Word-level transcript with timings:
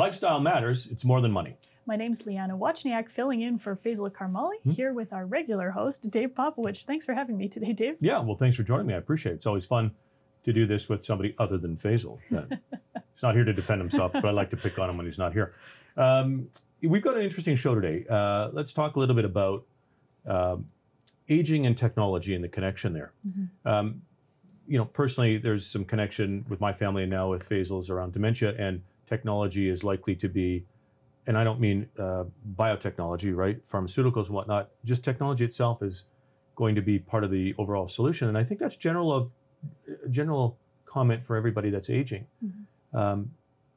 Lifestyle 0.00 0.40
matters. 0.40 0.86
It's 0.90 1.04
more 1.04 1.20
than 1.20 1.30
money. 1.30 1.56
My 1.84 1.94
name's 1.94 2.24
Leanna 2.24 2.56
Wachniak, 2.56 3.10
filling 3.10 3.42
in 3.42 3.58
for 3.58 3.76
Faisal 3.76 4.10
Karmali, 4.10 4.54
Hmm. 4.64 4.70
here 4.70 4.94
with 4.94 5.12
our 5.12 5.26
regular 5.26 5.70
host, 5.70 6.10
Dave 6.10 6.30
Popowich. 6.30 6.84
Thanks 6.84 7.04
for 7.04 7.12
having 7.12 7.36
me 7.36 7.48
today, 7.48 7.74
Dave. 7.74 7.96
Yeah, 8.00 8.18
well, 8.20 8.34
thanks 8.34 8.56
for 8.56 8.62
joining 8.62 8.86
me. 8.86 8.94
I 8.94 8.96
appreciate 8.96 9.32
it. 9.32 9.34
It's 9.36 9.46
always 9.46 9.66
fun 9.66 9.90
to 10.44 10.54
do 10.54 10.66
this 10.66 10.88
with 10.88 11.04
somebody 11.04 11.34
other 11.38 11.58
than 11.58 11.76
Faisal. 11.76 12.18
He's 12.30 13.22
not 13.22 13.34
here 13.34 13.44
to 13.44 13.52
defend 13.52 13.82
himself, 13.82 14.12
but 14.14 14.24
I 14.24 14.30
like 14.30 14.48
to 14.50 14.56
pick 14.56 14.78
on 14.78 14.88
him 14.88 14.96
when 14.96 15.04
he's 15.04 15.18
not 15.18 15.34
here. 15.34 15.52
Um, 15.98 16.48
we've 16.82 17.02
got 17.02 17.16
an 17.18 17.22
interesting 17.22 17.54
show 17.56 17.74
today. 17.74 18.06
Uh, 18.08 18.48
let's 18.54 18.72
talk 18.72 18.96
a 18.96 18.98
little 18.98 19.14
bit 19.14 19.26
about 19.26 19.66
um, 20.26 20.66
aging 21.28 21.66
and 21.66 21.76
technology 21.76 22.34
and 22.34 22.42
the 22.42 22.48
connection 22.48 22.94
there. 22.94 23.12
Um, 23.66 24.00
you 24.66 24.78
know, 24.78 24.86
personally, 24.86 25.36
there's 25.36 25.66
some 25.66 25.84
connection 25.84 26.46
with 26.48 26.58
my 26.58 26.72
family 26.72 27.02
and 27.02 27.10
now 27.10 27.28
with 27.28 27.46
Faisal's 27.46 27.90
around 27.90 28.14
dementia, 28.14 28.54
and 28.58 28.80
technology 29.10 29.68
is 29.68 29.84
likely 29.84 30.14
to 30.14 30.28
be, 30.28 30.64
and 31.26 31.36
I 31.36 31.44
don't 31.44 31.60
mean 31.60 31.88
uh, 31.98 32.24
biotechnology, 32.56 33.34
right? 33.36 33.62
Pharmaceuticals 33.66 34.26
and 34.26 34.34
whatnot. 34.34 34.70
Just 34.84 35.04
technology 35.04 35.44
itself 35.44 35.82
is 35.82 36.04
going 36.54 36.74
to 36.76 36.82
be 36.82 36.98
part 36.98 37.24
of 37.24 37.30
the 37.30 37.54
overall 37.58 37.88
solution, 37.88 38.28
and 38.28 38.38
I 38.38 38.44
think 38.44 38.60
that's 38.60 38.76
general 38.76 39.12
of 39.12 39.32
general 40.10 40.58
comment 40.86 41.22
for 41.24 41.36
everybody 41.36 41.70
that's 41.70 41.90
aging. 41.90 42.26
Mhm. 42.44 42.98
Um, 42.98 43.30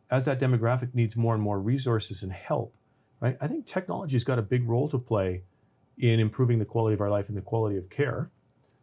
as 0.10 0.26
that 0.26 0.40
demographic 0.40 0.94
needs 0.94 1.16
more 1.16 1.34
and 1.34 1.44
more 1.44 1.60
resources 1.60 2.24
and 2.24 2.32
help, 2.32 2.74
right? 3.20 3.38
I 3.42 3.48
think 3.48 3.66
technology's 3.66 4.24
got 4.24 4.38
a 4.38 4.42
big 4.42 4.68
role 4.68 4.88
to 4.90 5.00
play 5.00 5.44
in 5.98 6.20
improving 6.20 6.60
the 6.60 6.66
quality 6.66 6.94
of 6.94 7.02
our 7.02 7.10
life 7.10 7.30
and 7.30 7.38
the 7.38 7.42
quality 7.42 7.78
of 7.78 7.90
care 7.90 8.30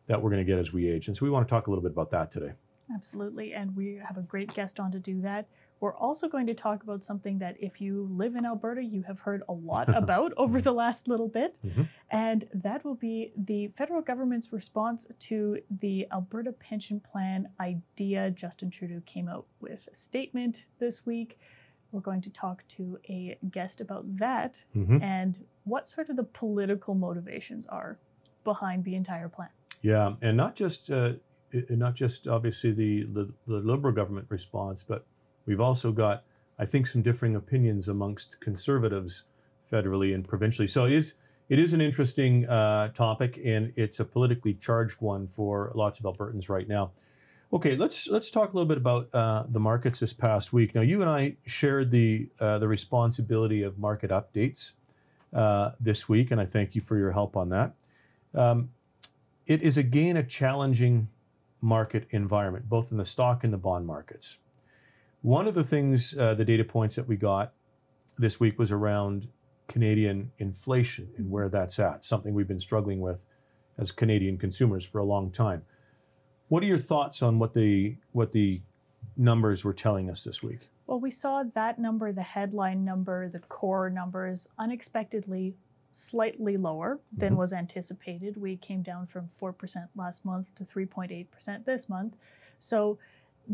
that 0.07 0.21
we're 0.21 0.31
going 0.31 0.45
to 0.45 0.51
get 0.53 0.59
as 0.59 0.73
we 0.73 0.89
age. 0.89 1.09
And 1.09 1.17
so 1.17 1.25
we 1.25 1.31
want 1.31 1.47
to 1.47 1.51
talk 1.51 1.67
a 1.67 1.71
little 1.71 1.83
bit 1.83 1.93
about 1.93 2.11
that 2.11 2.31
today. 2.31 2.53
Absolutely. 2.95 3.55
And 3.55 3.77
we 3.77 4.01
have 4.05 4.17
a 4.17 4.23
great 4.23 4.53
guest 4.55 4.81
on 4.81 4.91
to 4.93 4.99
do 4.99 5.21
that. 5.21 5.47
We're 5.81 5.95
also 5.97 6.29
going 6.29 6.47
to 6.47 6.55
talk 6.55 6.83
about 6.83 7.03
something 7.03 7.39
that 7.39 7.57
if 7.59 7.81
you 7.81 8.07
live 8.11 8.37
in 8.37 8.45
Alberta, 8.45 8.83
you 8.85 9.03
have 9.05 9.21
heard 9.21 9.43
a 9.49 9.53
lot 9.53 9.89
about 10.03 10.33
over 10.37 10.61
the 10.61 10.73
last 10.73 11.09
little 11.09 11.29
bit. 11.29 11.59
Mhm. 11.65 11.89
And 12.11 12.45
that 12.53 12.85
will 12.85 12.95
be 12.95 13.33
the 13.37 13.69
federal 13.69 14.03
government's 14.03 14.53
response 14.53 15.07
to 15.31 15.59
the 15.81 16.07
Alberta 16.13 16.53
Pension 16.53 17.01
Plan 17.01 17.49
idea. 17.59 18.31
Justin 18.31 18.69
Trudeau 18.71 19.01
came 19.07 19.27
out 19.29 19.47
with 19.61 19.89
a 19.91 19.95
statement 19.95 20.67
this 20.79 21.07
week. 21.07 21.39
We're 21.93 22.01
going 22.01 22.21
to 22.23 22.31
talk 22.31 22.63
to 22.77 22.99
a 23.09 23.39
guest 23.51 23.81
about 23.81 24.05
that 24.19 24.65
Mhm. 24.77 25.03
and 25.03 25.45
what 25.65 25.87
sort 25.87 26.09
of 26.11 26.17
the 26.17 26.25
political 26.25 26.95
motivations 26.95 27.67
are 27.67 27.99
behind 28.45 28.85
the 28.85 28.95
entire 28.95 29.29
plan. 29.29 29.49
Yeah, 29.83 30.15
and 30.21 30.37
not 30.37 30.55
just 30.55 30.91
uh, 30.91 31.15
not 31.71 31.95
just 31.95 32.29
obviously 32.29 32.71
the, 32.73 33.05
the 33.05 33.33
the 33.47 33.61
Liberal 33.61 33.95
government 33.95 34.27
response, 34.31 34.83
but 34.85 35.05
we've 35.51 35.61
also 35.61 35.91
got 35.91 36.23
I 36.61 36.67
think 36.67 36.87
some 36.87 37.03
differing 37.03 37.37
opinions 37.37 37.89
amongst 37.89 38.41
conservatives 38.41 39.25
federally 39.73 40.15
and 40.15 40.27
provincially. 40.27 40.69
So 40.69 40.85
it 40.85 40.93
is 40.93 41.15
it 41.49 41.59
is 41.59 41.73
an 41.73 41.81
interesting 41.81 42.49
uh, 42.49 42.89
topic, 42.89 43.41
and 43.45 43.73
it's 43.75 43.99
a 43.99 44.05
politically 44.05 44.55
charged 44.55 45.01
one 45.01 45.27
for 45.27 45.73
lots 45.75 45.99
of 45.99 46.05
Albertans 46.05 46.49
right 46.49 46.69
now. 46.69 46.93
Okay, 47.53 47.75
let's 47.77 48.07
let's 48.07 48.31
talk 48.31 48.53
a 48.53 48.57
little 48.57 48.69
bit 48.69 48.77
about 48.77 49.13
uh, 49.13 49.45
the 49.49 49.59
markets 49.59 49.99
this 49.99 50.13
past 50.13 50.53
week. 50.53 50.75
Now, 50.77 50.83
you 50.83 51.01
and 51.01 51.11
I 51.11 51.37
shared 51.47 51.91
the 51.91 52.29
uh, 52.39 52.59
the 52.59 52.69
responsibility 52.69 53.65
of 53.65 53.79
market 53.79 54.11
updates 54.11 54.73
uh, 55.35 55.73
this 55.81 56.09
week, 56.09 56.31
and 56.31 56.41
I 56.41 56.47
thank 56.47 56.77
you 56.77 56.81
for 56.81 56.97
your 56.97 57.11
help 57.11 57.37
on 57.37 57.49
that. 57.49 57.75
Um, 58.33 58.71
it 59.47 59.63
is 59.63 59.77
again 59.77 60.19
a 60.19 60.23
challenging 60.23 61.09
market 61.61 62.07
environment, 62.11 62.69
both 62.69 62.93
in 62.93 62.99
the 62.99 63.05
stock 63.05 63.43
and 63.43 63.53
the 63.53 63.59
bond 63.59 63.87
markets. 63.87 64.39
One 65.23 65.47
of 65.47 65.55
the 65.55 65.65
things, 65.65 66.17
uh, 66.17 66.35
the 66.35 66.45
data 66.45 66.65
points 66.65 66.97
that 66.97 67.07
we 67.07 67.17
got 67.17 67.53
this 68.19 68.41
week 68.41 68.59
was 68.59 68.73
around 68.73 69.29
Canadian 69.69 70.33
inflation 70.39 71.09
and 71.17 71.31
where 71.31 71.49
that's 71.49 71.79
at, 71.79 72.05
something 72.05 72.35
we've 72.35 72.49
been 72.49 72.61
struggling 72.61 73.01
with 73.01 73.25
as 73.79 73.93
Canadian 73.93 74.39
consumers 74.39 74.85
for 74.85 74.99
a 74.99 75.05
long 75.05 75.31
time. 75.31 75.63
What 76.49 76.63
are 76.63 76.67
your 76.67 76.79
thoughts 76.79 77.23
on 77.23 77.39
what 77.39 77.55
the 77.55 77.97
what 78.13 78.33
the 78.33 78.63
numbers 79.17 79.63
were 79.65 79.73
telling 79.75 80.11
us 80.11 80.25
this 80.25 80.43
week? 80.43 80.69
Well, 80.87 80.99
we 81.01 81.11
saw 81.11 81.45
that 81.55 81.79
number, 81.79 82.13
the 82.13 82.23
headline 82.23 82.85
number, 82.85 83.29
the 83.29 83.39
core 83.39 83.89
numbers, 83.91 84.49
unexpectedly 84.59 85.55
slightly 85.93 86.57
lower 86.57 87.01
than 87.13 87.35
Mhm. 87.35 87.39
was 87.39 87.53
anticipated. 87.53 88.37
We 88.37 88.57
came 88.57 88.81
down 88.83 89.07
from 89.07 89.27
4% 89.27 89.91
last 89.97 90.25
month 90.25 90.55
to 90.55 90.65
3.8% 90.65 91.65
this 91.65 91.89
month. 91.89 92.17
So 92.61 92.99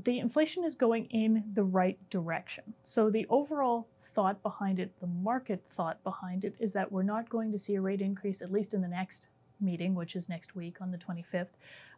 the 0.05 0.19
inflation 0.19 0.63
is 0.63 0.75
going 0.75 1.07
in 1.07 1.43
the 1.55 1.65
right 1.65 1.99
direction. 2.11 2.75
So 2.83 3.09
the 3.09 3.27
overall 3.31 3.89
thought 4.01 4.43
behind 4.43 4.79
it, 4.79 4.93
the 5.01 5.07
market 5.07 5.65
thought 5.65 6.03
behind 6.05 6.45
it, 6.45 6.55
is 6.59 6.73
that 6.73 6.93
we're 6.93 7.03
not 7.03 7.31
going 7.31 7.51
to 7.53 7.59
see 7.59 7.77
a 7.77 7.81
rate 7.81 8.03
increase, 8.03 8.43
at 8.43 8.53
least 8.53 8.75
in 8.75 8.83
the 8.83 8.89
next 8.89 9.29
meeting, 9.59 9.95
which 9.95 10.15
is 10.15 10.29
next 10.29 10.55
week 10.55 10.83
on 10.83 10.91
the 10.91 10.99
25th. 10.99 11.55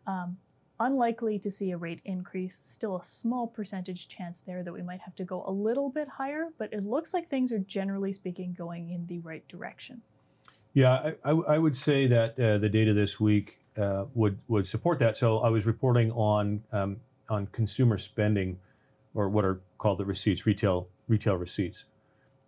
Um, 0.06 0.36
unlikely 0.78 1.40
to 1.40 1.50
see 1.50 1.72
a 1.72 1.76
rate 1.76 2.00
increase. 2.04 2.54
Still 2.54 2.98
a 2.98 3.02
small 3.02 3.48
percentage 3.48 4.06
chance 4.06 4.40
there 4.40 4.62
that 4.62 4.72
we 4.72 4.82
might 4.82 5.00
have 5.00 5.16
to 5.16 5.24
go 5.24 5.42
a 5.46 5.50
little 5.50 5.90
bit 5.90 6.06
higher, 6.06 6.50
but 6.56 6.72
it 6.72 6.84
looks 6.84 7.12
like 7.12 7.26
things 7.26 7.50
are 7.50 7.58
generally 7.58 8.12
speaking 8.12 8.54
going 8.56 8.90
in 8.90 9.06
the 9.06 9.18
right 9.18 9.46
direction. 9.48 10.02
Yeah, 10.72 11.14
I, 11.24 11.30
I, 11.30 11.30
I 11.32 11.58
would 11.58 11.74
say 11.74 12.06
that 12.06 12.38
uh, 12.38 12.58
the 12.58 12.68
data 12.68 12.94
this 12.94 13.18
week 13.18 13.58
uh, 13.76 14.04
would 14.14 14.38
would 14.46 14.68
support 14.68 15.00
that. 15.00 15.16
So 15.16 15.38
I 15.38 15.48
was 15.48 15.66
reporting 15.66 16.12
on 16.12 16.62
um, 16.70 16.98
on 17.28 17.46
consumer 17.48 17.98
spending, 17.98 18.58
or 19.14 19.28
what 19.28 19.44
are 19.44 19.60
called 19.78 19.98
the 19.98 20.04
receipts, 20.04 20.46
retail 20.46 20.88
retail 21.08 21.36
receipts, 21.36 21.84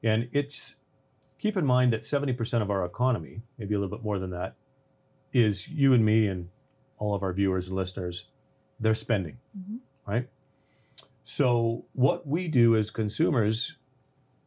and 0.03 0.29
it's 0.33 0.77
keep 1.39 1.57
in 1.57 1.65
mind 1.67 1.93
that 1.93 2.05
seventy 2.05 2.33
percent 2.33 2.63
of 2.63 2.71
our 2.71 2.85
economy, 2.85 3.43
maybe 3.59 3.75
a 3.75 3.79
little 3.79 3.95
bit 3.97 4.05
more 4.05 4.19
than 4.19 4.31
that, 4.31 4.55
is 5.33 5.69
you 5.69 5.93
and 5.95 6.05
me 6.05 6.27
and 6.27 6.49
all 6.99 7.15
of 7.15 7.23
our 7.23 7.33
viewers 7.33 7.69
and 7.69 7.77
listeners. 7.77 8.27
They're 8.79 8.95
spending, 8.95 9.37
Mhm. 9.59 9.79
right? 10.07 10.29
So 11.25 11.85
what 11.93 12.27
we 12.27 12.49
do 12.49 12.77
as 12.77 12.91
consumers 12.91 13.77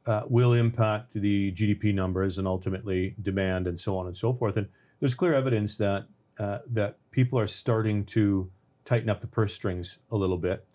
uh, 0.05 0.23
will 0.27 0.53
impact 0.53 1.13
the 1.13 1.51
GDP 1.53 1.93
numbers 1.93 2.37
and 2.37 2.45
ultimately 2.47 3.15
demand 3.21 3.67
and 3.67 3.79
so 3.79 3.97
on 3.97 4.07
and 4.07 4.17
so 4.17 4.33
forth. 4.33 4.57
And 4.57 4.67
there's 4.99 5.13
clear 5.15 5.33
evidence 5.33 5.77
that 5.77 6.07
uh, 6.39 6.59
that 6.71 6.97
people 7.11 7.39
are 7.39 7.47
starting 7.47 8.03
to 8.05 8.51
tighten 8.85 9.09
up 9.09 9.21
the 9.21 9.27
purse 9.27 9.53
strings 9.53 9.97
a 10.11 10.15
little 10.15 10.37
bit. 10.37 10.65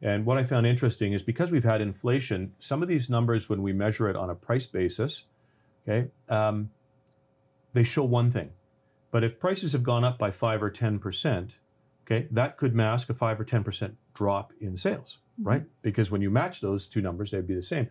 And 0.00 0.24
what 0.24 0.38
I 0.38 0.44
found 0.44 0.66
interesting 0.66 1.12
is 1.12 1.22
because 1.22 1.50
we've 1.50 1.64
had 1.64 1.80
inflation, 1.80 2.52
some 2.60 2.82
of 2.82 2.88
these 2.88 3.10
numbers, 3.10 3.48
when 3.48 3.62
we 3.62 3.72
measure 3.72 4.08
it 4.08 4.16
on 4.16 4.30
a 4.30 4.34
price 4.34 4.66
basis, 4.66 5.24
okay, 5.88 6.08
um, 6.28 6.70
they 7.72 7.82
show 7.82 8.04
one 8.04 8.30
thing. 8.30 8.50
But 9.10 9.24
if 9.24 9.40
prices 9.40 9.72
have 9.72 9.82
gone 9.82 10.04
up 10.04 10.18
by 10.18 10.30
five 10.30 10.62
or 10.62 10.70
ten 10.70 10.98
percent, 10.98 11.56
okay, 12.06 12.28
that 12.30 12.56
could 12.56 12.74
mask 12.74 13.10
a 13.10 13.14
five 13.14 13.40
or 13.40 13.44
ten 13.44 13.64
percent 13.64 13.96
drop 14.14 14.52
in 14.60 14.76
sales 14.76 15.18
right? 15.42 15.64
Because 15.82 16.10
when 16.10 16.20
you 16.20 16.30
match 16.30 16.60
those 16.60 16.86
two 16.86 17.00
numbers, 17.00 17.30
they'd 17.30 17.46
be 17.46 17.54
the 17.54 17.62
same. 17.62 17.88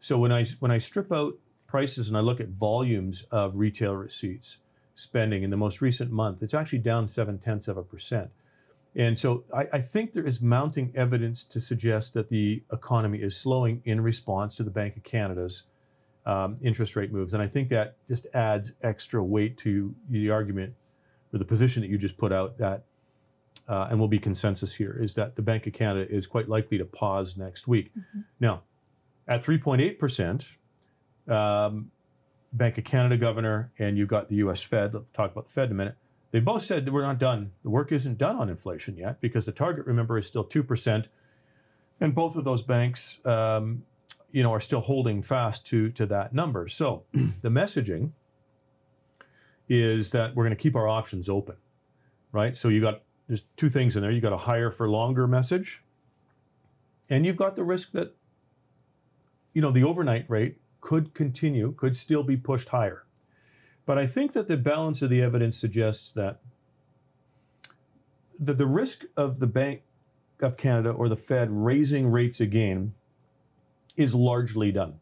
So 0.00 0.18
when 0.18 0.32
I 0.32 0.44
when 0.58 0.70
I 0.70 0.78
strip 0.78 1.12
out 1.12 1.34
prices 1.66 2.08
and 2.08 2.16
I 2.16 2.20
look 2.20 2.40
at 2.40 2.48
volumes 2.48 3.24
of 3.30 3.54
retail 3.54 3.94
receipts 3.94 4.58
spending 4.94 5.42
in 5.42 5.50
the 5.50 5.56
most 5.56 5.80
recent 5.80 6.10
month, 6.10 6.42
it's 6.42 6.54
actually 6.54 6.78
down 6.80 7.06
seven 7.06 7.38
tenths 7.38 7.68
of 7.68 7.76
a 7.76 7.82
percent. 7.82 8.30
And 8.96 9.18
so 9.18 9.44
I, 9.54 9.68
I 9.74 9.80
think 9.80 10.12
there 10.12 10.26
is 10.26 10.40
mounting 10.40 10.92
evidence 10.96 11.44
to 11.44 11.60
suggest 11.60 12.14
that 12.14 12.28
the 12.28 12.62
economy 12.72 13.18
is 13.18 13.36
slowing 13.36 13.82
in 13.84 14.00
response 14.00 14.56
to 14.56 14.64
the 14.64 14.70
Bank 14.70 14.96
of 14.96 15.04
Canada's 15.04 15.64
um, 16.26 16.56
interest 16.62 16.96
rate 16.96 17.12
moves. 17.12 17.32
And 17.34 17.42
I 17.42 17.46
think 17.46 17.68
that 17.70 17.96
just 18.08 18.26
adds 18.34 18.72
extra 18.82 19.22
weight 19.22 19.56
to 19.58 19.94
the 20.10 20.30
argument 20.30 20.74
or 21.32 21.38
the 21.38 21.44
position 21.44 21.82
that 21.82 21.88
you 21.88 21.98
just 21.98 22.18
put 22.18 22.32
out 22.32 22.58
that 22.58 22.84
uh, 23.68 23.86
and 23.90 24.00
will 24.00 24.08
be 24.08 24.18
consensus 24.18 24.72
here, 24.72 24.98
is 25.00 25.14
that 25.14 25.36
the 25.36 25.42
Bank 25.42 25.66
of 25.68 25.72
Canada 25.72 26.04
is 26.12 26.26
quite 26.26 26.48
likely 26.48 26.76
to 26.76 26.84
pause 26.84 27.36
next 27.36 27.68
week. 27.68 27.92
Mhm. 27.96 28.24
Now, 28.40 28.62
at 29.28 29.44
3.8%, 29.44 30.44
um, 31.28 31.92
Bank 32.52 32.78
of 32.78 32.84
Canada 32.84 33.16
governor 33.16 33.70
and 33.78 33.96
you've 33.96 34.08
got 34.08 34.28
the 34.28 34.36
US 34.36 34.60
Fed, 34.60 34.94
let's 34.94 35.06
talk 35.12 35.30
about 35.30 35.46
the 35.46 35.52
Fed 35.52 35.66
in 35.66 35.72
a 35.72 35.74
minute, 35.74 35.96
they 36.30 36.40
both 36.40 36.62
said 36.62 36.84
that 36.84 36.92
we're 36.92 37.02
not 37.02 37.18
done. 37.18 37.52
The 37.62 37.70
work 37.70 37.92
isn't 37.92 38.18
done 38.18 38.36
on 38.36 38.48
inflation 38.48 38.96
yet 38.96 39.20
because 39.20 39.46
the 39.46 39.52
target, 39.52 39.86
remember, 39.86 40.16
is 40.16 40.26
still 40.26 40.44
2%. 40.44 41.06
And 42.00 42.14
both 42.14 42.36
of 42.36 42.44
those 42.44 42.62
banks, 42.62 43.20
um, 43.24 43.82
you 44.30 44.42
know, 44.42 44.52
are 44.52 44.60
still 44.60 44.80
holding 44.80 45.22
fast 45.22 45.66
to, 45.66 45.90
to 45.90 46.06
that 46.06 46.32
number. 46.32 46.68
So 46.68 47.04
the 47.12 47.48
messaging 47.48 48.12
is 49.68 50.10
that 50.10 50.34
we're 50.34 50.44
going 50.44 50.56
to 50.56 50.62
keep 50.62 50.76
our 50.76 50.88
options 50.88 51.28
open, 51.28 51.56
right? 52.32 52.56
So 52.56 52.68
you 52.68 52.80
got 52.80 53.02
there's 53.28 53.44
two 53.56 53.68
things 53.68 53.94
in 53.94 54.02
there. 54.02 54.10
You 54.10 54.20
got 54.20 54.32
a 54.32 54.36
higher 54.36 54.72
for 54.72 54.88
longer 54.88 55.28
message, 55.28 55.84
and 57.08 57.24
you've 57.24 57.36
got 57.36 57.54
the 57.54 57.62
risk 57.62 57.92
that 57.92 58.16
you 59.54 59.62
know 59.62 59.70
the 59.70 59.84
overnight 59.84 60.28
rate 60.28 60.56
could 60.80 61.14
continue, 61.14 61.72
could 61.76 61.96
still 61.96 62.24
be 62.24 62.36
pushed 62.36 62.68
higher. 62.68 63.04
But 63.90 63.98
I 63.98 64.06
think 64.06 64.34
that 64.34 64.46
the 64.46 64.56
balance 64.56 65.02
of 65.02 65.10
the 65.10 65.20
evidence 65.20 65.56
suggests 65.56 66.12
that 66.12 66.38
that 68.38 68.56
the 68.56 68.64
risk 68.64 69.02
of 69.16 69.40
the 69.40 69.48
Bank 69.48 69.82
of 70.38 70.56
Canada 70.56 70.90
or 70.90 71.08
the 71.08 71.16
Fed 71.16 71.48
raising 71.50 72.06
rates 72.06 72.40
again 72.40 72.94
is 73.96 74.14
largely 74.14 74.70
done. 74.70 75.00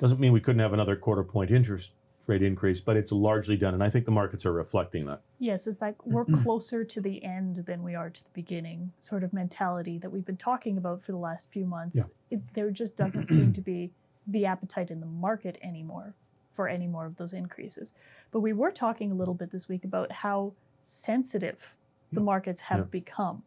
Doesn't 0.00 0.18
mean 0.18 0.32
we 0.32 0.40
couldn't 0.40 0.58
have 0.58 0.72
another 0.72 0.96
quarter 0.96 1.22
point 1.22 1.52
interest 1.52 1.92
rate 2.26 2.42
increase, 2.42 2.80
but 2.80 2.96
it's 2.96 3.12
largely 3.12 3.56
done. 3.56 3.72
And 3.72 3.84
I 3.84 3.88
think 3.88 4.04
the 4.04 4.10
markets 4.10 4.44
are 4.44 4.52
reflecting 4.52 5.06
that. 5.06 5.20
Yes, 5.38 5.68
it's 5.68 5.80
like 5.80 6.04
we're 6.04 6.24
closer 6.42 6.84
to 6.84 7.00
the 7.00 7.22
end 7.22 7.58
than 7.66 7.84
we 7.84 7.94
are 7.94 8.10
to 8.10 8.24
the 8.24 8.30
beginning, 8.34 8.90
sort 8.98 9.22
of 9.22 9.32
mentality 9.32 9.96
that 9.98 10.10
we've 10.10 10.26
been 10.26 10.36
talking 10.36 10.76
about 10.76 11.00
for 11.00 11.12
the 11.12 11.18
last 11.18 11.52
few 11.52 11.66
months. 11.66 11.98
Yeah. 11.98 12.38
It, 12.38 12.54
there 12.54 12.72
just 12.72 12.96
doesn't 12.96 13.26
seem 13.26 13.52
to 13.52 13.60
be 13.60 13.92
the 14.26 14.44
appetite 14.44 14.90
in 14.90 14.98
the 14.98 15.06
market 15.06 15.56
anymore 15.62 16.16
for 16.54 16.68
any 16.68 16.86
more 16.86 17.04
of 17.06 17.16
those 17.16 17.32
increases. 17.32 17.92
But 18.30 18.40
we 18.40 18.52
were 18.52 18.70
talking 18.70 19.10
a 19.10 19.14
little 19.14 19.34
bit 19.34 19.50
this 19.50 19.68
week 19.68 19.84
about 19.84 20.10
how 20.12 20.54
sensitive 20.82 21.76
the 22.12 22.20
markets 22.20 22.60
have 22.62 22.78
Yeah. 22.78 22.84
become 22.84 23.42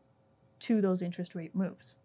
to 0.60 0.82
those 0.82 1.02
interest 1.02 1.36
rate 1.36 1.56
moves. 1.56 1.96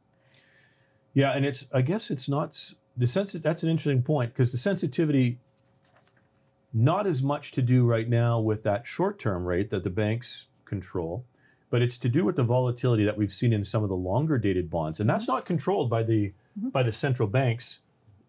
Yeah, 1.15 1.33
and 1.33 1.45
it's 1.45 1.67
I 1.73 1.83
guess 1.83 2.11
it's 2.11 2.29
not 2.29 2.73
the 2.97 3.07
sense 3.07 3.33
that's 3.33 3.63
an 3.63 3.71
interesting 3.71 4.03
point 4.03 4.33
because 4.33 4.53
the 4.53 4.59
sensitivity 4.59 5.39
not 6.73 7.07
as 7.07 7.23
much 7.23 7.51
to 7.53 7.63
do 7.63 7.85
right 7.85 8.09
now 8.09 8.41
with 8.41 8.63
that 8.63 8.87
short-term 8.87 9.45
rate 9.45 9.69
that 9.71 9.83
the 9.85 9.91
banks 9.91 10.47
control, 10.65 11.25
but 11.69 11.83
it's 11.83 11.99
to 11.99 12.09
do 12.09 12.25
with 12.25 12.37
the 12.37 12.43
volatility 12.43 13.05
that 13.05 13.17
we've 13.17 13.33
seen 13.33 13.53
in 13.53 13.63
some 13.65 13.83
of 13.83 13.91
the 13.91 13.97
longer 13.97 14.39
dated 14.39 14.71
bonds. 14.71 14.99
And 15.01 15.09
that's 15.09 15.29
not 15.29 15.45
controlled 15.45 15.91
by 15.91 16.03
the 16.03 16.33
Mhm. 16.59 16.73
by 16.73 16.83
the 16.83 16.93
central 16.93 17.29
banks 17.29 17.81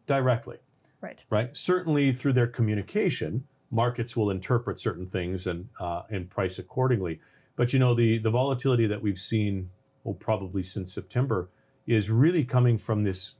directly, 0.07 0.57
Right. 1.03 1.23
right? 1.29 1.55
Certainly 1.55 2.13
through 2.13 2.33
their 2.33 2.47
communication, 2.47 3.43
markets 3.71 4.15
will 4.15 4.31
interpret 4.31 4.79
certain 4.79 5.05
things 5.05 5.47
and 5.47 5.67
uh, 5.79 6.03
and 6.09 6.29
price 6.29 6.59
accordingly. 6.59 7.19
But 7.57 7.73
you 7.73 7.79
know 7.79 7.93
the 7.93 8.17
the 8.19 8.29
volatility 8.31 8.87
that 8.87 9.01
we've 9.01 9.19
seen, 9.19 9.69
well, 10.05 10.15
probably 10.15 10.63
since 10.63 10.93
September, 10.93 11.49
is 11.85 12.09
really 12.09 12.45
coming 12.45 12.77
from 12.77 13.03
this 13.03 13.33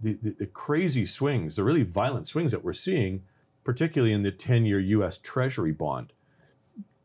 the, 0.00 0.14
the, 0.22 0.30
the 0.38 0.46
crazy 0.46 1.04
swings, 1.06 1.54
the 1.56 1.62
really 1.64 1.84
violent 1.84 2.26
swings 2.26 2.50
that 2.50 2.64
we're 2.64 2.72
seeing, 2.72 3.22
particularly 3.62 4.12
in 4.12 4.22
the 4.24 4.32
10-year 4.32 4.80
U.S. 4.80 5.18
Treasury 5.22 5.70
bond. 5.70 6.12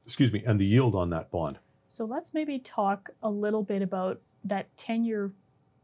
Excuse 0.05 0.31
me, 0.33 0.41
and 0.47 0.59
the 0.59 0.65
yield 0.65 0.95
on 0.95 1.09
that 1.11 1.29
bond. 1.29 1.59
So 1.89 2.05
let's 2.05 2.33
maybe 2.33 2.57
talk 2.59 3.11
a 3.21 3.29
little 3.29 3.61
bit 3.61 3.81
about 3.83 4.19
that 4.45 4.75
10 4.77 5.03
year 5.03 5.31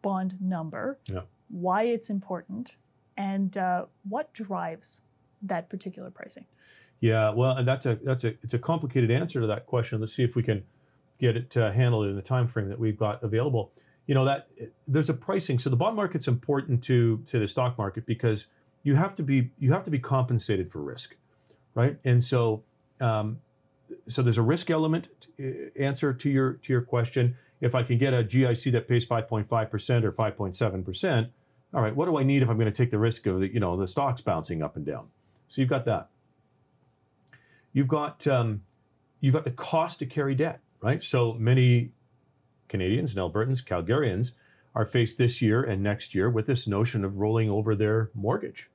bond 0.02 0.42
number, 0.42 0.98
Yeah. 1.06 1.22
why 1.50 1.84
it's 1.84 2.10
important, 2.10 2.78
and 3.18 3.58
uh, 3.58 3.86
what 4.10 4.34
drives 4.34 5.02
that 5.42 5.70
particular 5.70 6.10
pricing. 6.10 6.46
Yeah, 7.00 7.32
well, 7.32 7.58
and 7.58 7.68
that's 7.68 7.86
a 7.86 8.00
that's 8.04 8.24
a 8.24 8.34
it's 8.44 8.54
a 8.54 8.60
complicated 8.60 9.12
answer 9.12 9.42
to 9.42 9.48
that 9.48 9.66
question. 9.66 10.00
Let's 10.00 10.16
see 10.16 10.24
if 10.24 10.36
we 10.36 10.44
can 10.44 10.64
get 11.20 11.36
it 11.36 11.58
uh, 11.58 11.72
handled 11.72 12.08
in 12.08 12.16
the 12.16 12.22
time 12.22 12.48
frame 12.48 12.70
that 12.70 12.80
we've 12.80 12.98
got 12.98 13.22
available. 13.24 13.74
You 14.08 14.16
know 14.16 14.26
that 14.26 14.48
there's 14.88 15.10
a 15.10 15.14
pricing. 15.14 15.60
So 15.60 15.70
the 15.70 15.76
bond 15.76 15.96
market's 15.96 16.28
important 16.28 16.82
to 16.86 17.22
to 17.26 17.40
the 17.40 17.48
stock 17.48 17.78
market 17.78 18.06
because 18.06 18.48
you 18.84 18.96
have 18.96 19.16
to 19.16 19.24
be 19.24 19.52
you 19.60 19.74
have 19.74 19.84
to 19.84 19.92
be 19.92 20.00
compensated 20.00 20.72
for 20.72 20.82
risk, 20.82 21.16
right? 21.76 21.98
And 22.06 22.24
so 22.24 22.64
um, 23.02 23.40
so 24.08 24.22
there's 24.22 24.38
a 24.38 24.42
risk 24.42 24.70
element 24.70 25.10
to, 25.38 25.72
uh, 25.78 25.84
answer 25.84 26.14
to 26.14 26.30
your 26.30 26.54
to 26.54 26.72
your 26.72 26.82
question. 26.82 27.36
If 27.60 27.76
I 27.76 27.84
can 27.84 27.98
get 27.98 28.14
a 28.14 28.24
GIC 28.24 28.72
that 28.74 28.88
pays 28.88 29.06
5.5 29.06 29.70
percent 29.70 30.06
or 30.06 30.12
5.7 30.12 30.86
percent, 30.86 31.30
all 31.74 31.82
right, 31.82 31.96
what 31.96 32.06
do 32.06 32.18
I 32.18 32.24
need 32.24 32.44
if 32.44 32.50
I'm 32.50 32.58
going 32.58 32.72
to 32.72 32.78
take 32.78 32.92
the 32.92 33.00
risk 33.00 33.26
of 33.26 33.40
the 33.40 33.54
you 33.54 33.60
know 33.60 33.76
the 33.78 33.88
stocks 33.88 34.22
bouncing 34.22 34.62
up 34.62 34.76
and 34.76 34.86
down? 34.86 35.08
So 35.48 35.62
you've 35.62 35.70
got 35.70 35.86
that. 35.86 36.10
You've 37.74 37.88
got 37.88 38.26
um, 38.28 38.62
you've 39.20 39.34
got 39.34 39.44
the 39.44 39.52
cost 39.52 40.00
to 40.00 40.06
carry 40.06 40.36
debt, 40.36 40.60
right? 40.82 41.02
So 41.02 41.34
many 41.34 41.92
Canadians 42.70 43.16
and 43.16 43.20
Albertans, 43.20 43.64
Calgarians 43.64 44.32
are 44.76 44.86
faced 44.86 45.18
this 45.18 45.42
year 45.42 45.64
and 45.64 45.82
next 45.84 46.16
year 46.16 46.30
with 46.30 46.46
this 46.46 46.68
notion 46.68 47.04
of 47.06 47.18
rolling 47.18 47.50
over 47.50 47.76
their 47.76 48.10
mortgage. 48.14 48.70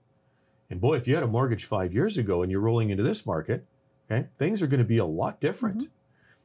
And 0.71 0.81
boy, 0.81 0.97
if 0.97 1.09
you 1.09 1.15
had 1.15 1.25
a 1.25 1.29
mortgage 1.29 1.65
five 1.65 1.93
years 1.93 2.19
ago 2.19 2.43
and 2.43 2.51
you're 2.53 2.61
rolling 2.61 2.91
into 2.91 3.03
this 3.03 3.27
market, 3.27 3.65
okay, 4.11 4.29
things 4.39 4.63
are 4.63 4.67
going 4.67 4.79
to 4.79 4.87
be 4.87 4.99
a 4.99 5.05
lot 5.05 5.41
different. 5.41 5.89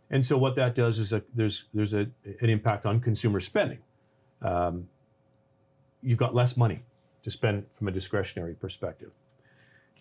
And 0.09 0.25
so 0.25 0.37
what 0.37 0.55
that 0.55 0.75
does 0.75 0.99
is 0.99 1.13
a, 1.13 1.23
there's 1.35 1.65
there's 1.73 1.93
a, 1.93 2.07
an 2.41 2.49
impact 2.49 2.85
on 2.85 2.99
consumer 2.99 3.39
spending. 3.39 3.79
Um, 4.41 4.87
you've 6.03 6.17
got 6.17 6.35
less 6.35 6.57
money 6.57 6.83
to 7.21 7.31
spend 7.31 7.65
from 7.73 7.87
a 7.87 7.91
discretionary 7.91 8.53
perspective. 8.53 9.11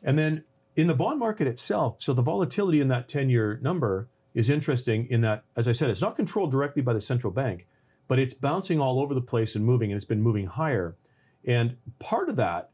And 0.03 0.19
then 0.19 0.45
in 0.77 0.87
the 0.87 0.95
bond 0.95 1.19
market 1.19 1.47
itself, 1.47 1.97
so 1.99 2.13
the 2.13 2.23
volatility 2.23 2.81
in 2.81 2.89
that 2.89 3.09
10 3.09 3.31
year 3.31 3.59
number 3.63 4.09
is 4.35 4.51
interesting 4.51 5.07
in 5.11 5.21
that, 5.21 5.45
as 5.57 5.69
I 5.69 5.73
said, 5.73 5.91
it's 5.91 6.01
not 6.01 6.17
controlled 6.17 6.51
directly 6.51 6.83
by 6.83 6.93
the 6.93 7.01
central 7.01 7.33
bank, 7.33 7.67
but 8.09 8.19
it's 8.19 8.35
bouncing 8.35 8.81
all 8.81 9.01
over 9.01 9.15
the 9.15 9.21
place 9.21 9.55
and 9.55 9.65
moving, 9.65 9.91
and 9.91 9.97
it's 9.97 10.07
been 10.07 10.23
moving 10.23 10.47
higher. 10.47 10.97
And 11.45 11.77
part 11.99 12.29
of 12.29 12.37
that 12.37 12.71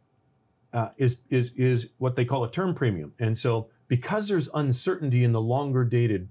uh, 0.73 0.91
is 0.99 1.17
is 1.31 1.51
is 1.57 1.89
what 1.99 2.15
they 2.15 2.25
call 2.25 2.45
a 2.45 2.51
term 2.51 2.75
premium. 2.75 3.13
And 3.19 3.37
so 3.37 3.69
because 3.89 4.29
there's 4.29 4.49
uncertainty 4.55 5.25
in 5.25 5.33
the 5.33 5.41
longer 5.41 5.85
dated 5.85 6.29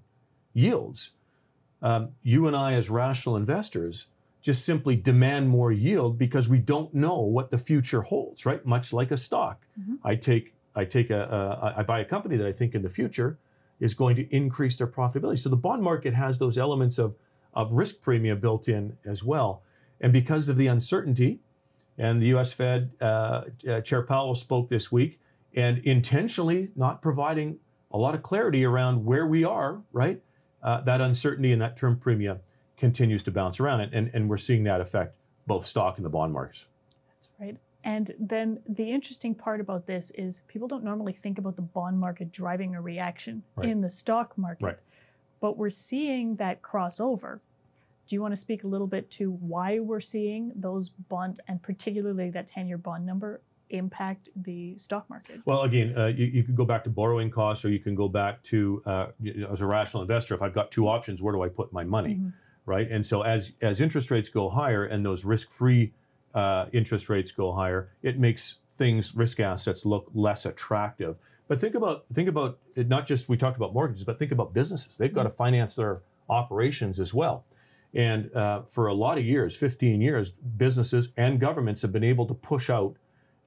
yields, 0.53 1.11
um, 1.81 2.09
you 2.21 2.47
and 2.47 2.55
I, 2.55 2.73
as 2.73 2.89
rational 2.89 3.35
investors, 3.35 4.07
just 4.41 4.65
simply 4.65 4.95
demand 4.95 5.49
more 5.49 5.71
yield 5.71 6.17
because 6.17 6.47
we 6.47 6.59
don't 6.59 6.93
know 6.93 7.19
what 7.19 7.49
the 7.51 7.57
future 7.57 8.01
holds, 8.01 8.45
right? 8.45 8.65
Much 8.65 8.93
like 8.93 9.11
a 9.11 9.17
stock. 9.17 9.65
Mhm. 9.79 9.97
I 10.03 10.15
take 10.15 10.53
I 10.75 10.85
take 10.85 11.09
a, 11.09 11.23
a 11.75 11.79
I 11.79 11.83
buy 11.83 11.99
a 12.01 12.05
company 12.05 12.37
that 12.37 12.47
I 12.47 12.51
think 12.51 12.75
in 12.75 12.81
the 12.83 12.89
future 12.89 13.39
is 13.79 13.93
going 13.93 14.15
to 14.15 14.35
increase 14.35 14.75
their 14.77 14.87
profitability. 14.87 15.39
So 15.39 15.49
the 15.49 15.57
bond 15.57 15.81
market 15.83 16.13
has 16.13 16.37
those 16.37 16.57
elements 16.57 16.97
of 16.97 17.15
of 17.53 17.73
risk 17.73 18.01
premium 18.01 18.39
built 18.39 18.67
in 18.67 18.95
as 19.05 19.23
well. 19.23 19.63
And 20.01 20.13
because 20.13 20.47
of 20.47 20.57
the 20.57 20.67
uncertainty, 20.67 21.39
and 21.97 22.21
the 22.21 22.27
U.S. 22.27 22.53
Fed 22.53 22.91
uh, 23.01 23.41
uh, 23.67 23.81
Chair 23.81 24.03
Powell 24.03 24.35
spoke 24.35 24.69
this 24.69 24.91
week, 24.91 25.19
and 25.55 25.79
intentionally 25.79 26.69
not 26.75 27.01
providing 27.01 27.57
a 27.91 27.97
lot 27.97 28.13
of 28.13 28.21
clarity 28.21 28.63
around 28.63 29.03
where 29.03 29.25
we 29.25 29.43
are, 29.43 29.81
right? 29.91 30.21
Uh, 30.61 30.81
that 30.81 31.01
uncertainty 31.01 31.51
and 31.51 31.61
that 31.61 31.75
term 31.75 31.97
premium 31.97 32.39
continues 32.81 33.24
to 33.24 33.31
bounce 33.31 33.59
around, 33.59 33.81
and, 33.81 33.94
and, 33.94 34.12
and 34.13 34.29
we're 34.29 34.38
seeing 34.38 34.63
that 34.63 34.79
affect 34.79 35.15
both 35.47 35.65
stock 35.65 35.97
and 35.97 36.06
the 36.06 36.09
bond 36.09 36.31
markets. 36.31 36.68
That's 37.09 37.29
right. 37.39 37.57
And 37.83 38.12
then 38.19 38.59
the 38.68 38.91
interesting 38.91 39.33
part 39.33 39.62
about 39.62 39.88
this 39.88 40.12
is 40.12 40.41
people 40.47 40.68
don't 40.68 40.83
normally 40.83 41.13
think 41.13 41.38
about 41.38 41.56
the 41.56 41.62
bond 41.62 42.00
market 42.00 42.31
driving 42.31 42.75
a 42.75 42.81
reaction 42.81 43.44
Right. 43.56 43.69
in 43.69 43.81
the 43.81 43.89
stock 43.89 44.38
market. 44.38 44.65
Right. 44.65 44.77
But 45.39 45.57
we're 45.57 45.69
seeing 45.69 46.35
that 46.35 46.62
crossover. 46.62 47.39
Do 48.07 48.15
you 48.15 48.21
want 48.21 48.33
to 48.33 48.38
speak 48.38 48.63
a 48.63 48.68
little 48.68 48.88
bit 48.88 49.09
to 49.12 49.31
why 49.31 49.80
we're 49.80 50.00
seeing 50.00 50.51
those 50.56 50.89
bond 50.89 51.41
and 51.47 51.62
particularly 51.62 52.30
that 52.31 52.47
10 52.47 52.68
year 52.68 52.77
bond 52.77 53.06
number 53.06 53.41
impact 53.69 54.30
the 54.35 54.77
stock 54.77 55.09
market? 55.09 55.39
Well, 55.45 55.62
again, 55.63 55.97
uh, 55.97 56.07
you, 56.07 56.25
you 56.25 56.44
could 56.44 56.56
go 56.56 56.66
back 56.66 56.83
to 56.85 56.90
borrowing 56.90 57.30
costs, 57.30 57.63
or 57.66 57.69
you 57.69 57.80
can 57.80 57.95
go 57.95 58.07
back 58.07 58.42
to 58.44 58.81
uh, 58.85 59.07
as 59.49 59.61
a 59.61 59.66
rational 59.66 60.01
investor. 60.04 60.33
If 60.35 60.42
I've 60.42 60.54
got 60.54 60.71
two 60.71 60.87
options, 60.87 61.21
where 61.21 61.33
do 61.33 61.42
I 61.44 61.49
put 61.49 61.71
my 61.71 61.83
money? 61.83 62.16
Mhm. 62.16 62.33
Right? 62.68 62.92
And 62.92 63.04
so 63.04 63.24
as 63.24 63.52
as 63.62 63.81
interest 63.81 64.12
rates 64.12 64.30
go 64.30 64.50
higher 64.50 64.86
and 64.86 65.04
those 65.04 65.26
risk-free 65.26 65.92
uh, 66.36 66.66
interest 66.74 67.09
rates 67.09 67.31
go 67.31 67.52
higher, 67.52 67.90
it 68.04 68.19
makes 68.19 68.57
things 68.69 69.16
risk 69.16 69.40
assets 69.40 69.86
look 69.86 70.12
less 70.14 70.45
attractive. 70.45 71.16
But 71.47 71.59
think 71.59 71.74
about 71.74 72.06
think 72.14 72.30
about 72.30 72.59
it, 72.76 72.88
not 72.88 73.07
just 73.07 73.30
we 73.30 73.38
talked 73.38 73.57
about 73.57 73.74
mortgages, 73.74 74.04
but 74.04 74.19
think 74.19 74.31
about 74.31 74.54
businesses. 74.54 74.97
They've 74.97 75.14
got 75.14 75.24
to 75.24 75.30
finance 75.30 75.76
their 75.76 76.02
operations 76.30 77.00
as 77.00 77.14
well. 77.14 77.45
And 77.94 78.31
uh, 78.36 78.64
for 78.64 78.88
a 78.88 78.94
lot 78.94 79.18
of 79.18 79.24
years, 79.24 79.56
15 79.56 80.02
years, 80.02 80.31
businesses 80.57 81.07
and 81.16 81.40
governments 81.40 81.81
have 81.81 81.94
been 81.94 82.04
able 82.04 82.28
to 82.28 82.33
push 82.33 82.69
out, 82.69 82.97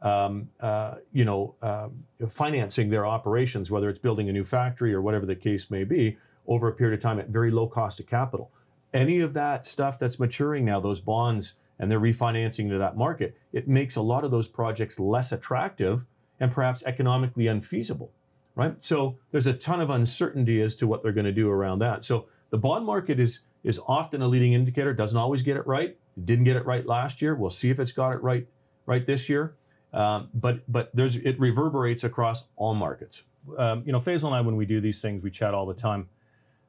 um, 0.01 0.49
uh, 0.61 0.95
you 1.13 1.27
know, 1.27 1.55
um, 1.61 2.03
financing 2.27 2.89
their 2.89 3.05
operations, 3.05 3.71
whether 3.71 3.91
it's 3.91 3.99
building 3.99 4.31
a 4.31 4.33
new 4.33 4.45
factory 4.45 4.95
or 4.95 5.03
whatever 5.03 5.27
the 5.27 5.37
case 5.37 5.71
may 5.71 5.85
be, 5.85 6.17
over 6.47 6.69
a 6.69 6.73
period 6.73 6.99
of 6.99 7.03
time 7.03 7.21
at 7.21 7.29
very 7.29 7.51
low 7.51 7.67
cost 7.67 8.01
of 8.01 8.07
capital 8.07 8.51
any 8.93 9.21
of 9.21 9.33
that 9.35 9.67
stuff 9.67 9.99
that's 9.99 10.19
maturing 10.19 10.65
now, 10.65 10.81
those 10.81 11.01
bonds, 11.01 11.55
and 11.79 11.91
they're 11.91 12.01
refinancing 12.01 12.69
to 12.69 12.79
that 12.79 12.97
market, 12.97 13.37
it 13.53 13.69
makes 13.69 13.97
a 13.97 14.03
lot 14.03 14.25
of 14.25 14.31
those 14.31 14.49
projects 14.49 15.01
less 15.01 15.33
attractive 15.33 16.07
and 16.39 16.53
perhaps 16.53 16.83
economically 16.85 17.47
unfeasible, 17.47 18.13
right? 18.55 18.75
So 18.83 19.19
there's 19.31 19.47
a 19.47 19.53
ton 19.53 19.81
of 19.81 19.91
uncertainty 19.91 20.61
as 20.63 20.75
to 20.77 20.87
what 20.87 21.03
they're 21.03 21.13
going 21.13 21.27
to 21.27 21.33
do 21.33 21.49
around 21.49 21.79
that. 21.81 22.05
So 22.05 22.27
the 22.51 22.59
bond 22.59 22.85
market 22.85 23.19
is 23.19 23.41
is 23.63 23.79
often 23.87 24.23
a 24.23 24.29
leading 24.29 24.55
indicator, 24.55 24.95
doesn't 24.95 25.19
always 25.19 25.43
get 25.43 25.55
it 25.57 25.67
right. 25.67 25.99
Didn't 26.25 26.45
get 26.45 26.57
it 26.57 26.65
right 26.65 26.87
last 26.87 27.21
year. 27.21 27.35
We'll 27.35 27.51
see 27.51 27.69
if 27.69 27.79
it's 27.79 27.93
got 27.93 28.13
it 28.13 28.23
right 28.23 28.47
right 28.87 29.07
this 29.07 29.29
year. 29.29 29.57
Um, 29.93 30.29
but 30.35 30.61
but 30.71 30.91
there's 30.95 31.17
it 31.17 31.39
reverberates 31.39 32.05
across 32.05 32.45
all 32.57 32.75
markets. 32.75 33.23
Um, 33.59 33.83
you 33.87 33.93
know, 33.93 34.01
Faisal 34.01 34.27
and 34.27 34.35
I, 34.35 34.41
when 34.41 34.57
we 34.57 34.67
do 34.67 34.81
these 34.81 35.01
things, 35.01 35.23
we 35.23 35.31
chat 35.31 35.55
all 35.55 35.67
the 35.67 35.75
time 35.75 36.09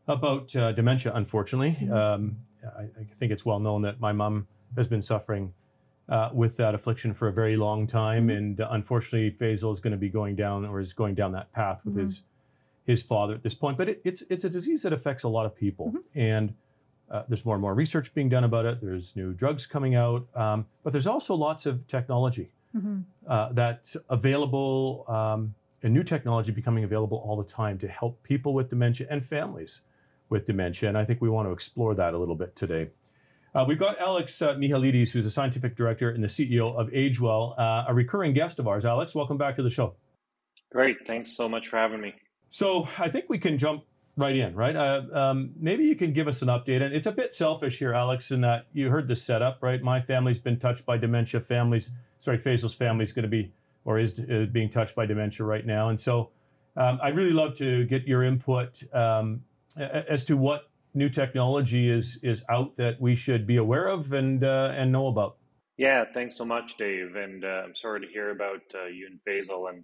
about 0.07 0.55
uh, 0.55 0.71
dementia, 0.71 1.11
unfortunately. 1.13 1.77
Mhm. 1.79 1.91
Um, 1.91 2.37
I, 2.77 2.83
I 2.83 3.03
think 3.17 3.31
it's 3.31 3.45
well 3.45 3.59
known 3.59 3.81
that 3.83 3.99
my 3.99 4.11
mom 4.11 4.47
has 4.75 4.87
been 4.87 5.01
suffering 5.01 5.53
uh, 6.09 6.29
with 6.33 6.57
that 6.57 6.75
affliction 6.75 7.13
for 7.13 7.27
a 7.27 7.33
very 7.33 7.55
long 7.55 7.87
time. 7.87 8.27
Mhm. 8.27 8.37
And 8.37 8.61
uh, 8.61 8.67
unfortunately, 8.71 9.31
Faisal 9.31 9.71
is 9.71 9.79
going 9.79 9.91
to 9.91 9.97
be 9.97 10.09
going 10.09 10.35
down 10.35 10.65
or 10.65 10.79
is 10.79 10.93
going 10.93 11.15
down 11.15 11.31
that 11.33 11.51
path 11.53 11.81
with 11.85 11.95
Mhm. 11.95 12.01
his 12.01 12.23
his 12.83 13.03
father 13.03 13.35
at 13.35 13.43
this 13.43 13.53
point. 13.53 13.77
But 13.77 13.89
it, 13.89 14.01
it's, 14.03 14.23
it's 14.23 14.43
a 14.43 14.49
disease 14.49 14.81
that 14.81 14.91
affects 14.91 15.23
a 15.23 15.29
lot 15.29 15.45
of 15.45 15.55
people. 15.55 15.91
Mhm. 15.91 16.03
And 16.15 16.53
uh, 17.11 17.23
there's 17.27 17.45
more 17.45 17.55
and 17.55 17.61
more 17.61 17.75
research 17.75 18.13
being 18.13 18.27
done 18.27 18.43
about 18.43 18.65
it. 18.65 18.81
There's 18.81 19.15
new 19.15 19.33
drugs 19.33 19.65
coming 19.67 19.95
out. 19.95 20.25
Um, 20.35 20.65
but 20.83 20.91
there's 20.91 21.07
also 21.07 21.35
lots 21.35 21.65
of 21.67 21.85
technology 21.87 22.51
mm-hmm. 22.75 23.01
uh, 23.27 23.49
that's 23.51 23.97
available 24.09 25.05
um, 25.07 25.53
and 25.83 25.93
new 25.93 26.03
technology 26.03 26.51
becoming 26.51 26.83
available 26.83 27.17
all 27.25 27.35
the 27.35 27.49
time 27.49 27.77
to 27.79 27.87
help 27.87 28.21
people 28.23 28.53
with 28.53 28.69
dementia 28.69 29.07
and 29.09 29.23
families 29.25 29.81
with 30.31 30.45
dementia. 30.45 30.89
And 30.89 30.97
I 30.97 31.05
think 31.05 31.21
we 31.21 31.29
want 31.29 31.47
to 31.47 31.51
explore 31.51 31.93
that 31.93 32.15
a 32.15 32.17
little 32.17 32.35
bit 32.35 32.55
today. 32.55 32.89
Uh, 33.53 33.65
we've 33.67 33.77
got 33.77 33.99
Alex 33.99 34.41
uh, 34.41 34.53
Mihailidis, 34.53 35.11
who's 35.11 35.25
a 35.25 35.29
scientific 35.29 35.75
director 35.75 36.09
and 36.09 36.23
the 36.23 36.27
CEO 36.27 36.73
of 36.73 36.87
AgeWell, 36.87 37.59
uh, 37.59 37.83
a 37.89 37.93
recurring 37.93 38.33
guest 38.33 38.57
of 38.57 38.67
ours. 38.67 38.85
Alex, 38.85 39.13
welcome 39.13 39.37
back 39.37 39.57
to 39.57 39.61
the 39.61 39.69
show. 39.69 39.93
Great. 40.71 40.95
Thanks 41.05 41.35
so 41.35 41.49
much 41.49 41.67
for 41.67 41.77
having 41.77 41.99
me. 41.99 42.15
So 42.49 42.87
I 42.97 43.09
think 43.09 43.25
we 43.27 43.37
can 43.37 43.57
jump 43.57 43.83
right 44.15 44.35
in, 44.35 44.55
right? 44.55 44.75
Uh, 44.75 45.01
um, 45.13 45.51
maybe 45.59 45.83
you 45.83 45.97
can 45.97 46.13
give 46.13 46.29
us 46.29 46.41
an 46.41 46.47
update. 46.47 46.81
And 46.81 46.95
it's 46.95 47.07
a 47.07 47.11
bit 47.11 47.33
selfish 47.33 47.77
here, 47.77 47.93
Alex, 47.93 48.31
in 48.31 48.39
that 48.41 48.67
you 48.71 48.89
heard 48.89 49.09
the 49.09 49.15
setup, 49.15 49.59
right? 49.61 49.81
My 49.81 49.99
family's 49.99 50.39
been 50.39 50.57
touched 50.57 50.85
by 50.85 50.97
dementia. 50.97 51.41
Families, 51.41 51.91
sorry, 52.19 52.37
Faisal's 52.37 52.73
family 52.73 53.03
is 53.03 53.11
going 53.11 53.23
to 53.23 53.29
be 53.29 53.51
or 53.83 53.99
is, 53.99 54.17
is, 54.19 54.47
being 54.47 54.69
touched 54.69 54.95
by 54.95 55.05
dementia 55.05 55.45
right 55.45 55.65
now. 55.65 55.89
And 55.89 55.99
so 55.99 56.29
um, 56.77 56.99
I'd 57.03 57.17
really 57.17 57.31
love 57.31 57.55
to 57.55 57.83
get 57.85 58.07
your 58.07 58.23
input 58.23 58.81
um, 58.93 59.41
as 59.77 60.23
to 60.25 60.37
what 60.37 60.69
new 60.93 61.09
technology 61.09 61.89
is 61.89 62.19
is 62.23 62.43
out 62.49 62.75
that 62.77 62.99
we 62.99 63.15
should 63.15 63.47
be 63.47 63.57
aware 63.57 63.87
of 63.87 64.13
and 64.13 64.43
uh, 64.43 64.73
and 64.75 64.91
know 64.91 65.07
about. 65.07 65.37
Yeah, 65.77 66.05
thanks 66.13 66.35
so 66.37 66.45
much, 66.45 66.77
Dave. 66.77 67.15
And 67.15 67.43
uh, 67.43 67.63
I'm 67.65 67.75
sorry 67.75 68.01
to 68.01 68.07
hear 68.07 68.31
about 68.31 68.61
uh, 68.75 68.85
you 68.85 69.07
and 69.09 69.19
Faisal. 69.27 69.69
And 69.69 69.83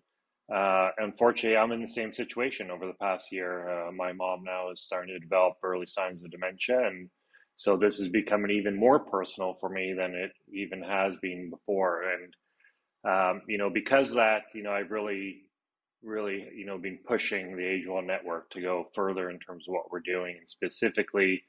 uh, 0.53 0.91
unfortunately, 0.97 1.57
I'm 1.57 1.71
in 1.71 1.81
the 1.81 1.87
same 1.87 2.13
situation 2.13 2.69
over 2.69 2.85
the 2.85 2.93
past 3.01 3.31
year. 3.31 3.87
Uh, 3.87 3.91
my 3.91 4.13
mom 4.13 4.43
now 4.43 4.69
is 4.71 4.81
starting 4.81 5.13
to 5.13 5.19
develop 5.19 5.55
early 5.63 5.87
signs 5.87 6.23
of 6.23 6.31
dementia, 6.31 6.87
and 6.87 7.09
so 7.55 7.75
this 7.75 7.99
is 7.99 8.09
becoming 8.09 8.51
even 8.51 8.77
more 8.77 8.99
personal 8.99 9.55
for 9.55 9.69
me 9.69 9.95
than 9.97 10.13
it 10.13 10.31
even 10.53 10.83
has 10.83 11.15
been 11.21 11.49
before. 11.49 12.03
And 12.03 12.33
um, 13.07 13.41
you 13.47 13.57
know, 13.57 13.69
because 13.69 14.13
that, 14.13 14.43
you 14.53 14.63
know, 14.63 14.71
I've 14.71 14.91
really 14.91 15.46
really, 16.03 16.47
you 16.55 16.65
know, 16.65 16.77
been 16.77 16.99
pushing 17.07 17.55
the 17.55 17.65
Age 17.65 17.85
AgeWell 17.85 18.05
network 18.05 18.49
to 18.51 18.61
go 18.61 18.87
further 18.93 19.29
in 19.29 19.39
terms 19.39 19.65
of 19.67 19.73
what 19.73 19.91
we're 19.91 19.99
doing, 19.99 20.35
and 20.37 20.47
specifically, 20.47 21.43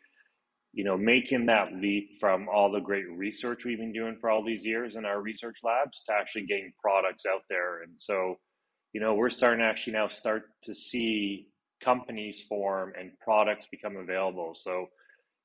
you 0.73 0.85
know, 0.85 0.97
making 0.97 1.47
that 1.47 1.73
leap 1.75 2.19
from 2.21 2.49
all 2.49 2.71
the 2.71 2.81
great 2.81 3.09
research 3.11 3.64
we've 3.64 3.78
been 3.78 3.93
doing 3.93 4.17
for 4.21 4.31
all 4.31 4.45
these 4.45 4.64
years 4.64 4.97
in 4.97 5.05
our 5.05 5.21
research 5.21 5.59
labs 5.62 6.02
to 6.05 6.12
actually 6.12 6.47
getting 6.47 6.73
products 6.81 7.25
out 7.26 7.43
there. 7.49 7.83
And 7.83 7.93
so, 7.97 8.38
you 8.93 9.00
know, 9.00 9.14
we're 9.14 9.31
starting 9.31 9.61
to 9.61 9.67
actually 9.67 9.95
now 9.95 10.09
start 10.09 10.45
to 10.64 10.75
see 10.75 11.49
companies 11.83 12.43
form 12.49 12.93
and 12.99 13.12
products 13.21 13.67
become 13.71 13.97
available. 13.97 14.55
So, 14.55 14.87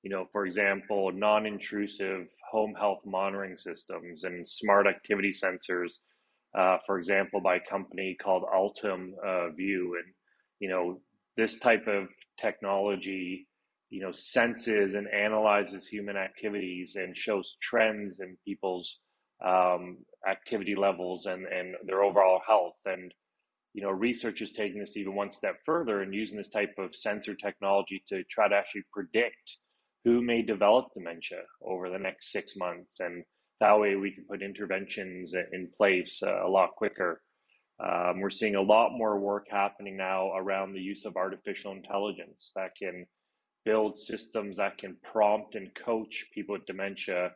you 0.02 0.10
know, 0.10 0.28
for 0.32 0.46
example, 0.46 1.12
non-intrusive 1.12 2.28
home 2.52 2.74
health 2.78 3.00
monitoring 3.06 3.56
systems 3.56 4.26
and 4.26 4.48
smart 4.48 4.88
activity 4.88 5.32
sensors 5.32 6.00
uh, 6.58 6.78
for 6.86 6.98
example, 6.98 7.42
by 7.42 7.56
a 7.56 7.70
company 7.70 8.16
called 8.22 8.44
Altum 8.54 9.16
uh, 9.26 9.50
View. 9.50 9.96
And, 10.04 10.14
you 10.60 10.70
know, 10.70 11.02
this 11.36 11.60
type 11.60 11.88
of 11.88 12.08
technology, 12.38 13.48
you 13.90 14.02
know, 14.02 14.12
senses 14.12 14.94
and 14.94 15.08
analyzes 15.08 15.88
human 15.88 16.16
activities 16.16 16.96
and 16.96 17.18
shows 17.18 17.58
trends 17.62 18.20
in 18.20 18.38
people's 18.46 19.00
um, 19.44 19.98
activity 20.30 20.76
levels 20.76 21.26
and, 21.26 21.46
and 21.48 21.76
their 21.86 22.04
overall 22.04 22.42
health. 22.46 22.78
And, 22.86 23.12
you 23.74 23.82
know, 23.82 23.90
research 23.90 24.42
is 24.42 24.52
taking 24.52 24.80
this 24.80 24.96
even 24.96 25.16
one 25.16 25.32
step 25.32 25.56
further 25.66 26.02
and 26.02 26.14
using 26.14 26.38
this 26.38 26.50
type 26.50 26.76
of 26.78 26.96
sensor 26.96 27.34
technology 27.34 28.04
to 28.10 28.24
try 28.26 28.48
to 28.48 28.56
actually 28.56 28.84
predict 28.94 29.58
who 30.06 30.22
may 30.22 30.42
develop 30.42 30.94
dementia 30.94 31.42
over 31.66 31.90
the 31.90 31.98
next 31.98 32.32
six 32.32 32.56
months 32.56 33.00
and 33.00 33.24
that 33.64 33.80
way, 33.80 33.96
we 33.96 34.12
can 34.12 34.26
put 34.26 34.42
interventions 34.42 35.34
in 35.34 35.70
place 35.78 36.22
uh, 36.22 36.46
a 36.46 36.50
lot 36.58 36.76
quicker. 36.82 37.22
Um, 37.88 38.20
we're 38.22 38.40
seeing 38.40 38.56
a 38.56 38.62
lot 38.76 38.90
more 39.02 39.18
work 39.20 39.46
happening 39.50 39.96
now 39.98 40.22
around 40.42 40.74
the 40.74 40.88
use 40.92 41.06
of 41.06 41.16
artificial 41.16 41.72
intelligence 41.72 42.52
that 42.58 42.72
can 42.82 43.06
build 43.64 43.92
systems 43.96 44.58
that 44.58 44.78
can 44.78 44.98
prompt 45.12 45.56
and 45.56 45.74
coach 45.74 46.26
people 46.36 46.54
with 46.56 46.66
dementia 46.66 47.32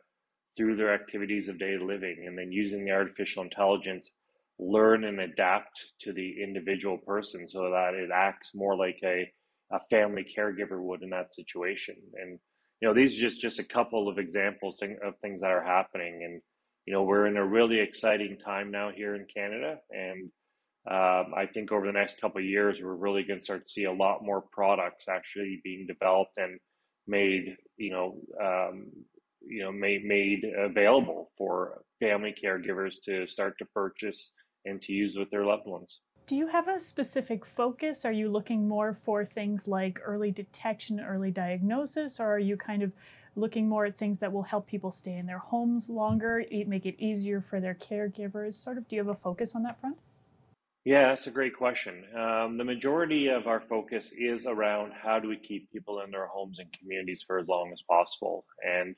through 0.54 0.76
their 0.76 0.92
activities 0.92 1.48
of 1.48 1.58
daily 1.58 1.84
living, 1.94 2.24
and 2.26 2.36
then 2.36 2.52
using 2.52 2.84
the 2.84 2.90
artificial 3.00 3.42
intelligence, 3.42 4.10
learn 4.58 5.04
and 5.04 5.20
adapt 5.20 5.76
to 6.00 6.12
the 6.12 6.42
individual 6.42 6.98
person 6.98 7.48
so 7.48 7.70
that 7.70 7.94
it 7.94 8.10
acts 8.12 8.50
more 8.54 8.76
like 8.76 8.98
a, 9.02 9.18
a 9.72 9.80
family 9.88 10.26
caregiver 10.36 10.78
would 10.86 11.02
in 11.02 11.10
that 11.10 11.32
situation. 11.32 11.96
And 12.20 12.38
you 12.80 12.88
know, 12.88 12.94
these 12.94 13.18
are 13.18 13.20
just 13.20 13.40
just 13.40 13.58
a 13.58 13.64
couple 13.64 14.08
of 14.08 14.18
examples 14.18 14.80
of 14.82 15.14
things 15.20 15.40
that 15.40 15.50
are 15.50 15.64
happening, 15.64 16.22
and 16.24 16.40
you 16.86 16.92
know, 16.92 17.02
we're 17.02 17.26
in 17.26 17.36
a 17.36 17.46
really 17.46 17.80
exciting 17.80 18.38
time 18.38 18.70
now 18.70 18.90
here 18.94 19.14
in 19.14 19.26
Canada, 19.34 19.78
and 19.90 20.30
um, 20.90 21.34
I 21.36 21.46
think 21.52 21.70
over 21.70 21.86
the 21.86 21.92
next 21.92 22.20
couple 22.20 22.40
of 22.40 22.46
years, 22.46 22.80
we're 22.80 22.94
really 22.94 23.22
going 23.22 23.40
to 23.40 23.44
start 23.44 23.66
to 23.66 23.70
see 23.70 23.84
a 23.84 23.92
lot 23.92 24.24
more 24.24 24.44
products 24.52 25.06
actually 25.08 25.60
being 25.62 25.86
developed 25.86 26.32
and 26.38 26.58
made, 27.06 27.56
you 27.76 27.90
know, 27.90 28.18
um, 28.42 28.86
you 29.40 29.62
know, 29.62 29.72
made 29.72 30.04
made 30.04 30.44
available 30.56 31.30
for 31.36 31.82
family 32.00 32.34
caregivers 32.42 32.94
to 33.04 33.26
start 33.26 33.54
to 33.58 33.66
purchase 33.66 34.32
and 34.64 34.80
to 34.82 34.92
use 34.92 35.16
with 35.16 35.30
their 35.30 35.44
loved 35.44 35.66
ones. 35.66 36.00
Do 36.28 36.36
you 36.36 36.48
have 36.48 36.68
a 36.68 36.78
specific 36.78 37.46
focus? 37.46 38.04
Are 38.04 38.12
you 38.12 38.28
looking 38.28 38.68
more 38.68 38.92
for 38.92 39.24
things 39.24 39.66
like 39.66 39.98
early 40.04 40.30
detection, 40.30 41.00
early 41.00 41.30
diagnosis, 41.30 42.20
or 42.20 42.26
are 42.26 42.38
you 42.38 42.54
kind 42.54 42.82
of 42.82 42.92
looking 43.34 43.66
more 43.66 43.86
at 43.86 43.96
things 43.96 44.18
that 44.18 44.30
will 44.30 44.42
help 44.42 44.66
people 44.66 44.92
stay 44.92 45.16
in 45.16 45.24
their 45.24 45.38
homes 45.38 45.88
longer, 45.88 46.44
make 46.66 46.84
it 46.84 46.96
easier 46.98 47.40
for 47.40 47.60
their 47.60 47.74
caregivers? 47.74 48.52
Sort 48.52 48.76
of, 48.76 48.86
do 48.88 48.96
you 48.96 49.00
have 49.00 49.08
a 49.08 49.14
focus 49.14 49.54
on 49.54 49.62
that 49.62 49.80
front? 49.80 49.96
Yeah, 50.84 51.08
that's 51.08 51.26
a 51.28 51.30
great 51.30 51.56
question. 51.56 52.04
Um, 52.14 52.58
the 52.58 52.64
majority 52.64 53.28
of 53.28 53.46
our 53.46 53.62
focus 53.62 54.12
is 54.12 54.44
around 54.44 54.92
how 54.92 55.18
do 55.18 55.28
we 55.28 55.38
keep 55.38 55.72
people 55.72 56.02
in 56.02 56.10
their 56.10 56.26
homes 56.26 56.58
and 56.58 56.68
communities 56.78 57.24
for 57.26 57.38
as 57.38 57.48
long 57.48 57.70
as 57.72 57.80
possible. 57.80 58.44
And 58.62 58.94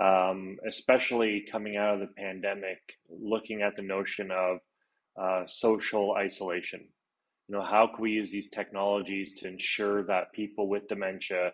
um, 0.00 0.58
especially 0.64 1.44
coming 1.50 1.76
out 1.76 1.94
of 1.94 2.00
the 2.00 2.14
pandemic, 2.16 2.78
looking 3.10 3.62
at 3.62 3.74
the 3.74 3.82
notion 3.82 4.30
of 4.30 4.58
uh, 5.20 5.46
social 5.46 6.14
isolation. 6.16 6.80
You 7.48 7.56
know, 7.56 7.62
how 7.62 7.86
can 7.86 8.02
we 8.02 8.12
use 8.12 8.30
these 8.30 8.50
technologies 8.50 9.34
to 9.38 9.48
ensure 9.48 10.04
that 10.04 10.32
people 10.32 10.68
with 10.68 10.88
dementia 10.88 11.52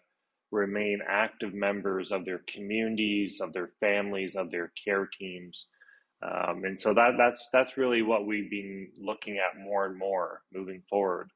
remain 0.50 1.00
active 1.08 1.54
members 1.54 2.12
of 2.12 2.24
their 2.24 2.42
communities, 2.52 3.40
of 3.40 3.52
their 3.52 3.70
families, 3.80 4.36
of 4.36 4.50
their 4.50 4.72
care 4.84 5.08
teams? 5.18 5.68
Um, 6.22 6.64
and 6.64 6.78
so 6.78 6.94
that 6.94 7.12
that's 7.18 7.48
that's 7.52 7.76
really 7.76 8.02
what 8.02 8.26
we've 8.26 8.50
been 8.50 8.88
looking 8.98 9.38
at 9.38 9.60
more 9.60 9.86
and 9.86 9.98
more 9.98 10.42
moving 10.52 10.82
forward. 10.88 11.30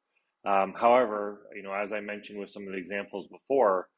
Um, 0.46 0.72
however, 0.78 1.48
you 1.54 1.62
know, 1.62 1.72
as 1.72 1.92
I 1.92 2.00
mentioned 2.00 2.38
with 2.38 2.50
some 2.50 2.62
of 2.66 2.72
the 2.72 2.78
examples 2.78 3.26
before, 3.28 3.88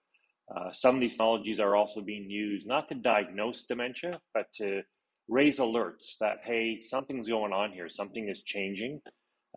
uh, 0.55 0.73
some 0.73 0.97
of 0.97 1.01
these 1.01 1.13
technologies 1.13 1.61
are 1.61 1.77
also 1.77 2.01
being 2.01 2.29
used 2.29 2.67
not 2.67 2.89
to 2.89 2.95
diagnose 2.95 3.67
dementia, 3.67 4.19
but 4.35 4.47
to 4.57 4.83
raise 5.31 5.59
alerts 5.59 6.19
that 6.19 6.39
hey 6.45 6.81
something's 6.81 7.29
going 7.29 7.53
on 7.53 7.73
here. 7.73 7.89
Something 7.89 8.29
is 8.29 8.43
changing. 8.43 9.01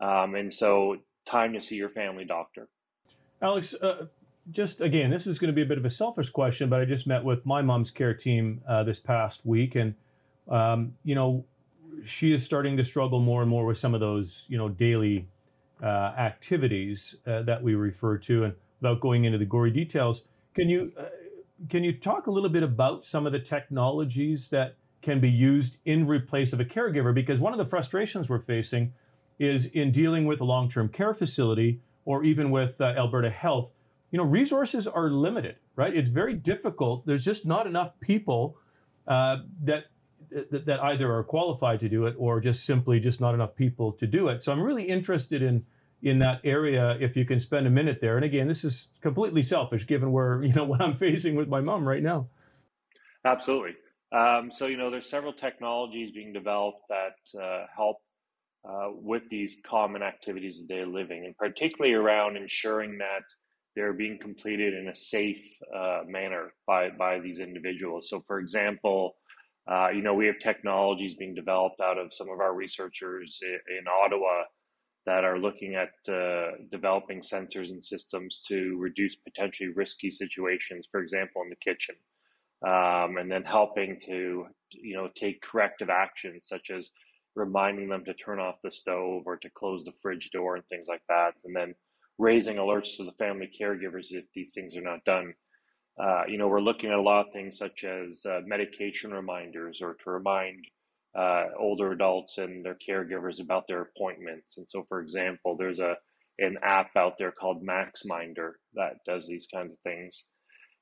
Um, 0.02 0.36
and 0.36 0.54
so 0.54 0.98
time 1.26 1.54
to 1.54 1.62
see 1.62 1.76
your 1.76 1.90
family 1.90 2.26
doctor. 2.26 2.70
Alex 3.42 3.74
uh, 3.74 4.06
just 4.52 4.82
again 4.82 5.10
this 5.10 5.28
is 5.28 5.40
going 5.40 5.50
to 5.50 5.54
be 5.54 5.62
a 5.62 5.66
bit 5.66 5.78
of 5.78 5.86
a 5.86 5.90
selfish 5.90 6.30
question 6.30 6.70
but 6.70 6.82
i 6.82 6.86
just 6.86 7.08
met 7.08 7.24
with 7.24 7.46
my 7.46 7.62
mom's 7.62 7.90
care 7.90 8.14
team 8.14 8.60
uh, 8.68 8.84
this 8.84 9.00
past 9.00 9.46
week 9.46 9.76
and 9.76 9.96
um, 10.50 10.94
you 11.06 11.16
know 11.16 11.46
she 12.06 12.34
is 12.34 12.44
starting 12.44 12.76
to 12.76 12.84
struggle 12.84 13.20
more 13.20 13.42
and 13.42 13.50
more 13.50 13.66
with 13.66 13.78
some 13.78 13.94
of 13.94 14.00
those 14.00 14.46
you 14.48 14.58
know 14.58 14.70
daily 14.70 15.28
uh, 15.82 16.14
activities 16.18 17.16
uh, 17.28 17.42
that 17.42 17.62
we 17.62 17.76
refer 17.76 18.18
to. 18.18 18.46
And 18.46 18.54
without 18.82 19.02
going 19.02 19.26
into 19.26 19.38
the 19.38 19.46
gory 19.46 19.72
details 19.72 20.24
can 20.56 20.70
you 20.70 20.92
uh, 20.98 21.06
can 21.70 21.84
you 21.84 21.94
talk 21.94 22.28
a 22.28 22.32
little 22.32 22.50
bit 22.50 22.64
about 22.64 23.06
some 23.06 23.26
of 23.26 23.32
the 23.32 23.40
technologies 23.40 24.50
that 24.50 24.76
can 25.04 25.20
be 25.20 25.30
used 25.30 25.78
in 25.86 26.08
replace 26.08 26.54
of 26.54 26.60
a 26.60 26.66
caregiver 26.66 27.14
because 27.14 27.40
one 27.40 27.54
of 27.54 27.60
the 27.60 27.66
frustrations 27.66 28.30
we're 28.30 28.40
facing 28.40 28.94
is 29.38 29.66
in 29.66 29.92
dealing 29.92 30.26
with 30.26 30.42
a 30.42 30.44
long-term 30.44 30.90
care 30.90 31.14
facility 31.14 31.80
or 32.06 32.24
even 32.24 32.50
with 32.50 32.80
uh, 32.82 32.86
Alberta 32.98 33.30
Health, 33.30 33.72
you 34.12 34.18
know, 34.18 34.26
resources 34.26 34.88
are 34.88 35.10
limited, 35.10 35.56
right? 35.76 35.96
It's 35.96 36.10
very 36.10 36.34
difficult. 36.34 37.06
There's 37.06 37.26
just 37.26 37.46
not 37.46 37.68
enough 37.68 38.00
people 38.00 38.58
uh, 39.08 39.38
that, 39.64 39.86
that 40.52 40.66
that 40.66 40.80
either 40.82 41.14
are 41.14 41.24
qualified 41.24 41.80
to 41.82 41.90
do 41.90 42.06
it 42.06 42.16
or 42.18 42.40
just 42.40 42.66
simply 42.66 43.00
just 43.00 43.22
not 43.22 43.34
enough 43.34 43.56
people 43.56 43.92
to 43.94 44.08
do 44.08 44.30
it. 44.30 44.44
So 44.44 44.52
I'm 44.52 44.62
really 44.62 44.84
interested 44.84 45.42
in 45.42 45.66
in 46.02 46.20
that 46.20 46.42
area 46.44 46.98
if 47.00 47.16
you 47.16 47.26
can 47.26 47.40
spend 47.40 47.66
a 47.66 47.70
minute 47.70 48.00
there. 48.02 48.18
And 48.18 48.26
again, 48.26 48.48
this 48.48 48.64
is 48.64 48.90
completely 49.02 49.42
selfish 49.42 49.88
given 49.88 50.12
where 50.12 50.44
you 50.44 50.54
know 50.54 50.64
what 50.64 50.82
I'm 50.82 50.96
facing 50.96 51.36
with 51.36 51.48
my 51.48 51.62
mom 51.62 51.88
right 51.88 52.04
now. 52.04 52.28
Absolutely. 53.26 53.76
Um, 54.14 54.52
so, 54.52 54.68
you 54.68 54.78
know, 54.78 54.90
there's 54.92 55.10
several 55.10 55.34
technologies 55.34 56.12
being 56.14 56.34
developed 56.34 56.84
that 56.90 57.42
uh, 57.42 57.66
help 57.76 57.98
uh, 58.70 58.90
with 58.94 59.24
these 59.30 59.58
common 59.66 60.04
activities 60.04 60.62
of 60.62 60.68
daily 60.68 60.92
living, 60.92 61.26
and 61.26 61.36
particularly 61.38 61.96
around 61.96 62.38
ensuring 62.38 63.00
that 63.00 63.26
they're 63.76 63.94
being 63.94 64.20
completed 64.20 64.74
in 64.74 64.88
a 64.90 64.96
safe 64.96 65.44
uh, 65.76 66.02
manner 66.08 66.54
by, 66.68 66.90
by 66.92 67.20
these 67.20 67.40
individuals. 67.40 68.10
So, 68.10 68.24
for 68.28 68.40
example, 68.40 69.16
Uh, 69.66 69.90
you 69.96 70.04
know, 70.04 70.14
we 70.14 70.28
have 70.28 70.40
technologies 70.40 71.16
being 71.16 71.36
developed 71.44 71.80
out 71.80 71.98
of 71.98 72.12
some 72.12 72.30
of 72.34 72.40
our 72.46 72.54
researchers 72.64 73.40
in, 73.42 73.60
in 73.78 73.84
Ottawa 74.04 74.44
that 75.06 75.24
are 75.24 75.40
looking 75.46 75.72
at 75.84 75.96
uh, 76.12 76.50
developing 76.70 77.22
sensors 77.22 77.70
and 77.74 77.84
systems 77.94 78.32
to 78.50 78.58
reduce 78.88 79.16
potentially 79.16 79.72
risky 79.84 80.10
situations, 80.24 80.84
for 80.92 81.00
example, 81.06 81.40
in 81.46 81.50
the 81.50 81.64
kitchen, 81.70 81.96
um, 82.66 83.18
and 83.18 83.32
then 83.32 83.44
helping 83.44 84.00
to, 84.06 84.46
you 84.72 84.96
know, 84.96 85.10
take 85.16 85.42
corrective 85.42 85.90
actions 85.90 86.48
such 86.48 86.70
as 86.70 86.90
reminding 87.36 87.90
them 87.90 88.06
to 88.06 88.14
turn 88.14 88.40
off 88.40 88.62
the 88.64 88.72
stove 88.72 89.24
or 89.26 89.38
to 89.38 89.50
close 89.50 89.84
the 89.84 89.92
fridge 90.02 90.30
door 90.32 90.56
and 90.56 90.66
things 90.68 90.88
like 90.88 91.02
that, 91.10 91.32
and 91.46 91.56
then 91.56 91.74
raising 92.18 92.58
alerts 92.58 92.96
to 92.98 93.04
the 93.04 93.12
family 93.14 93.50
caregivers 93.60 94.08
if 94.12 94.26
these 94.34 94.54
things 94.54 94.76
are 94.76 94.82
not 94.82 95.04
done. 95.04 95.34
Uh, 96.02 96.24
you 96.28 96.38
know, 96.38 96.48
we're 96.48 96.60
looking 96.62 96.90
at 96.90 96.98
a 96.98 97.02
lot 97.02 97.28
of 97.28 97.34
things 97.34 97.58
such 97.58 97.84
as 97.84 98.26
uh, 98.26 98.40
medication 98.46 99.12
reminders 99.12 99.80
or 99.82 99.96
to 100.04 100.10
remind 100.10 100.66
uh, 101.18 101.46
older 101.60 101.92
adults 101.92 102.38
and 102.40 102.66
their 102.66 102.78
caregivers 102.88 103.40
about 103.40 103.68
their 103.68 103.82
appointments. 103.82 104.58
And 104.58 104.68
so, 104.68 104.86
for 104.90 105.02
example, 105.02 105.56
there's 105.56 105.80
a 105.80 105.96
an 106.40 106.58
app 106.64 106.90
out 106.98 107.14
there 107.20 107.32
called 107.32 107.64
MaxMinder 107.64 108.54
that 108.74 108.94
does 109.06 109.28
these 109.28 109.48
kinds 109.54 109.72
of 109.72 109.80
things. 109.82 110.26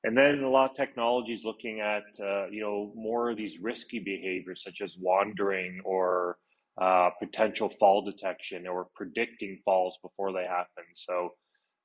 And 0.03 0.17
then 0.17 0.43
a 0.43 0.49
lot 0.49 0.71
of 0.71 0.75
technology 0.75 1.33
is 1.33 1.45
looking 1.45 1.79
at 1.79 2.03
uh, 2.19 2.47
you 2.47 2.61
know 2.61 2.91
more 2.95 3.29
of 3.29 3.37
these 3.37 3.59
risky 3.59 3.99
behaviors 3.99 4.63
such 4.63 4.81
as 4.81 4.97
wandering 4.97 5.79
or 5.85 6.37
uh, 6.79 7.09
potential 7.19 7.69
fall 7.69 8.01
detection 8.01 8.65
or 8.65 8.87
predicting 8.95 9.59
falls 9.63 9.97
before 10.01 10.33
they 10.33 10.45
happen. 10.45 10.85
So 10.95 11.29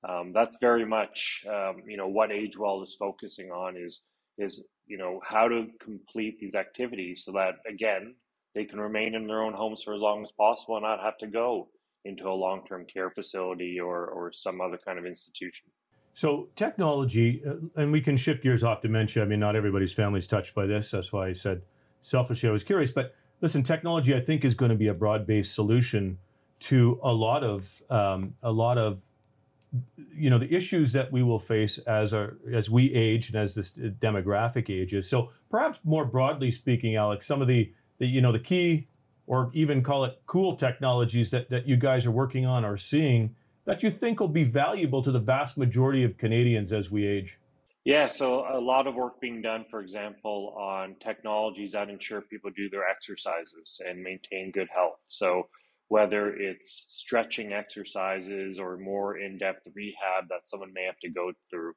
um, 0.09 0.33
that's 0.33 0.57
very 0.61 0.87
much 0.87 1.45
um, 1.49 1.83
you 1.87 1.97
know 1.97 2.09
what 2.09 2.31
AgeWell 2.31 2.83
is 2.83 2.97
focusing 2.99 3.51
on 3.51 3.77
is 3.77 4.03
is 4.39 4.65
you 4.87 4.97
know 4.97 5.21
how 5.23 5.49
to 5.49 5.67
complete 5.81 6.39
these 6.41 6.55
activities 6.55 7.23
so 7.25 7.33
that 7.33 7.57
again 7.69 8.15
they 8.55 8.65
can 8.65 8.81
remain 8.81 9.15
in 9.15 9.27
their 9.27 9.43
own 9.43 9.53
homes 9.53 9.83
for 9.83 9.95
as 9.95 10.01
long 10.01 10.25
as 10.25 10.31
possible 10.39 10.77
and 10.77 10.85
not 10.85 11.01
have 11.01 11.19
to 11.19 11.27
go 11.27 11.69
into 12.07 12.29
a 12.29 12.33
long-term 12.33 12.87
care 12.87 13.11
facility 13.11 13.79
or 13.79 14.07
or 14.07 14.33
some 14.33 14.61
other 14.63 14.79
kind 14.83 14.99
of 14.99 15.05
institution. 15.05 15.69
So 16.17 16.49
technology, 16.57 17.43
uh, 17.47 17.57
and 17.77 17.93
we 17.93 18.01
can 18.01 18.17
shift 18.17 18.43
gears 18.43 18.65
off 18.65 18.81
dementia. 18.81 19.23
I 19.23 19.27
mean, 19.27 19.39
not 19.39 19.55
everybody's 19.55 19.93
family's 19.93 20.27
touched 20.27 20.55
by 20.55 20.65
this. 20.65 20.91
That's 20.91 21.13
why 21.13 21.29
I 21.29 21.35
said 21.35 21.61
selfishly 22.01 22.49
I 22.49 22.53
was 22.53 22.65
curious. 22.65 22.91
But 22.91 23.15
listen, 23.43 23.63
technology 23.63 24.15
I 24.15 24.21
think 24.21 24.43
is 24.43 24.55
going 24.55 24.71
to 24.71 24.77
be 24.77 24.87
a 24.87 24.95
broad-based 24.95 25.55
solution 25.55 26.17
to 26.61 26.99
a 27.03 27.13
lot 27.13 27.45
of 27.45 27.83
um, 27.91 28.35
a 28.43 28.51
lot 28.51 28.79
of 28.79 29.03
you 30.11 30.31
know 30.31 30.39
the 30.39 30.51
issues 30.51 30.91
that 30.93 31.13
we 31.13 31.23
will 31.23 31.39
face 31.39 31.77
as 31.87 32.15
our 32.15 32.39
as 32.51 32.71
we 32.71 32.95
age 32.95 33.29
and 33.29 33.37
as 33.37 33.55
this 33.55 33.73
demographic 33.73 34.71
ages. 34.71 35.07
So 35.07 35.33
perhaps 35.51 35.81
more 35.85 36.07
broadly 36.07 36.51
speaking, 36.51 36.97
Alex, 36.97 37.27
some 37.27 37.43
of 37.43 37.47
the, 37.47 37.71
the 37.99 38.07
you 38.07 38.23
know 38.23 38.33
the 38.33 38.39
key 38.39 38.89
or 39.27 39.51
even 39.53 39.83
call 39.83 40.05
it 40.07 40.23
cool 40.25 40.57
technologies 40.57 41.31
that, 41.31 41.51
that 41.51 41.67
you 41.67 41.77
guys 41.77 42.07
are 42.07 42.11
working 42.11 42.47
on 42.47 42.65
or 42.65 42.79
seeing 42.79 43.35
that 43.67 43.83
you 43.83 43.91
think 43.91 44.21
will 44.21 44.29
be 44.29 44.45
valuable 44.45 45.03
to 45.03 45.13
the 45.13 45.19
vast 45.19 45.59
majority 45.59 46.05
of 46.05 46.17
Canadians 46.17 46.73
as 46.73 46.91
we 46.91 47.07
age? 47.07 47.39
Yeah, 47.85 48.09
so 48.09 48.45
a 48.53 48.59
lot 48.59 48.89
of 48.89 48.97
work 48.97 49.21
being 49.21 49.43
done, 49.43 49.65
for 49.71 49.81
example, 49.81 50.57
on 50.59 50.97
technologies 51.01 51.73
that 51.73 51.89
ensure 51.89 52.21
people 52.21 52.51
do 52.57 52.69
their 52.69 52.89
exercises 52.89 53.81
and 53.87 54.03
maintain 54.03 54.51
good 54.51 54.69
health. 54.75 54.99
So 55.07 55.45
whether 55.89 56.35
it's 56.35 56.85
stretching 56.89 57.53
exercises 57.53 58.59
or 58.59 58.77
more 58.77 59.19
in-depth 59.19 59.69
rehab 59.75 60.29
that 60.29 60.45
someone 60.45 60.73
may 60.73 60.85
have 60.85 60.99
to 61.01 61.09
go 61.09 61.33
through. 61.49 61.75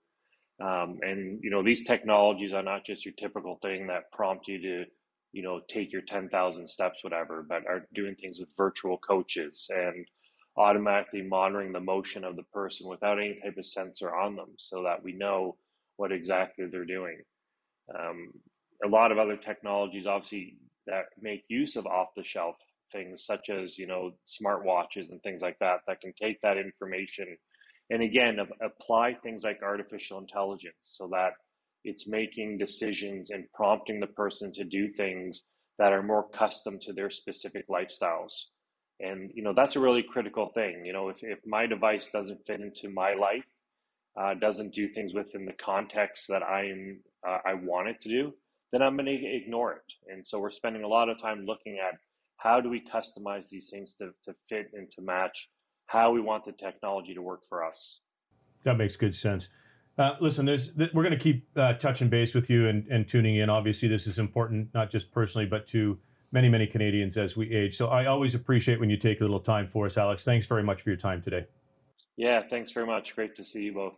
Um, 0.59 0.97
and 1.03 1.39
you 1.43 1.51
know, 1.51 1.63
these 1.63 1.85
technologies 1.85 2.53
are 2.53 2.63
not 2.63 2.85
just 2.85 3.05
your 3.05 3.13
typical 3.19 3.59
thing 3.61 3.87
that 3.87 4.11
prompt 4.11 4.47
you 4.47 4.59
to, 4.61 4.85
you 5.31 5.43
know, 5.43 5.61
take 5.69 5.93
your 5.93 6.01
10,000 6.01 6.67
steps, 6.67 7.03
whatever, 7.03 7.45
but 7.47 7.67
are 7.67 7.85
doing 7.93 8.15
things 8.15 8.39
with 8.39 8.49
virtual 8.57 8.97
coaches 8.97 9.67
and 9.69 10.05
automatically 10.59 11.21
monitoring 11.21 11.71
the 11.71 11.79
motion 11.79 12.25
of 12.25 12.35
the 12.35 12.43
person 12.53 12.87
without 12.87 13.17
any 13.17 13.39
type 13.41 13.57
of 13.57 13.65
sensor 13.65 14.13
on 14.13 14.35
them 14.35 14.49
so 14.57 14.83
that 14.83 15.01
we 15.01 15.13
know 15.13 15.55
what 15.95 16.11
exactly 16.11 16.65
they're 16.69 16.85
doing. 16.85 17.17
Um, 17.97 18.31
a 18.85 18.87
lot 18.87 19.11
of 19.11 19.17
other 19.17 19.37
technologies, 19.37 20.05
obviously, 20.05 20.57
that 20.85 21.05
make 21.21 21.43
use 21.47 21.75
of 21.75 21.85
off 21.85 22.09
the 22.15 22.23
shelf 22.23 22.55
things 22.91 23.25
such 23.25 23.49
as 23.49 23.77
you 23.77 23.87
know 23.87 24.11
smartwatches 24.25 25.11
and 25.11 25.21
things 25.21 25.41
like 25.41 25.57
that 25.59 25.77
that 25.87 26.01
can 26.01 26.11
take 26.19 26.41
that 26.41 26.57
information 26.57 27.37
and 27.91 28.01
again 28.01 28.37
apply 28.63 29.13
things 29.13 29.43
like 29.43 29.59
artificial 29.61 30.17
intelligence 30.17 30.73
so 30.81 31.07
that 31.11 31.33
it's 31.83 32.07
making 32.07 32.57
decisions 32.57 33.29
and 33.29 33.45
prompting 33.53 33.99
the 33.99 34.07
person 34.07 34.51
to 34.51 34.63
do 34.63 34.89
things 34.89 35.43
that 35.77 35.93
are 35.93 36.01
more 36.01 36.27
custom 36.29 36.79
to 36.79 36.91
their 36.91 37.09
specific 37.09 37.65
lifestyles 37.69 38.45
and 38.99 39.31
you 39.33 39.43
know 39.43 39.53
that's 39.53 39.75
a 39.75 39.79
really 39.79 40.03
critical 40.03 40.51
thing. 40.53 40.85
You 40.85 40.93
know 40.93 41.09
if, 41.09 41.17
if 41.21 41.39
my 41.45 41.65
device 41.65 42.09
doesn't 42.09 42.45
fit 42.45 42.61
into 42.61 42.89
my 42.89 43.13
life 43.13 43.45
uh, 44.19 44.33
doesn't 44.33 44.73
do 44.73 44.89
things 44.89 45.13
within 45.13 45.45
the 45.45 45.53
context 45.53 46.25
that 46.29 46.43
i'm 46.43 46.99
uh, 47.27 47.37
i 47.45 47.53
want 47.53 47.87
it 47.87 48.01
to 48.01 48.09
do 48.09 48.33
then 48.71 48.81
i'm 48.81 48.95
going 48.95 49.05
to 49.05 49.35
ignore 49.35 49.73
it. 49.73 49.93
And 50.11 50.27
so 50.27 50.39
we're 50.39 50.51
spending 50.51 50.83
a 50.83 50.87
lot 50.87 51.09
of 51.09 51.19
time 51.19 51.45
looking 51.45 51.79
at 51.79 51.97
how 52.37 52.61
do 52.61 52.69
we 52.69 52.81
customize 52.81 53.49
these 53.49 53.69
things 53.69 53.95
to, 53.95 54.11
to 54.25 54.33
fit 54.47 54.67
and 54.73 54.89
to 54.91 55.01
match 55.01 55.49
how 55.87 56.11
we 56.11 56.21
want 56.21 56.45
the 56.45 56.51
technology 56.51 57.13
to 57.13 57.21
work 57.21 57.41
for 57.49 57.63
us. 57.63 57.99
That 58.63 58.77
makes 58.77 58.95
good 58.95 59.15
sense. 59.15 59.49
Uh, 59.97 60.15
listen 60.21 60.45
we're 60.45 61.03
going 61.03 61.11
to 61.11 61.17
keep 61.17 61.45
uh, 61.57 61.73
touching 61.73 62.07
base 62.07 62.33
with 62.33 62.49
you 62.49 62.67
and, 62.67 62.87
and 62.87 63.07
tuning 63.07 63.37
in. 63.37 63.49
Obviously 63.49 63.89
this 63.89 64.07
is 64.07 64.19
important 64.19 64.69
not 64.73 64.91
just 64.91 65.11
personally 65.11 65.45
but 65.45 65.67
to 65.67 65.97
many 66.31 66.49
many 66.49 66.67
canadians 66.67 67.17
as 67.17 67.35
we 67.35 67.53
age 67.53 67.75
so 67.75 67.87
i 67.87 68.05
always 68.05 68.35
appreciate 68.35 68.79
when 68.79 68.89
you 68.89 68.97
take 68.97 69.19
a 69.19 69.23
little 69.23 69.39
time 69.39 69.67
for 69.67 69.85
us 69.85 69.97
alex 69.97 70.23
thanks 70.23 70.45
very 70.45 70.63
much 70.63 70.81
for 70.81 70.89
your 70.89 70.97
time 70.97 71.21
today 71.21 71.45
yeah 72.17 72.41
thanks 72.49 72.71
very 72.71 72.85
much 72.85 73.15
great 73.15 73.35
to 73.35 73.43
see 73.43 73.61
you 73.61 73.73
both 73.73 73.95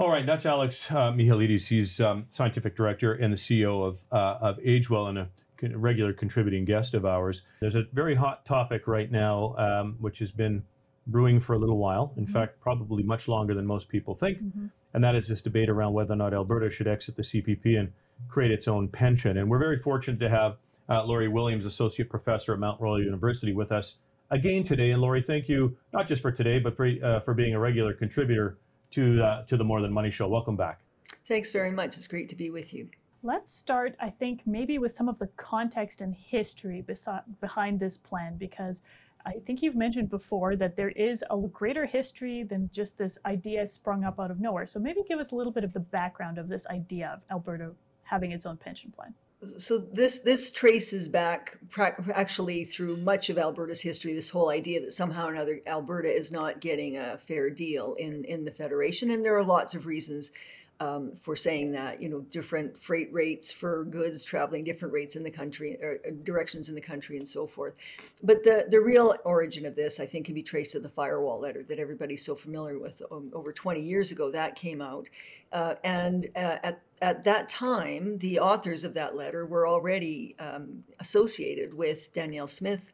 all 0.00 0.10
right, 0.10 0.24
that's 0.24 0.46
Alex 0.46 0.88
uh, 0.92 1.10
Mihailidis. 1.10 1.66
He's 1.66 2.00
um, 2.00 2.26
scientific 2.30 2.76
director 2.76 3.14
and 3.14 3.32
the 3.32 3.36
CEO 3.36 3.84
of 3.84 3.98
uh, 4.12 4.38
of 4.40 4.58
AgeWell 4.58 5.08
and 5.08 5.18
a 5.18 5.28
regular 5.76 6.12
contributing 6.12 6.64
guest 6.64 6.94
of 6.94 7.04
ours. 7.04 7.42
There's 7.60 7.74
a 7.74 7.82
very 7.92 8.14
hot 8.14 8.46
topic 8.46 8.86
right 8.86 9.10
now, 9.10 9.56
um, 9.56 9.96
which 9.98 10.20
has 10.20 10.30
been 10.30 10.62
brewing 11.08 11.40
for 11.40 11.54
a 11.54 11.58
little 11.58 11.78
while. 11.78 12.12
In 12.16 12.24
mm-hmm. 12.24 12.32
fact, 12.32 12.60
probably 12.60 13.02
much 13.02 13.26
longer 13.26 13.54
than 13.54 13.66
most 13.66 13.88
people 13.88 14.14
think. 14.14 14.38
Mm-hmm. 14.38 14.66
And 14.94 15.04
that 15.04 15.16
is 15.16 15.26
this 15.26 15.42
debate 15.42 15.68
around 15.68 15.94
whether 15.94 16.12
or 16.12 16.16
not 16.16 16.32
Alberta 16.32 16.70
should 16.70 16.86
exit 16.86 17.16
the 17.16 17.22
CPP 17.22 17.78
and 17.78 17.92
create 18.28 18.50
its 18.52 18.68
own 18.68 18.88
pension. 18.88 19.36
And 19.36 19.50
we're 19.50 19.58
very 19.58 19.78
fortunate 19.78 20.20
to 20.20 20.28
have 20.28 20.56
uh, 20.88 21.04
Lori 21.04 21.28
Williams, 21.28 21.66
Associate 21.66 22.08
Professor 22.08 22.52
at 22.52 22.58
Mount 22.58 22.80
Royal 22.80 23.02
University, 23.02 23.52
with 23.52 23.72
us 23.72 23.96
again 24.30 24.62
today. 24.62 24.90
And 24.90 25.00
Lori, 25.00 25.22
thank 25.22 25.48
you 25.48 25.76
not 25.92 26.06
just 26.06 26.22
for 26.22 26.32
today, 26.32 26.58
but 26.58 26.76
for, 26.76 26.86
uh, 26.86 27.20
for 27.20 27.34
being 27.34 27.54
a 27.54 27.60
regular 27.60 27.92
contributor 27.92 28.58
to, 28.92 29.22
uh, 29.22 29.44
to 29.44 29.56
the 29.56 29.64
More 29.64 29.80
Than 29.80 29.92
Money 29.92 30.10
Show. 30.10 30.28
Welcome 30.28 30.56
back. 30.56 30.80
Thanks 31.26 31.52
very 31.52 31.70
much. 31.70 31.96
It's 31.96 32.06
great 32.06 32.28
to 32.30 32.36
be 32.36 32.50
with 32.50 32.72
you. 32.72 32.88
Let's 33.22 33.52
start, 33.52 33.96
I 34.00 34.10
think, 34.10 34.42
maybe 34.46 34.78
with 34.78 34.92
some 34.92 35.08
of 35.08 35.18
the 35.18 35.26
context 35.36 36.00
and 36.00 36.14
history 36.14 36.84
behind 37.40 37.80
this 37.80 37.96
plan, 37.96 38.36
because 38.38 38.82
I 39.26 39.32
think 39.44 39.60
you've 39.60 39.76
mentioned 39.76 40.08
before 40.08 40.54
that 40.56 40.76
there 40.76 40.90
is 40.90 41.24
a 41.28 41.36
greater 41.36 41.84
history 41.84 42.44
than 42.44 42.70
just 42.72 42.96
this 42.96 43.18
idea 43.26 43.66
sprung 43.66 44.04
up 44.04 44.20
out 44.20 44.30
of 44.30 44.40
nowhere. 44.40 44.66
So 44.66 44.78
maybe 44.78 45.02
give 45.06 45.18
us 45.18 45.32
a 45.32 45.34
little 45.34 45.52
bit 45.52 45.64
of 45.64 45.72
the 45.72 45.80
background 45.80 46.38
of 46.38 46.48
this 46.48 46.66
idea 46.68 47.10
of 47.12 47.22
Alberta 47.30 47.72
having 48.04 48.30
its 48.30 48.46
own 48.46 48.56
pension 48.56 48.92
plan. 48.92 49.12
So 49.56 49.78
this 49.78 50.18
this 50.18 50.50
traces 50.50 51.08
back 51.08 51.58
actually 52.12 52.64
through 52.64 52.96
much 52.96 53.30
of 53.30 53.38
Alberta's 53.38 53.80
history. 53.80 54.12
This 54.12 54.30
whole 54.30 54.50
idea 54.50 54.80
that 54.80 54.92
somehow 54.92 55.28
or 55.28 55.32
another 55.32 55.60
Alberta 55.66 56.08
is 56.08 56.32
not 56.32 56.60
getting 56.60 56.98
a 56.98 57.18
fair 57.18 57.48
deal 57.48 57.94
in 57.94 58.24
in 58.24 58.44
the 58.44 58.50
federation, 58.50 59.12
and 59.12 59.24
there 59.24 59.36
are 59.36 59.44
lots 59.44 59.76
of 59.76 59.86
reasons 59.86 60.32
um, 60.80 61.12
for 61.20 61.34
saying 61.34 61.72
that 61.72 62.00
you 62.00 62.08
know 62.08 62.20
different 62.20 62.78
freight 62.78 63.12
rates 63.12 63.50
for 63.50 63.84
goods 63.84 64.24
traveling 64.24 64.64
different 64.64 64.94
rates 64.94 65.16
in 65.16 65.22
the 65.22 65.30
country 65.30 65.76
or 65.82 65.98
uh, 66.06 66.10
directions 66.22 66.68
in 66.68 66.74
the 66.74 66.80
country 66.80 67.16
and 67.16 67.28
so 67.28 67.46
forth. 67.46 67.74
But 68.22 68.42
the 68.44 68.66
the 68.68 68.80
real 68.80 69.14
origin 69.24 69.66
of 69.66 69.74
this 69.74 70.00
i 70.00 70.06
think 70.06 70.26
can 70.26 70.34
be 70.34 70.42
traced 70.42 70.72
to 70.72 70.80
the 70.80 70.88
firewall 70.88 71.40
letter 71.40 71.64
that 71.68 71.78
everybody's 71.78 72.24
so 72.24 72.34
familiar 72.34 72.78
with 72.78 73.02
um, 73.10 73.30
over 73.32 73.52
20 73.52 73.80
years 73.80 74.12
ago 74.12 74.30
that 74.30 74.54
came 74.54 74.80
out. 74.80 75.08
Uh, 75.52 75.74
and 75.82 76.28
uh, 76.36 76.58
at 76.62 76.82
at 77.00 77.24
that 77.24 77.48
time 77.48 78.16
the 78.18 78.38
authors 78.38 78.84
of 78.84 78.94
that 78.94 79.16
letter 79.16 79.46
were 79.46 79.66
already 79.66 80.34
um, 80.38 80.84
associated 80.98 81.72
with 81.72 82.12
danielle 82.12 82.48
smith 82.48 82.92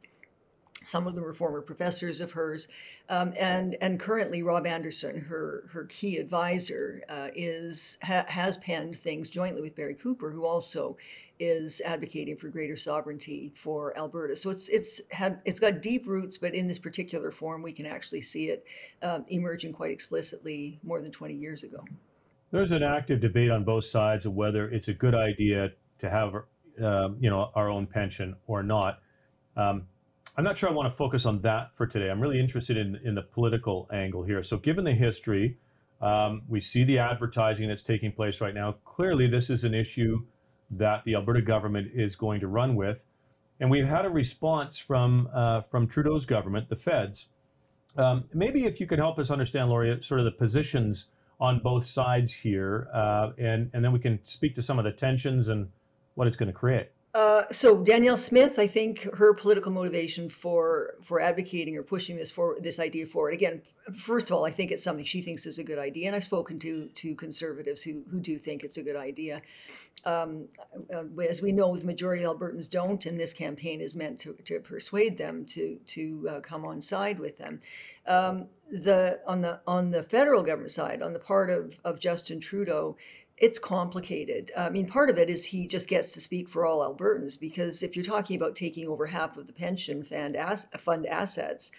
some 0.87 1.07
of 1.07 1.15
them 1.15 1.25
were 1.25 1.35
former 1.35 1.61
professors 1.61 2.21
of 2.21 2.33
hers, 2.33 2.69
um, 3.09 3.33
and 3.39 3.77
and 3.81 3.99
currently 3.99 4.43
Rob 4.43 4.67
Anderson, 4.67 5.21
her 5.21 5.69
her 5.73 5.85
key 5.87 6.19
advisor, 6.19 7.03
uh, 7.09 7.29
is 7.35 7.99
ha, 8.03 8.25
has 8.29 8.57
penned 8.59 8.97
things 8.97 9.29
jointly 9.29 9.63
with 9.63 9.75
Barry 9.75 9.95
Cooper, 9.95 10.31
who 10.31 10.45
also 10.45 10.97
is 11.41 11.83
advocating 11.85 12.37
for 12.37 12.49
greater 12.49 12.77
sovereignty 12.77 13.53
for 13.55 13.97
Alberta. 13.97 14.37
So 14.37 14.51
it's 14.51 14.69
it's 14.69 15.01
had 15.11 15.41
it's 15.45 15.61
got 15.61 15.83
deep 15.83 16.07
roots, 16.07 16.39
but 16.39 16.55
in 16.55 16.67
this 16.67 16.79
particular 16.79 17.31
form, 17.31 17.63
we 17.63 17.73
can 17.73 17.87
actually 17.87 18.23
see 18.23 18.51
it 18.51 18.65
uh, 19.03 19.21
emerging 19.29 19.73
quite 19.73 19.91
explicitly 19.91 20.79
more 20.83 21.01
than 21.01 21.11
20 21.11 21.35
years 21.35 21.63
ago. 21.63 21.85
There's 22.51 22.73
an 22.73 22.85
active 22.85 23.21
debate 23.21 23.51
on 23.51 23.65
both 23.65 23.85
sides 23.85 24.27
of 24.27 24.35
whether 24.35 24.69
it's 24.69 24.89
a 24.89 24.95
good 24.95 25.15
idea 25.15 25.73
to 25.99 26.11
have 26.11 26.35
um, 26.83 27.17
you 27.21 27.31
know, 27.31 27.51
our 27.55 27.69
own 27.69 27.87
pension 27.87 28.37
or 28.47 28.63
not. 28.63 29.01
Um, 29.57 29.85
I'm 30.37 30.45
not 30.45 30.59
sure 30.59 30.69
I 30.69 30.73
want 30.73 30.91
to 30.91 30.97
focus 30.97 31.27
on 31.27 31.41
that 31.43 31.77
for 31.77 31.87
today. 31.87 32.11
I'm 32.11 32.21
really 32.21 32.41
interested 32.41 32.77
in, 32.77 32.99
in 33.05 33.15
the 33.15 33.23
political 33.23 33.89
angle 33.93 34.25
here. 34.25 34.43
So, 34.43 34.57
given 34.57 34.85
the 34.85 34.93
history, 34.93 35.59
um, 36.01 36.43
we 36.49 36.61
see 36.61 36.83
the 36.83 36.99
advertising 36.99 37.69
that's 37.69 37.85
taking 37.85 38.11
place 38.11 38.41
right 38.41 38.55
now. 38.55 38.73
Clearly, 38.85 39.29
this 39.29 39.49
is 39.49 39.63
an 39.63 39.75
issue 39.75 40.25
that 40.71 41.05
the 41.05 41.15
Alberta 41.15 41.41
government 41.41 41.93
is 41.95 42.17
going 42.17 42.41
to 42.41 42.49
run 42.49 42.75
with. 42.75 43.05
And 43.61 43.71
we've 43.71 43.87
had 43.87 44.05
a 44.05 44.11
response 44.11 44.77
from, 44.77 45.29
uh, 45.33 45.61
from 45.61 45.87
Trudeau's 45.87 46.27
government, 46.27 46.69
the 46.69 46.77
feds. 46.77 47.29
Um, 47.97 48.25
maybe 48.35 48.65
if 48.65 48.81
you 48.81 48.89
could 48.89 48.99
help 48.99 49.21
us 49.21 49.31
understand, 49.31 49.71
Lori, 49.71 50.03
sort 50.03 50.19
of 50.19 50.25
the 50.25 50.33
positions 50.33 51.07
on 51.39 51.61
both 51.61 51.87
sides 51.87 52.33
here, 52.33 52.89
uh, 52.93 53.31
and, 53.39 53.71
and 53.73 53.85
then 53.85 53.93
we 53.93 54.01
can 54.01 54.19
speak 54.25 54.57
to 54.57 54.63
some 54.63 54.81
of 54.81 54.85
the 54.85 54.91
tensions 54.91 55.47
and 55.47 55.69
what 56.15 56.27
it's 56.27 56.37
going 56.37 56.49
to 56.49 56.53
create. 56.53 56.91
Uh, 57.15 57.45
so 57.53 57.77
Danielle 57.77 58.17
Smith, 58.17 58.59
I 58.59 58.67
think 58.67 59.03
her 59.15 59.35
political 59.35 59.71
motivation 59.71 60.29
for 60.29 60.97
for 61.01 61.21
advocating 61.21 61.77
or 61.77 61.85
pushing 61.85 62.17
this 62.17 62.33
for 62.33 62.57
this 62.61 62.81
idea 62.81 63.07
forward. 63.07 63.35
Again, 63.35 63.63
first 63.95 64.31
of 64.31 64.37
all, 64.37 64.45
I 64.45 64.51
think 64.51 64.73
it's 64.73 64.83
something 64.83 65.05
she 65.05 65.23
thinks 65.23 65.47
is 65.47 65.61
a 65.61 65.65
good 65.65 65.79
idea, 65.79 66.09
and 66.09 66.17
I've 66.17 66.25
spoken 66.25 66.59
to 66.59 66.89
to 66.89 67.15
conservatives 67.15 67.85
who 67.85 68.03
who 68.11 68.19
do 68.19 68.37
think 68.37 68.65
it's 68.65 68.79
a 68.79 68.83
good 68.83 68.97
idea. 68.97 69.43
Um, 70.05 70.49
uh, 70.93 71.05
as 71.23 71.41
we 71.41 71.53
know, 71.53 71.75
the 71.77 71.87
majority 71.87 72.25
of 72.25 72.37
Albertans 72.37 72.69
don't, 72.69 73.07
and 73.07 73.19
this 73.19 73.33
campaign 73.33 73.81
is 73.81 73.97
meant 73.97 74.19
to, 74.21 74.35
to 74.45 74.59
persuade 74.59 75.17
them 75.17 75.47
to 75.47 75.79
to 75.87 76.29
uh, 76.29 76.41
come 76.41 76.65
on 76.65 76.83
side 76.83 77.21
with 77.21 77.39
them. 77.39 77.61
Um, 78.07 78.47
the 78.71 79.21
on 79.27 79.41
the 79.41 79.61
on 79.67 79.93
the 79.93 80.03
federal 80.03 80.43
government 80.43 80.73
side, 80.73 81.01
on 81.01 81.13
the 81.13 81.21
part 81.21 81.49
of 81.49 81.79
of 81.85 82.01
Justin 82.01 82.41
Trudeau, 82.41 82.97
it's 83.37 83.59
complicated. 83.59 84.53
I 84.57 84.71
mean, 84.71 84.87
part 84.87 85.11
of 85.11 85.19
it 85.19 85.29
is 85.29 85.45
he 85.45 85.67
just 85.67 85.89
gets 85.89 86.13
to 86.13 86.21
speak 86.21 86.49
for 86.49 86.65
all 86.65 86.81
Albertans 86.81 87.39
because 87.39 87.83
if 87.83 87.97
you're 87.97 88.05
talking 88.05 88.37
about 88.37 88.55
taking 88.55 88.87
over 88.87 89.07
half 89.07 89.37
of 89.37 89.47
the 89.49 89.53
pension 89.53 90.05
fund, 90.05 90.37
fund 90.79 91.07
assets 91.07 91.73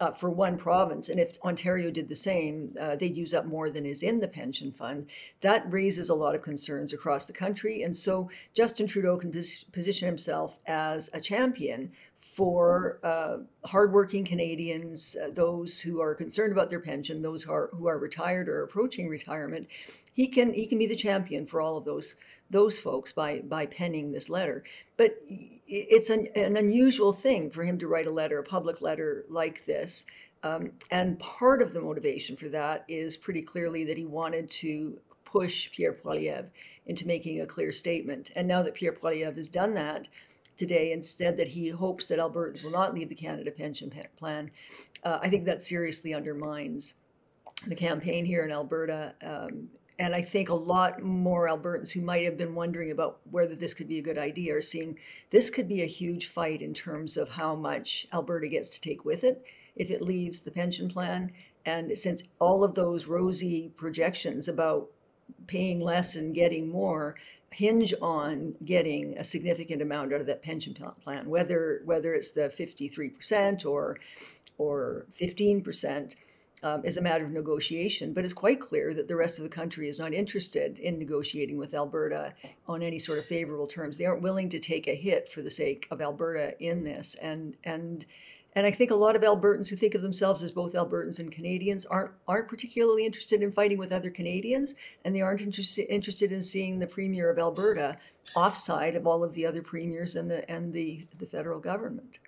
uh, 0.00 0.10
for 0.10 0.30
one 0.30 0.58
province, 0.58 1.08
and 1.08 1.20
if 1.20 1.38
Ontario 1.42 1.90
did 1.90 2.08
the 2.08 2.16
same, 2.16 2.74
uh, 2.78 2.96
they'd 2.96 3.16
use 3.16 3.32
up 3.32 3.46
more 3.46 3.70
than 3.70 3.86
is 3.86 4.02
in 4.02 4.18
the 4.18 4.26
pension 4.26 4.72
fund. 4.72 5.06
That 5.42 5.70
raises 5.72 6.10
a 6.10 6.14
lot 6.14 6.34
of 6.34 6.42
concerns 6.42 6.92
across 6.92 7.24
the 7.24 7.32
country. 7.32 7.82
And 7.82 7.96
so 7.96 8.28
Justin 8.52 8.88
Trudeau 8.88 9.16
can 9.16 9.32
pos- 9.32 9.64
position 9.64 10.06
himself 10.06 10.58
as 10.66 11.08
a 11.12 11.20
champion 11.20 11.92
for 12.18 12.98
uh, 13.04 13.38
hardworking 13.64 14.24
Canadians, 14.24 15.16
uh, 15.22 15.30
those 15.30 15.80
who 15.80 16.00
are 16.00 16.14
concerned 16.14 16.52
about 16.52 16.68
their 16.68 16.80
pension, 16.80 17.22
those 17.22 17.44
who 17.44 17.52
are, 17.52 17.70
who 17.72 17.86
are 17.86 17.98
retired 17.98 18.48
or 18.48 18.64
approaching 18.64 19.08
retirement, 19.08 19.68
he 20.16 20.26
can 20.26 20.54
he 20.54 20.66
can 20.66 20.78
be 20.78 20.86
the 20.86 20.96
champion 20.96 21.44
for 21.44 21.60
all 21.60 21.76
of 21.76 21.84
those 21.84 22.14
those 22.48 22.78
folks 22.78 23.12
by 23.12 23.40
by 23.40 23.66
penning 23.66 24.12
this 24.12 24.30
letter. 24.30 24.64
But 24.96 25.16
it's 25.68 26.08
an, 26.08 26.28
an 26.34 26.56
unusual 26.56 27.12
thing 27.12 27.50
for 27.50 27.64
him 27.64 27.78
to 27.80 27.86
write 27.86 28.06
a 28.06 28.10
letter, 28.10 28.38
a 28.38 28.42
public 28.42 28.80
letter 28.80 29.26
like 29.28 29.66
this. 29.66 30.06
Um, 30.42 30.72
and 30.90 31.18
part 31.18 31.60
of 31.60 31.74
the 31.74 31.82
motivation 31.82 32.34
for 32.34 32.48
that 32.48 32.86
is 32.88 33.18
pretty 33.18 33.42
clearly 33.42 33.84
that 33.84 33.98
he 33.98 34.06
wanted 34.06 34.48
to 34.62 34.98
push 35.26 35.70
Pierre 35.70 35.92
Poilievre 35.92 36.46
into 36.86 37.06
making 37.06 37.42
a 37.42 37.46
clear 37.46 37.70
statement. 37.70 38.30
And 38.36 38.48
now 38.48 38.62
that 38.62 38.74
Pierre 38.74 38.92
Poilievre 38.92 39.36
has 39.36 39.48
done 39.50 39.74
that 39.74 40.08
today 40.56 40.92
and 40.92 41.04
said 41.04 41.36
that 41.36 41.48
he 41.48 41.68
hopes 41.68 42.06
that 42.06 42.18
Albertans 42.18 42.64
will 42.64 42.70
not 42.70 42.94
leave 42.94 43.10
the 43.10 43.14
Canada 43.14 43.50
Pension 43.50 43.92
Plan, 44.16 44.50
uh, 45.04 45.18
I 45.20 45.28
think 45.28 45.44
that 45.44 45.62
seriously 45.62 46.14
undermines 46.14 46.94
the 47.66 47.74
campaign 47.74 48.24
here 48.24 48.44
in 48.44 48.52
Alberta 48.52 49.14
um, 49.22 49.68
and 49.98 50.14
I 50.14 50.22
think 50.22 50.48
a 50.48 50.54
lot 50.54 51.02
more 51.02 51.48
Albertans 51.48 51.90
who 51.90 52.02
might 52.02 52.24
have 52.24 52.36
been 52.36 52.54
wondering 52.54 52.90
about 52.90 53.18
whether 53.30 53.54
this 53.54 53.72
could 53.72 53.88
be 53.88 53.98
a 53.98 54.02
good 54.02 54.18
idea 54.18 54.54
are 54.54 54.60
seeing 54.60 54.98
this 55.30 55.48
could 55.48 55.68
be 55.68 55.82
a 55.82 55.86
huge 55.86 56.26
fight 56.26 56.60
in 56.60 56.74
terms 56.74 57.16
of 57.16 57.30
how 57.30 57.54
much 57.54 58.06
Alberta 58.12 58.48
gets 58.48 58.68
to 58.70 58.80
take 58.80 59.04
with 59.04 59.24
it 59.24 59.44
if 59.74 59.90
it 59.90 60.02
leaves 60.02 60.40
the 60.40 60.50
pension 60.50 60.88
plan. 60.88 61.32
And 61.64 61.96
since 61.96 62.22
all 62.38 62.62
of 62.62 62.74
those 62.74 63.06
rosy 63.06 63.72
projections 63.76 64.48
about 64.48 64.88
paying 65.46 65.80
less 65.80 66.14
and 66.14 66.34
getting 66.34 66.68
more 66.68 67.16
hinge 67.50 67.94
on 68.02 68.54
getting 68.64 69.16
a 69.16 69.24
significant 69.24 69.80
amount 69.80 70.12
out 70.12 70.20
of 70.20 70.26
that 70.26 70.42
pension 70.42 70.74
plan, 71.02 71.28
whether 71.28 71.80
whether 71.84 72.12
it's 72.12 72.32
the 72.32 72.42
53% 72.42 73.64
or 73.64 73.98
or 74.58 75.06
15% 75.18 76.14
um, 76.62 76.84
is 76.84 76.96
a 76.96 77.02
matter 77.02 77.24
of 77.24 77.32
negotiation, 77.32 78.12
but 78.12 78.24
it's 78.24 78.32
quite 78.32 78.60
clear 78.60 78.94
that 78.94 79.08
the 79.08 79.16
rest 79.16 79.38
of 79.38 79.44
the 79.44 79.50
country 79.50 79.88
is 79.88 79.98
not 79.98 80.14
interested 80.14 80.78
in 80.78 80.98
negotiating 80.98 81.58
with 81.58 81.74
Alberta 81.74 82.32
on 82.66 82.82
any 82.82 82.98
sort 82.98 83.18
of 83.18 83.26
favorable 83.26 83.66
terms. 83.66 83.98
They 83.98 84.06
aren't 84.06 84.22
willing 84.22 84.48
to 84.50 84.58
take 84.58 84.88
a 84.88 84.94
hit 84.94 85.28
for 85.28 85.42
the 85.42 85.50
sake 85.50 85.86
of 85.90 86.00
Alberta 86.00 86.54
in 86.62 86.82
this, 86.84 87.14
and 87.16 87.56
and 87.64 88.06
and 88.54 88.66
I 88.66 88.70
think 88.70 88.90
a 88.90 88.94
lot 88.94 89.16
of 89.16 89.22
Albertans 89.22 89.68
who 89.68 89.76
think 89.76 89.94
of 89.94 90.00
themselves 90.00 90.42
as 90.42 90.50
both 90.50 90.72
Albertans 90.72 91.18
and 91.18 91.30
Canadians 91.30 91.84
aren't 91.84 92.12
aren't 92.26 92.48
particularly 92.48 93.04
interested 93.04 93.42
in 93.42 93.52
fighting 93.52 93.76
with 93.76 93.92
other 93.92 94.10
Canadians, 94.10 94.74
and 95.04 95.14
they 95.14 95.20
aren't 95.20 95.42
interested 95.42 96.32
in 96.32 96.40
seeing 96.40 96.78
the 96.78 96.86
Premier 96.86 97.28
of 97.28 97.38
Alberta 97.38 97.98
offside 98.34 98.96
of 98.96 99.06
all 99.06 99.22
of 99.22 99.34
the 99.34 99.44
other 99.44 99.60
premiers 99.60 100.16
and 100.16 100.30
the 100.30 100.50
and 100.50 100.72
the 100.72 101.06
the 101.18 101.26
federal 101.26 101.60
government. 101.60 102.18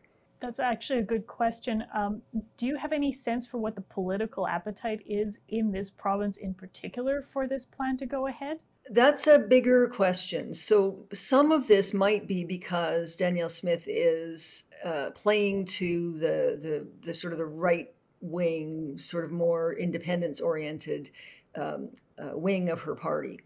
That's 0.40 0.60
actually 0.60 1.00
a 1.00 1.04
good 1.04 1.26
question. 1.26 1.84
Um, 1.94 2.22
do 2.56 2.66
you 2.66 2.76
have 2.76 2.92
any 2.92 3.12
sense 3.12 3.46
for 3.46 3.58
what 3.58 3.74
the 3.74 3.80
political 3.80 4.46
appetite 4.46 5.02
is 5.06 5.40
in 5.48 5.72
this 5.72 5.90
province 5.90 6.36
in 6.36 6.54
particular 6.54 7.22
for 7.22 7.46
this 7.46 7.64
plan 7.64 7.96
to 7.98 8.06
go 8.06 8.26
ahead? 8.26 8.62
That's 8.90 9.26
a 9.26 9.38
bigger 9.38 9.88
question. 9.88 10.54
So, 10.54 11.06
some 11.12 11.52
of 11.52 11.68
this 11.68 11.92
might 11.92 12.26
be 12.26 12.44
because 12.44 13.16
Danielle 13.16 13.50
Smith 13.50 13.84
is 13.86 14.64
uh, 14.84 15.10
playing 15.10 15.66
to 15.66 16.12
the, 16.18 16.58
the, 16.60 16.86
the 17.02 17.14
sort 17.14 17.32
of 17.32 17.38
the 17.38 17.44
right 17.44 17.88
wing, 18.20 18.96
sort 18.96 19.24
of 19.24 19.30
more 19.30 19.74
independence 19.74 20.40
oriented 20.40 21.10
um, 21.56 21.90
uh, 22.18 22.36
wing 22.36 22.70
of 22.70 22.80
her 22.82 22.94
party. 22.94 23.40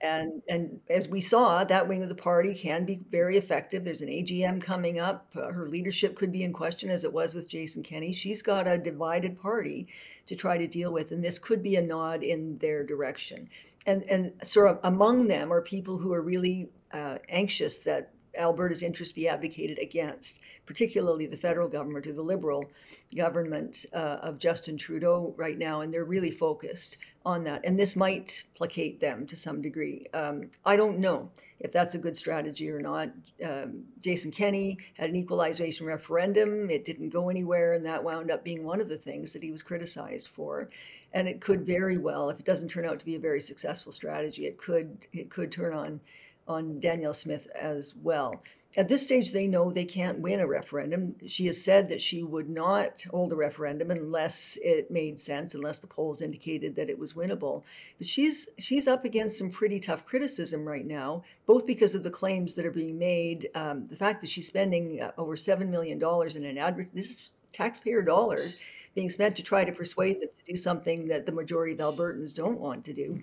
And, 0.00 0.42
and 0.48 0.80
as 0.90 1.08
we 1.08 1.20
saw, 1.20 1.64
that 1.64 1.88
wing 1.88 2.02
of 2.02 2.08
the 2.08 2.14
party 2.14 2.54
can 2.54 2.84
be 2.84 3.00
very 3.10 3.36
effective. 3.36 3.84
There's 3.84 4.02
an 4.02 4.08
AGM 4.08 4.60
coming 4.60 4.98
up. 4.98 5.26
Uh, 5.34 5.52
her 5.52 5.68
leadership 5.68 6.16
could 6.16 6.32
be 6.32 6.42
in 6.42 6.52
question, 6.52 6.90
as 6.90 7.04
it 7.04 7.12
was 7.12 7.34
with 7.34 7.48
Jason 7.48 7.82
Kenney. 7.82 8.12
She's 8.12 8.42
got 8.42 8.66
a 8.66 8.76
divided 8.76 9.40
party 9.40 9.88
to 10.26 10.36
try 10.36 10.58
to 10.58 10.66
deal 10.66 10.92
with, 10.92 11.12
and 11.12 11.24
this 11.24 11.38
could 11.38 11.62
be 11.62 11.76
a 11.76 11.82
nod 11.82 12.22
in 12.22 12.58
their 12.58 12.84
direction. 12.84 13.48
And, 13.86 14.02
and 14.10 14.32
sort 14.42 14.70
of 14.70 14.80
among 14.82 15.26
them 15.26 15.52
are 15.52 15.60
people 15.60 15.98
who 15.98 16.12
are 16.12 16.22
really 16.22 16.70
uh, 16.92 17.18
anxious 17.28 17.78
that 17.78 18.13
Alberta's 18.36 18.82
interests 18.82 19.12
be 19.12 19.28
advocated 19.28 19.78
against, 19.78 20.40
particularly 20.66 21.26
the 21.26 21.36
federal 21.36 21.68
government 21.68 22.06
or 22.06 22.12
the 22.12 22.22
Liberal 22.22 22.70
government 23.16 23.86
uh, 23.92 24.18
of 24.22 24.38
Justin 24.38 24.76
Trudeau 24.76 25.34
right 25.36 25.58
now, 25.58 25.80
and 25.80 25.92
they're 25.92 26.04
really 26.04 26.30
focused 26.30 26.96
on 27.24 27.44
that. 27.44 27.64
And 27.64 27.78
this 27.78 27.96
might 27.96 28.42
placate 28.54 29.00
them 29.00 29.26
to 29.26 29.36
some 29.36 29.62
degree. 29.62 30.06
Um, 30.12 30.50
I 30.64 30.76
don't 30.76 30.98
know 30.98 31.30
if 31.60 31.72
that's 31.72 31.94
a 31.94 31.98
good 31.98 32.16
strategy 32.16 32.70
or 32.70 32.80
not. 32.80 33.08
Um, 33.42 33.84
Jason 34.00 34.30
Kenney 34.30 34.78
had 34.98 35.08
an 35.08 35.16
equalization 35.16 35.86
referendum, 35.86 36.68
it 36.68 36.84
didn't 36.84 37.10
go 37.10 37.30
anywhere, 37.30 37.74
and 37.74 37.86
that 37.86 38.04
wound 38.04 38.30
up 38.30 38.44
being 38.44 38.64
one 38.64 38.80
of 38.80 38.88
the 38.88 38.98
things 38.98 39.32
that 39.32 39.42
he 39.42 39.50
was 39.50 39.62
criticized 39.62 40.28
for. 40.28 40.68
And 41.12 41.28
it 41.28 41.40
could 41.40 41.64
very 41.64 41.96
well, 41.96 42.28
if 42.28 42.40
it 42.40 42.46
doesn't 42.46 42.68
turn 42.68 42.84
out 42.84 42.98
to 42.98 43.04
be 43.04 43.14
a 43.14 43.20
very 43.20 43.40
successful 43.40 43.92
strategy, 43.92 44.46
it 44.46 44.58
could 44.58 45.06
it 45.12 45.30
could 45.30 45.52
turn 45.52 45.72
on 45.72 46.00
on 46.46 46.80
Danielle 46.80 47.12
Smith 47.12 47.48
as 47.54 47.94
well. 48.02 48.42
At 48.76 48.88
this 48.88 49.04
stage, 49.04 49.30
they 49.30 49.46
know 49.46 49.70
they 49.70 49.84
can't 49.84 50.18
win 50.18 50.40
a 50.40 50.48
referendum. 50.48 51.14
She 51.28 51.46
has 51.46 51.62
said 51.62 51.88
that 51.88 52.02
she 52.02 52.24
would 52.24 52.48
not 52.48 53.04
hold 53.08 53.30
a 53.30 53.36
referendum 53.36 53.92
unless 53.92 54.58
it 54.64 54.90
made 54.90 55.20
sense, 55.20 55.54
unless 55.54 55.78
the 55.78 55.86
polls 55.86 56.20
indicated 56.20 56.74
that 56.74 56.90
it 56.90 56.98
was 56.98 57.12
winnable. 57.12 57.62
But 57.98 58.08
she's 58.08 58.48
she's 58.58 58.88
up 58.88 59.04
against 59.04 59.38
some 59.38 59.50
pretty 59.50 59.78
tough 59.78 60.04
criticism 60.04 60.66
right 60.66 60.84
now, 60.84 61.22
both 61.46 61.66
because 61.66 61.94
of 61.94 62.02
the 62.02 62.10
claims 62.10 62.54
that 62.54 62.66
are 62.66 62.72
being 62.72 62.98
made, 62.98 63.48
um, 63.54 63.86
the 63.86 63.96
fact 63.96 64.20
that 64.22 64.30
she's 64.30 64.48
spending 64.48 65.00
uh, 65.00 65.12
over 65.16 65.36
seven 65.36 65.70
million 65.70 66.00
dollars 66.00 66.34
in 66.34 66.44
an 66.44 66.58
advert. 66.58 66.88
This 66.92 67.10
is 67.10 67.30
taxpayer 67.52 68.02
dollars 68.02 68.56
being 68.96 69.10
spent 69.10 69.36
to 69.36 69.42
try 69.42 69.64
to 69.64 69.72
persuade 69.72 70.20
them 70.20 70.30
to 70.36 70.52
do 70.52 70.56
something 70.56 71.06
that 71.08 71.26
the 71.26 71.32
majority 71.32 71.72
of 71.72 71.78
Albertans 71.78 72.34
don't 72.34 72.58
want 72.58 72.84
to 72.84 72.92
do 72.92 73.22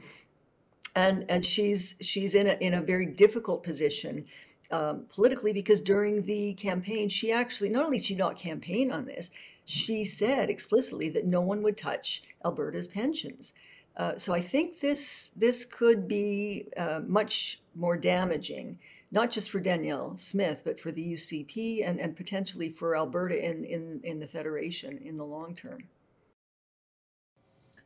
and 0.96 1.26
and 1.30 1.46
she's 1.46 1.96
she's 2.02 2.36
in 2.36 2.48
a 2.48 2.54
in 2.54 2.74
a 2.74 2.82
very 2.82 3.06
difficult 3.06 3.64
position 3.64 4.26
um, 4.72 5.06
politically 5.14 5.54
because 5.54 5.82
during 5.82 6.24
the 6.24 6.54
campaign 6.54 7.10
she 7.10 7.32
actually 7.32 7.70
not 7.70 7.86
only 7.86 7.98
did 7.98 8.06
she 8.06 8.16
not 8.16 8.38
campaign 8.38 8.92
on 8.92 9.06
this 9.06 9.32
she 9.66 10.04
said 10.04 10.50
explicitly 10.50 11.10
that 11.10 11.26
no 11.26 11.42
one 11.42 11.62
would 11.62 11.78
touch 11.78 12.24
Alberta's 12.44 12.88
pensions. 12.88 13.54
Uh, 13.96 14.18
so 14.18 14.34
I 14.34 14.42
think 14.42 14.80
this 14.80 15.32
this 15.36 15.66
could 15.66 16.08
be 16.08 16.68
uh, 16.78 17.02
much 17.06 17.62
more 17.76 17.98
damaging, 17.98 18.80
not 19.12 19.32
just 19.32 19.50
for 19.50 19.60
Danielle 19.60 20.16
Smith, 20.18 20.62
but 20.64 20.80
for 20.80 20.92
the 20.92 21.14
UCP 21.14 21.88
and, 21.88 22.00
and 22.00 22.16
potentially 22.16 22.70
for 22.70 22.96
Alberta 22.96 23.38
in, 23.38 23.66
in, 23.66 24.00
in 24.04 24.20
the 24.20 24.28
Federation 24.28 24.98
in 24.98 25.18
the 25.18 25.26
long 25.26 25.56
term. 25.56 25.84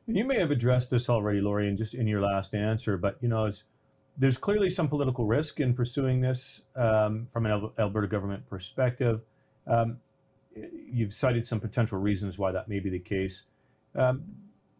You 0.07 0.23
may 0.23 0.37
have 0.39 0.51
addressed 0.51 0.89
this 0.91 1.09
already, 1.09 1.41
Lori, 1.41 1.67
and 1.67 1.77
just 1.77 1.95
in 1.95 2.07
your 2.07 2.21
last 2.21 2.53
answer, 2.53 2.95
but 2.97 3.17
you 3.21 3.27
know, 3.27 3.49
there's 4.17 4.37
clearly 4.37 4.69
some 4.69 4.87
political 4.87 5.25
risk 5.25 5.59
in 5.59 5.73
pursuing 5.73 6.21
this 6.21 6.61
um, 6.75 7.27
from 7.33 7.45
an 7.45 7.69
Alberta 7.79 8.07
government 8.07 8.47
perspective. 8.49 9.21
Um, 9.67 9.97
you've 10.55 11.13
cited 11.13 11.45
some 11.45 11.59
potential 11.59 11.97
reasons 11.97 12.37
why 12.37 12.51
that 12.51 12.69
may 12.69 12.79
be 12.79 12.89
the 12.89 12.99
case. 12.99 13.43
Um, 13.95 14.23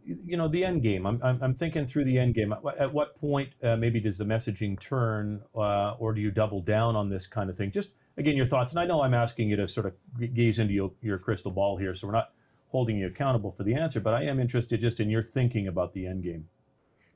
you 0.06 0.38
know, 0.38 0.48
the 0.48 0.64
end 0.64 0.84
game. 0.84 1.08
I'm, 1.08 1.20
I'm, 1.24 1.56
thinking 1.56 1.88
through 1.88 2.06
the 2.06 2.20
end 2.20 2.36
game. 2.36 2.54
At, 2.54 2.64
what- 2.64 2.78
at 2.78 2.94
what 2.94 3.20
point 3.20 3.50
uh, 3.64 3.76
maybe 3.76 4.00
does 4.00 4.20
the 4.20 4.24
messaging 4.24 4.80
turn, 4.80 5.42
uh, 5.56 5.94
or 5.98 6.14
do 6.14 6.22
you 6.22 6.30
double 6.30 6.62
down 6.62 6.96
on 6.96 7.10
this 7.10 7.26
kind 7.26 7.50
of 7.50 7.58
thing? 7.58 7.72
Just 7.72 7.90
again, 8.18 8.36
your 8.36 8.46
thoughts. 8.46 8.72
And 8.72 8.80
I 8.80 8.86
know 8.86 9.02
I'm 9.02 9.16
asking 9.16 9.50
you 9.50 9.56
to 9.56 9.68
sort 9.68 9.88
of 9.88 10.34
gaze 10.36 10.60
into 10.60 10.74
your, 10.74 10.92
your 11.02 11.18
crystal 11.18 11.52
ball 11.52 11.78
here, 11.78 11.96
so 11.96 12.06
we're 12.06 12.14
not 12.14 12.30
holding 12.67 12.97
you 12.97 13.08
accountable 13.08 13.51
for 13.51 13.63
the 13.63 13.73
answer. 13.73 13.99
But 13.99 14.13
I 14.13 14.23
am 14.23 14.39
interested 14.39 14.82
just 14.82 14.99
in 14.99 15.10
your 15.10 15.21
thinking 15.21 15.67
about 15.67 15.93
the 15.93 16.08
end 16.08 16.23
game. 16.23 16.47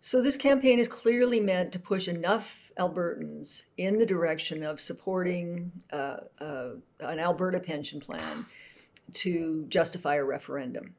So 0.01 0.21
this 0.21 0.37
campaign 0.37 0.79
is 0.79 0.87
clearly 0.87 1.41
meant 1.41 1.73
to 1.73 1.79
push 1.79 2.07
enough 2.07 2.71
Albertans 2.79 3.63
in 3.77 3.97
the 3.97 4.05
direction 4.05 4.63
of 4.63 4.79
supporting 4.79 5.71
uh, 5.91 6.17
uh, 6.39 6.69
an 7.01 7.19
Alberta 7.19 7.59
pension 7.59 7.99
plan 7.99 8.45
to 9.13 9.65
justify 9.67 10.15
a 10.15 10.23
referendum. 10.23 10.95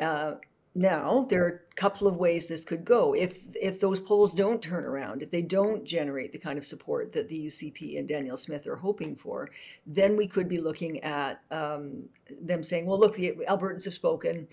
Uh, 0.00 0.34
now 0.76 1.26
there 1.28 1.44
are 1.44 1.62
a 1.70 1.74
couple 1.74 2.06
of 2.06 2.16
ways 2.16 2.46
this 2.46 2.64
could 2.64 2.84
go. 2.84 3.14
If 3.14 3.42
if 3.54 3.80
those 3.80 3.98
polls 3.98 4.32
don't 4.32 4.62
turn 4.62 4.84
around, 4.84 5.22
if 5.22 5.30
they 5.30 5.42
don't 5.42 5.84
generate 5.84 6.32
the 6.32 6.38
kind 6.38 6.58
of 6.58 6.64
support 6.64 7.12
that 7.12 7.28
the 7.28 7.46
UCP 7.46 7.98
and 7.98 8.06
Danielle 8.06 8.36
Smith 8.36 8.66
are 8.66 8.76
hoping 8.76 9.16
for, 9.16 9.50
then 9.86 10.16
we 10.16 10.26
could 10.26 10.48
be 10.48 10.58
looking 10.58 11.02
at 11.02 11.40
um, 11.50 12.04
them 12.40 12.62
saying, 12.62 12.86
"Well, 12.86 13.00
look, 13.00 13.14
the 13.14 13.32
Albertans 13.48 13.84
have 13.84 13.94
spoken 13.94 14.46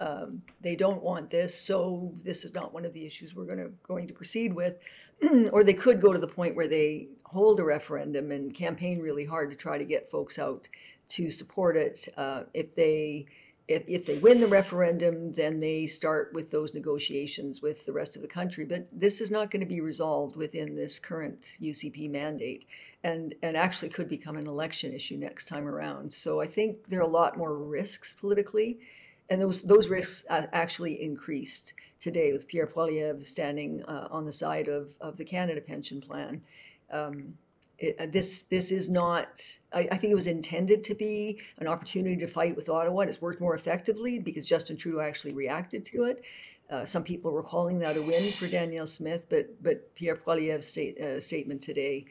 um, 0.00 0.40
they 0.62 0.76
don't 0.76 1.02
want 1.02 1.30
this, 1.30 1.54
so 1.54 2.12
this 2.24 2.44
is 2.44 2.54
not 2.54 2.72
one 2.72 2.86
of 2.86 2.94
the 2.94 3.04
issues 3.04 3.34
we're 3.34 3.44
going 3.44 3.58
to 3.58 3.70
going 3.86 4.08
to 4.08 4.14
proceed 4.14 4.52
with. 4.52 4.78
or 5.52 5.62
they 5.62 5.74
could 5.74 6.00
go 6.00 6.12
to 6.12 6.18
the 6.18 6.26
point 6.26 6.56
where 6.56 6.68
they 6.68 7.08
hold 7.24 7.60
a 7.60 7.64
referendum 7.64 8.32
and 8.32 8.54
campaign 8.54 8.98
really 8.98 9.24
hard 9.26 9.50
to 9.50 9.56
try 9.56 9.76
to 9.76 9.84
get 9.84 10.10
folks 10.10 10.38
out 10.38 10.66
to 11.10 11.30
support 11.30 11.76
it. 11.76 12.08
Uh, 12.16 12.44
if 12.54 12.74
they 12.74 13.26
if, 13.70 13.84
if 13.86 14.06
they 14.06 14.18
win 14.18 14.40
the 14.40 14.46
referendum, 14.46 15.32
then 15.32 15.60
they 15.60 15.86
start 15.86 16.32
with 16.34 16.50
those 16.50 16.74
negotiations 16.74 17.62
with 17.62 17.86
the 17.86 17.92
rest 17.92 18.16
of 18.16 18.22
the 18.22 18.28
country. 18.28 18.64
But 18.64 18.88
this 18.92 19.20
is 19.20 19.30
not 19.30 19.50
going 19.50 19.60
to 19.60 19.66
be 19.66 19.80
resolved 19.80 20.36
within 20.36 20.74
this 20.74 20.98
current 20.98 21.56
UCP 21.60 22.10
mandate, 22.10 22.66
and 23.04 23.34
and 23.42 23.56
actually 23.56 23.90
could 23.90 24.08
become 24.08 24.36
an 24.36 24.46
election 24.46 24.92
issue 24.92 25.16
next 25.16 25.46
time 25.46 25.66
around. 25.66 26.12
So 26.12 26.40
I 26.40 26.46
think 26.46 26.88
there 26.88 27.00
are 27.00 27.02
a 27.02 27.06
lot 27.06 27.38
more 27.38 27.56
risks 27.56 28.12
politically 28.12 28.78
and 29.30 29.40
those 29.40 29.62
those 29.62 29.88
risks 29.88 30.24
actually 30.28 31.00
increased 31.00 31.72
today 32.00 32.32
with 32.32 32.48
Pierre 32.48 32.66
Poilievre 32.66 33.24
standing 33.24 33.82
uh, 33.84 34.08
on 34.10 34.26
the 34.26 34.32
side 34.32 34.68
of, 34.68 34.94
of 35.00 35.16
the 35.16 35.24
Canada 35.24 35.60
Pension 35.60 36.00
Plan. 36.00 36.42
Um, 36.90 37.34
it, 37.80 37.96
uh, 37.98 38.06
this 38.12 38.42
this 38.42 38.70
is 38.70 38.88
not. 38.88 39.42
I, 39.72 39.88
I, 39.90 39.96
think 39.96 40.12
it 40.12 40.14
was 40.14 40.26
intended 40.26 40.84
to 40.84 40.94
be 40.94 41.40
an 41.58 41.66
opportunity 41.66 42.16
to 42.16 42.26
fight 42.26 42.54
with 42.54 42.68
Ottawa. 42.68 43.00
And 43.00 43.08
it's 43.08 43.22
worked 43.22 43.40
more 43.40 43.54
effectively 43.54 44.18
because 44.18 44.46
Justin 44.46 44.76
Trudeau 44.76 45.00
actually 45.00 45.32
reacted 45.32 45.84
to 45.86 46.04
it. 46.04 46.22
Uh, 46.70 46.84
some 46.84 47.02
people 47.02 47.32
were 47.32 47.42
calling 47.42 47.78
that 47.80 47.96
a 47.96 48.02
win 48.02 48.30
for 48.32 48.46
Danielle 48.46 48.86
Smith, 48.86 49.26
but 49.30 49.62
but 49.62 49.94
Pierre 49.94 50.16
Poilievre's 50.16 50.66
state, 50.66 51.00
uh, 51.00 51.18
statement 51.18 51.62
today 51.62 52.04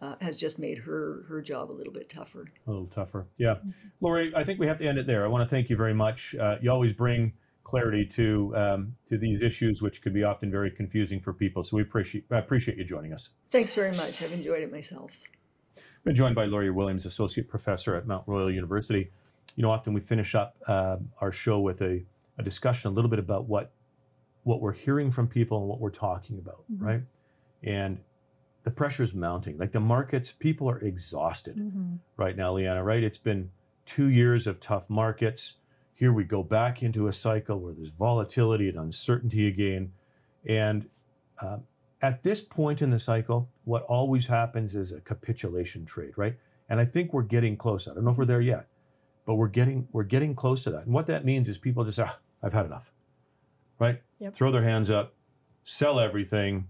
uh, 0.00 0.14
has 0.20 0.38
just 0.38 0.58
made 0.58 0.78
her 0.78 1.24
her 1.28 1.40
job 1.40 1.70
a 1.70 1.72
little 1.72 1.92
bit 1.92 2.10
tougher. 2.10 2.46
A 2.66 2.70
little 2.70 2.86
tougher. 2.86 3.26
Yeah. 3.38 3.56
Lori, 4.00 4.32
I 4.36 4.44
think 4.44 4.60
we 4.60 4.66
have 4.66 4.78
to 4.78 4.86
end 4.86 4.98
it 4.98 5.06
there. 5.06 5.24
I 5.24 5.28
want 5.28 5.48
to 5.48 5.54
thank 5.54 5.70
you 5.70 5.76
very 5.76 5.94
much. 5.94 6.34
Uh, 6.38 6.56
you 6.60 6.70
always 6.70 6.92
bring 6.92 7.32
clarity 7.64 8.04
to 8.06 8.52
um, 8.56 8.94
to 9.06 9.18
these 9.18 9.42
issues, 9.42 9.82
which 9.82 10.02
could 10.02 10.14
be 10.14 10.22
often 10.22 10.50
very 10.50 10.70
confusing 10.70 11.18
for 11.20 11.32
people. 11.32 11.62
So 11.64 11.76
we 11.76 11.82
appreciate 11.82 12.24
I 12.30 12.38
appreciate 12.38 12.78
you 12.78 12.84
joining 12.84 13.12
us. 13.12 13.30
Thanks 13.48 13.74
very 13.74 13.92
much. 13.92 14.22
I've 14.22 14.32
enjoyed 14.32 14.62
it 14.62 14.70
myself. 14.70 15.12
We're 16.04 16.12
joined 16.12 16.34
by 16.34 16.44
Lori 16.44 16.70
Williams, 16.70 17.06
Associate 17.06 17.48
Professor 17.48 17.96
at 17.96 18.06
Mount 18.06 18.24
Royal 18.28 18.50
University. 18.52 19.10
You 19.56 19.62
know, 19.62 19.70
often 19.70 19.94
we 19.94 20.00
finish 20.00 20.34
up 20.34 20.56
uh, 20.68 20.98
our 21.20 21.32
show 21.32 21.60
with 21.60 21.80
a, 21.80 22.02
a 22.38 22.42
discussion 22.42 22.90
a 22.90 22.94
little 22.94 23.10
bit 23.10 23.18
about 23.18 23.46
what 23.46 23.72
what 24.42 24.60
we're 24.60 24.72
hearing 24.72 25.10
from 25.10 25.26
people 25.26 25.58
and 25.58 25.66
what 25.66 25.80
we're 25.80 25.90
talking 25.90 26.38
about, 26.38 26.64
Mhm. 26.70 26.82
right? 26.82 27.02
And 27.62 27.98
the 28.64 28.70
pressure 28.70 29.02
is 29.02 29.14
mounting. 29.14 29.56
Like 29.56 29.72
the 29.72 29.80
markets, 29.80 30.32
people 30.32 30.68
are 30.68 30.78
exhausted 30.80 31.56
Mhm. 31.56 31.98
right 32.18 32.36
now, 32.36 32.52
Leanna, 32.52 32.84
right? 32.84 33.02
It's 33.02 33.16
been 33.18 33.50
two 33.86 34.08
years 34.08 34.46
of 34.46 34.60
tough 34.60 34.90
markets. 34.90 35.54
Here 35.94 36.12
we 36.12 36.24
go 36.24 36.42
back 36.42 36.82
into 36.82 37.06
a 37.08 37.12
cycle 37.12 37.58
where 37.60 37.72
there's 37.72 37.90
volatility 37.90 38.68
and 38.68 38.78
uncertainty 38.78 39.46
again. 39.46 39.92
And 40.46 40.88
uh, 41.40 41.58
at 42.02 42.22
this 42.22 42.40
point 42.42 42.82
in 42.82 42.90
the 42.90 42.98
cycle, 42.98 43.48
what 43.64 43.82
always 43.84 44.26
happens 44.26 44.74
is 44.74 44.92
a 44.92 45.00
capitulation 45.00 45.86
trade, 45.86 46.12
right? 46.16 46.36
And 46.68 46.80
I 46.80 46.84
think 46.84 47.12
we're 47.12 47.22
getting 47.22 47.56
close. 47.56 47.88
I 47.88 47.94
don't 47.94 48.04
know 48.04 48.10
if 48.10 48.18
we're 48.18 48.24
there 48.24 48.40
yet, 48.40 48.66
but 49.24 49.34
we're 49.34 49.48
getting 49.48 49.86
we're 49.92 50.02
getting 50.02 50.34
close 50.34 50.64
to 50.64 50.70
that. 50.72 50.84
And 50.84 50.92
what 50.92 51.06
that 51.06 51.24
means 51.24 51.48
is 51.48 51.58
people 51.58 51.84
just 51.84 52.00
ah, 52.00 52.18
I've 52.42 52.52
had 52.52 52.66
enough, 52.66 52.92
right? 53.78 54.02
Yep. 54.18 54.34
Throw 54.34 54.50
their 54.50 54.62
hands 54.62 54.90
up, 54.90 55.14
sell 55.64 56.00
everything, 56.00 56.68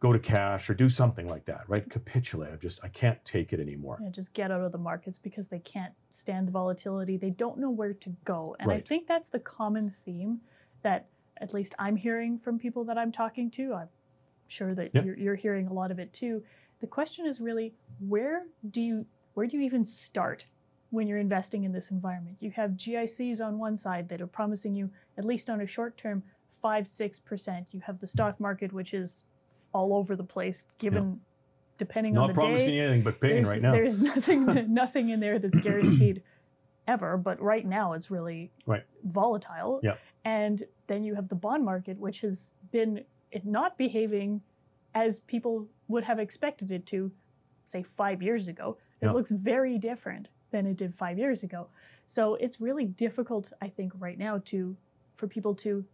go 0.00 0.12
to 0.14 0.18
cash 0.18 0.68
or 0.70 0.74
do 0.74 0.88
something 0.88 1.28
like 1.28 1.44
that, 1.44 1.60
right? 1.68 1.88
Capitulate. 1.90 2.52
I 2.52 2.56
just 2.56 2.80
I 2.82 2.88
can't 2.88 3.22
take 3.24 3.52
it 3.52 3.60
anymore. 3.60 3.98
Yeah, 4.02 4.08
just 4.08 4.32
get 4.32 4.50
out 4.50 4.62
of 4.62 4.72
the 4.72 4.78
markets 4.78 5.18
because 5.18 5.46
they 5.46 5.58
can't 5.60 5.92
stand 6.10 6.48
the 6.48 6.52
volatility. 6.52 7.18
They 7.18 7.30
don't 7.30 7.58
know 7.58 7.70
where 7.70 7.92
to 7.92 8.10
go. 8.24 8.56
And 8.58 8.72
I 8.72 8.80
think 8.80 9.06
that's 9.06 9.28
the 9.28 9.38
common 9.38 9.90
theme 9.90 10.40
that 10.82 11.08
at 11.40 11.52
least 11.52 11.74
I'm 11.78 11.96
hearing 11.96 12.38
from 12.38 12.58
people 12.58 12.82
that 12.84 12.96
I'm 12.98 13.12
talking 13.12 13.50
to. 13.52 13.74
I'm 13.74 13.88
sure 14.48 14.74
that 14.74 14.90
Yeah. 14.94 15.02
you're, 15.04 15.18
you're 15.18 15.34
hearing 15.34 15.66
a 15.68 15.72
lot 15.72 15.90
of 15.90 15.98
it 15.98 16.12
too. 16.14 16.42
The 16.80 16.86
question 16.86 17.26
is 17.26 17.40
really 17.40 17.74
where 18.00 18.46
do 18.70 18.80
you 18.80 19.06
where 19.34 19.46
do 19.46 19.58
you 19.58 19.62
even 19.62 19.84
start 19.84 20.46
when 20.88 21.06
you're 21.06 21.18
investing 21.18 21.64
in 21.64 21.72
this 21.72 21.90
environment? 21.90 22.38
You 22.40 22.50
have 22.52 22.70
GICs 22.72 23.40
on 23.42 23.58
one 23.58 23.76
side 23.76 24.08
that 24.08 24.22
are 24.22 24.26
promising 24.26 24.74
you 24.74 24.90
at 25.18 25.26
least 25.26 25.50
on 25.50 25.60
a 25.60 25.66
short 25.66 25.98
term 25.98 26.22
five 26.62 26.88
six 26.88 27.20
percent. 27.20 27.66
You 27.70 27.80
have 27.80 27.98
the 28.00 28.06
stock 28.06 28.40
market 28.40 28.72
which 28.72 28.94
is 28.94 29.24
all 29.72 29.94
over 29.94 30.16
the 30.16 30.24
place 30.24 30.64
given 30.78 31.20
depending 31.78 32.18
on 32.18 32.28
the 32.28 32.34
promising 32.34 32.66
day 32.66 32.74
you 32.76 32.82
anything 32.82 33.02
but 33.02 33.20
pain 33.20 33.44
right 33.44 33.62
now. 33.62 33.72
There's 33.72 34.00
nothing 34.00 34.44
nothing 34.74 35.08
in 35.10 35.20
there 35.20 35.38
that's 35.38 35.58
guaranteed 35.58 36.22
ever, 36.86 37.16
but 37.16 37.40
right 37.40 37.64
now 37.66 37.92
it's 37.94 38.10
really 38.10 38.50
Right. 38.66 38.82
volatile. 39.04 39.80
Yeah. 39.82 39.94
And 40.24 40.62
then 40.88 41.04
you 41.04 41.14
have 41.14 41.28
the 41.28 41.34
bond 41.36 41.64
market, 41.64 41.98
which 41.98 42.20
has 42.22 42.54
been 42.72 43.04
it 43.30 43.46
not 43.46 43.78
behaving 43.78 44.42
as 44.94 45.20
people 45.20 45.68
would 45.88 46.04
have 46.04 46.18
expected 46.18 46.70
it 46.72 46.84
to, 46.86 47.12
say 47.64 47.82
five 47.82 48.20
years 48.22 48.48
ago. 48.48 48.76
It 49.00 49.06
Yeah. 49.06 49.12
looks 49.12 49.30
very 49.30 49.78
different 49.78 50.28
than 50.50 50.66
it 50.66 50.76
did 50.76 50.92
five 50.94 51.16
years 51.18 51.42
ago. 51.44 51.68
So 52.08 52.34
it's 52.34 52.60
really 52.60 52.84
difficult, 52.84 53.52
I 53.62 53.68
think, 53.68 53.92
right 53.98 54.18
now 54.18 54.38
to 54.46 54.76
for 55.14 55.28
people 55.28 55.54
to 55.54 55.84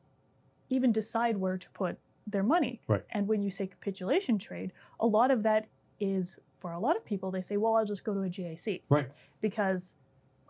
even 0.70 0.90
decide 0.92 1.36
where 1.36 1.58
to 1.58 1.70
put 1.70 1.98
their 2.26 2.42
money. 2.42 2.80
Right. 2.88 3.04
And 3.10 3.26
when 3.28 3.42
you 3.42 3.50
say 3.50 3.66
capitulation 3.66 4.38
trade, 4.38 4.72
a 5.00 5.06
lot 5.06 5.30
of 5.30 5.42
that 5.44 5.66
is 6.00 6.38
for 6.58 6.72
a 6.72 6.78
lot 6.78 6.96
of 6.96 7.04
people, 7.04 7.30
they 7.30 7.40
say, 7.40 7.56
well, 7.56 7.74
I'll 7.76 7.84
just 7.84 8.04
go 8.04 8.14
to 8.14 8.20
a 8.22 8.28
GIC. 8.28 8.82
Right. 8.88 9.08
Because 9.40 9.96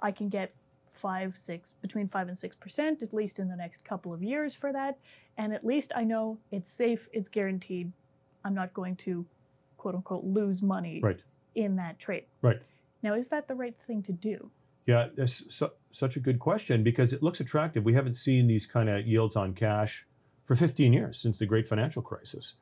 I 0.00 0.10
can 0.12 0.28
get 0.28 0.54
five, 0.92 1.36
six, 1.36 1.74
between 1.74 2.06
five 2.06 2.28
and 2.28 2.38
six 2.38 2.56
percent, 2.56 3.02
at 3.02 3.12
least 3.12 3.38
in 3.38 3.48
the 3.48 3.56
next 3.56 3.84
couple 3.84 4.14
of 4.14 4.22
years 4.22 4.54
for 4.54 4.72
that. 4.72 4.98
And 5.36 5.52
at 5.52 5.64
least 5.66 5.92
I 5.94 6.04
know 6.04 6.38
it's 6.50 6.70
safe, 6.70 7.08
it's 7.12 7.28
guaranteed. 7.28 7.92
I'm 8.44 8.54
not 8.54 8.72
going 8.72 8.96
to 8.96 9.26
quote 9.76 9.94
unquote 9.94 10.24
lose 10.24 10.62
money 10.62 11.00
Right. 11.02 11.20
in 11.54 11.76
that 11.76 11.98
trade. 11.98 12.24
Right. 12.40 12.60
Now, 13.02 13.14
is 13.14 13.28
that 13.28 13.46
the 13.48 13.54
right 13.54 13.74
thing 13.86 14.02
to 14.04 14.12
do? 14.12 14.50
Yeah, 14.86 15.08
that's 15.16 15.52
su- 15.54 15.70
such 15.90 16.16
a 16.16 16.20
good 16.20 16.38
question 16.38 16.82
because 16.84 17.12
it 17.12 17.22
looks 17.22 17.40
attractive. 17.40 17.84
We 17.84 17.92
haven't 17.92 18.16
seen 18.16 18.46
these 18.46 18.66
kind 18.66 18.88
of 18.88 19.04
yields 19.06 19.34
on 19.36 19.52
cash 19.52 20.06
for 20.46 20.56
15 20.56 20.92
years 20.92 21.18
since 21.18 21.38
the 21.38 21.46
great 21.46 21.68
financial 21.68 22.02
crisis. 22.02 22.54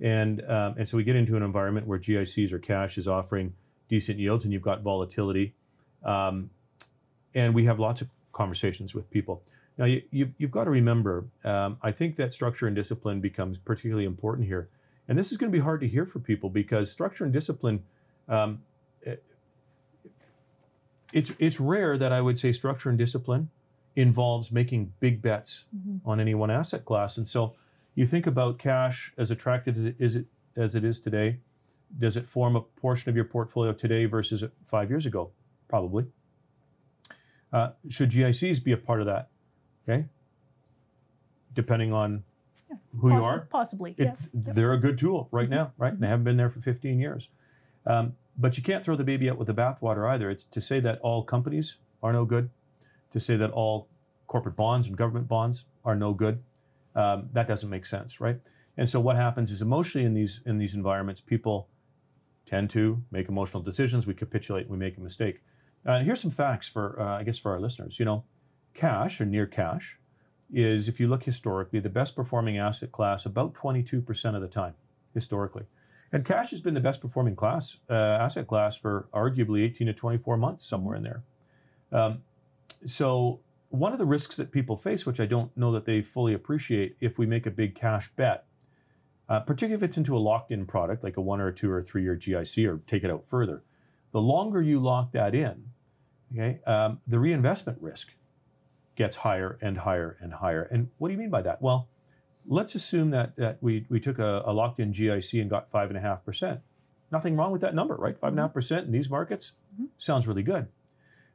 And, 0.00 0.42
um, 0.48 0.74
and 0.78 0.88
so 0.88 0.96
we 0.96 1.04
get 1.04 1.16
into 1.16 1.36
an 1.36 1.42
environment 1.42 1.86
where 1.86 1.98
GICs 1.98 2.52
or 2.52 2.58
cash 2.58 2.98
is 2.98 3.08
offering 3.08 3.54
decent 3.88 4.18
yields 4.18 4.44
and 4.44 4.52
you've 4.52 4.62
got 4.62 4.82
volatility. 4.82 5.54
Um, 6.04 6.50
and 7.34 7.54
we 7.54 7.64
have 7.64 7.78
lots 7.78 8.00
of 8.00 8.08
conversations 8.32 8.94
with 8.94 9.10
people. 9.10 9.42
Now, 9.76 9.84
you, 9.84 10.02
you, 10.10 10.32
you've 10.38 10.50
got 10.50 10.64
to 10.64 10.70
remember, 10.70 11.26
um, 11.44 11.78
I 11.82 11.92
think 11.92 12.16
that 12.16 12.32
structure 12.32 12.66
and 12.66 12.74
discipline 12.74 13.20
becomes 13.20 13.58
particularly 13.58 14.04
important 14.04 14.48
here. 14.48 14.68
And 15.06 15.18
this 15.18 15.30
is 15.30 15.38
going 15.38 15.50
to 15.50 15.56
be 15.56 15.62
hard 15.62 15.80
to 15.80 15.88
hear 15.88 16.04
for 16.04 16.18
people 16.18 16.50
because 16.50 16.90
structure 16.90 17.24
and 17.24 17.32
discipline, 17.32 17.84
um, 18.28 18.62
it- 19.02 19.24
it's, 21.12 21.32
it's 21.38 21.58
rare 21.58 21.96
that 21.96 22.12
I 22.12 22.20
would 22.20 22.38
say 22.38 22.52
structure 22.52 22.90
and 22.90 22.98
discipline 22.98 23.48
involves 24.02 24.52
making 24.52 24.92
big 25.00 25.20
bets 25.20 25.64
on 26.04 26.20
any 26.20 26.34
one 26.34 26.50
asset 26.50 26.84
class. 26.84 27.16
And 27.18 27.26
so 27.28 27.54
you 27.96 28.06
think 28.06 28.26
about 28.28 28.58
cash 28.58 29.12
as 29.18 29.30
attractive 29.32 29.76
as 29.76 29.84
it 29.86 29.96
is, 29.98 30.16
it, 30.16 30.26
as 30.56 30.74
it 30.76 30.84
is 30.84 31.00
today. 31.00 31.38
Does 31.98 32.16
it 32.16 32.26
form 32.28 32.54
a 32.54 32.60
portion 32.60 33.10
of 33.10 33.16
your 33.16 33.24
portfolio 33.24 33.72
today 33.72 34.04
versus 34.04 34.44
five 34.66 34.88
years 34.90 35.04
ago? 35.06 35.30
Probably. 35.68 36.04
Uh, 37.52 37.70
should 37.88 38.10
GICs 38.10 38.62
be 38.62 38.72
a 38.72 38.76
part 38.76 39.00
of 39.00 39.06
that? 39.06 39.30
Okay. 39.88 40.04
Depending 41.54 41.92
on 41.92 42.22
who 43.00 43.10
you 43.12 43.22
are, 43.22 43.48
Possibly. 43.50 43.94
it, 43.98 44.04
yeah. 44.06 44.14
They're 44.32 44.74
a 44.74 44.78
good 44.78 44.98
tool 44.98 45.28
right 45.32 45.48
Mhm. 45.48 45.52
now, 45.52 45.72
right? 45.78 45.92
And 45.92 46.00
they 46.02 46.06
haven't 46.06 46.24
been 46.24 46.36
there 46.36 46.50
for 46.50 46.60
15 46.60 47.00
years. 47.00 47.30
Um, 47.86 48.14
but 48.36 48.56
you 48.56 48.62
can't 48.62 48.84
throw 48.84 48.94
the 48.94 49.02
baby 49.04 49.28
out 49.30 49.38
with 49.38 49.46
the 49.48 49.54
bathwater 49.54 50.08
either. 50.08 50.30
It's 50.30 50.44
to 50.44 50.60
say 50.60 50.78
that 50.80 51.00
all 51.00 51.24
companies 51.24 51.76
are 52.02 52.12
no 52.12 52.24
good, 52.24 52.50
to 53.10 53.20
say 53.20 53.36
that 53.36 53.50
all 53.50 53.88
corporate 54.26 54.56
bonds 54.56 54.86
and 54.86 54.96
government 54.96 55.28
bonds 55.28 55.64
are 55.84 55.96
no 55.96 56.12
good. 56.12 56.42
Um, 56.94 57.28
that 57.32 57.46
doesn't 57.46 57.70
make 57.70 57.86
sense, 57.86 58.20
right? 58.20 58.40
And 58.76 58.88
so 58.88 59.00
what 59.00 59.16
happens 59.16 59.50
is 59.50 59.62
emotionally 59.62 60.06
in 60.06 60.14
these 60.14 60.40
in 60.46 60.58
these 60.58 60.74
environments, 60.74 61.20
people 61.20 61.68
tend 62.46 62.70
to 62.70 63.02
make 63.10 63.28
emotional 63.28 63.62
decisions. 63.62 64.06
We 64.06 64.14
capitulate, 64.14 64.68
we 64.68 64.76
make 64.76 64.96
a 64.96 65.00
mistake. 65.00 65.42
Uh, 65.84 66.00
here's 66.00 66.20
some 66.20 66.30
facts 66.30 66.68
for 66.68 67.00
uh, 67.00 67.18
I 67.18 67.24
guess 67.24 67.38
for 67.38 67.52
our 67.52 67.60
listeners. 67.60 67.98
You 67.98 68.04
know, 68.04 68.24
cash 68.74 69.20
or 69.20 69.26
near 69.26 69.46
cash 69.46 69.98
is, 70.52 70.88
if 70.88 70.98
you 70.98 71.08
look 71.08 71.24
historically, 71.24 71.80
the 71.80 71.88
best 71.88 72.16
performing 72.16 72.58
asset 72.58 72.92
class 72.92 73.26
about 73.26 73.52
22% 73.54 74.34
of 74.34 74.40
the 74.40 74.48
time, 74.48 74.74
historically. 75.12 75.64
And 76.12 76.24
cash 76.24 76.50
has 76.50 76.60
been 76.60 76.74
the 76.74 76.80
best 76.80 77.00
performing 77.00 77.36
class, 77.36 77.76
uh, 77.90 77.92
asset 77.92 78.46
class 78.46 78.76
for 78.76 79.08
arguably 79.12 79.62
18 79.64 79.88
to 79.88 79.92
24 79.92 80.36
months, 80.38 80.64
somewhere 80.64 80.96
in 80.96 81.02
there. 81.02 81.22
Um, 81.92 82.22
so, 82.86 83.40
one 83.70 83.92
of 83.92 83.98
the 83.98 84.06
risks 84.06 84.36
that 84.36 84.50
people 84.50 84.76
face, 84.76 85.04
which 85.04 85.20
I 85.20 85.26
don't 85.26 85.54
know 85.56 85.72
that 85.72 85.84
they 85.84 86.00
fully 86.00 86.32
appreciate, 86.34 86.96
if 87.00 87.18
we 87.18 87.26
make 87.26 87.44
a 87.46 87.50
big 87.50 87.74
cash 87.74 88.10
bet, 88.16 88.46
uh, 89.28 89.40
particularly 89.40 89.74
if 89.74 89.82
it's 89.82 89.98
into 89.98 90.16
a 90.16 90.18
locked 90.18 90.50
in 90.52 90.64
product 90.64 91.04
like 91.04 91.18
a 91.18 91.20
one 91.20 91.38
or 91.40 91.48
a 91.48 91.54
two 91.54 91.70
or 91.70 91.78
a 91.78 91.84
three 91.84 92.02
year 92.02 92.16
GIC 92.16 92.66
or 92.66 92.78
take 92.86 93.04
it 93.04 93.10
out 93.10 93.26
further, 93.26 93.62
the 94.12 94.20
longer 94.20 94.62
you 94.62 94.80
lock 94.80 95.12
that 95.12 95.34
in, 95.34 95.64
okay, 96.32 96.60
um, 96.66 96.98
the 97.06 97.18
reinvestment 97.18 97.78
risk 97.82 98.14
gets 98.96 99.16
higher 99.16 99.58
and 99.60 99.76
higher 99.76 100.16
and 100.20 100.32
higher. 100.32 100.62
And 100.62 100.88
what 100.96 101.08
do 101.08 101.12
you 101.12 101.18
mean 101.18 101.30
by 101.30 101.42
that? 101.42 101.60
Well, 101.60 101.88
let's 102.46 102.74
assume 102.74 103.10
that, 103.10 103.36
that 103.36 103.58
we, 103.60 103.84
we 103.90 104.00
took 104.00 104.18
a, 104.18 104.42
a 104.46 104.52
locked 104.52 104.80
in 104.80 104.92
GIC 104.92 105.40
and 105.42 105.50
got 105.50 105.70
5.5%. 105.70 106.60
Nothing 107.12 107.36
wrong 107.36 107.52
with 107.52 107.60
that 107.60 107.74
number, 107.74 107.96
right? 107.96 108.18
5.5% 108.18 108.84
in 108.84 108.92
these 108.92 109.10
markets 109.10 109.52
Mhm. 109.78 109.88
sounds 109.98 110.26
really 110.26 110.42
good. 110.42 110.68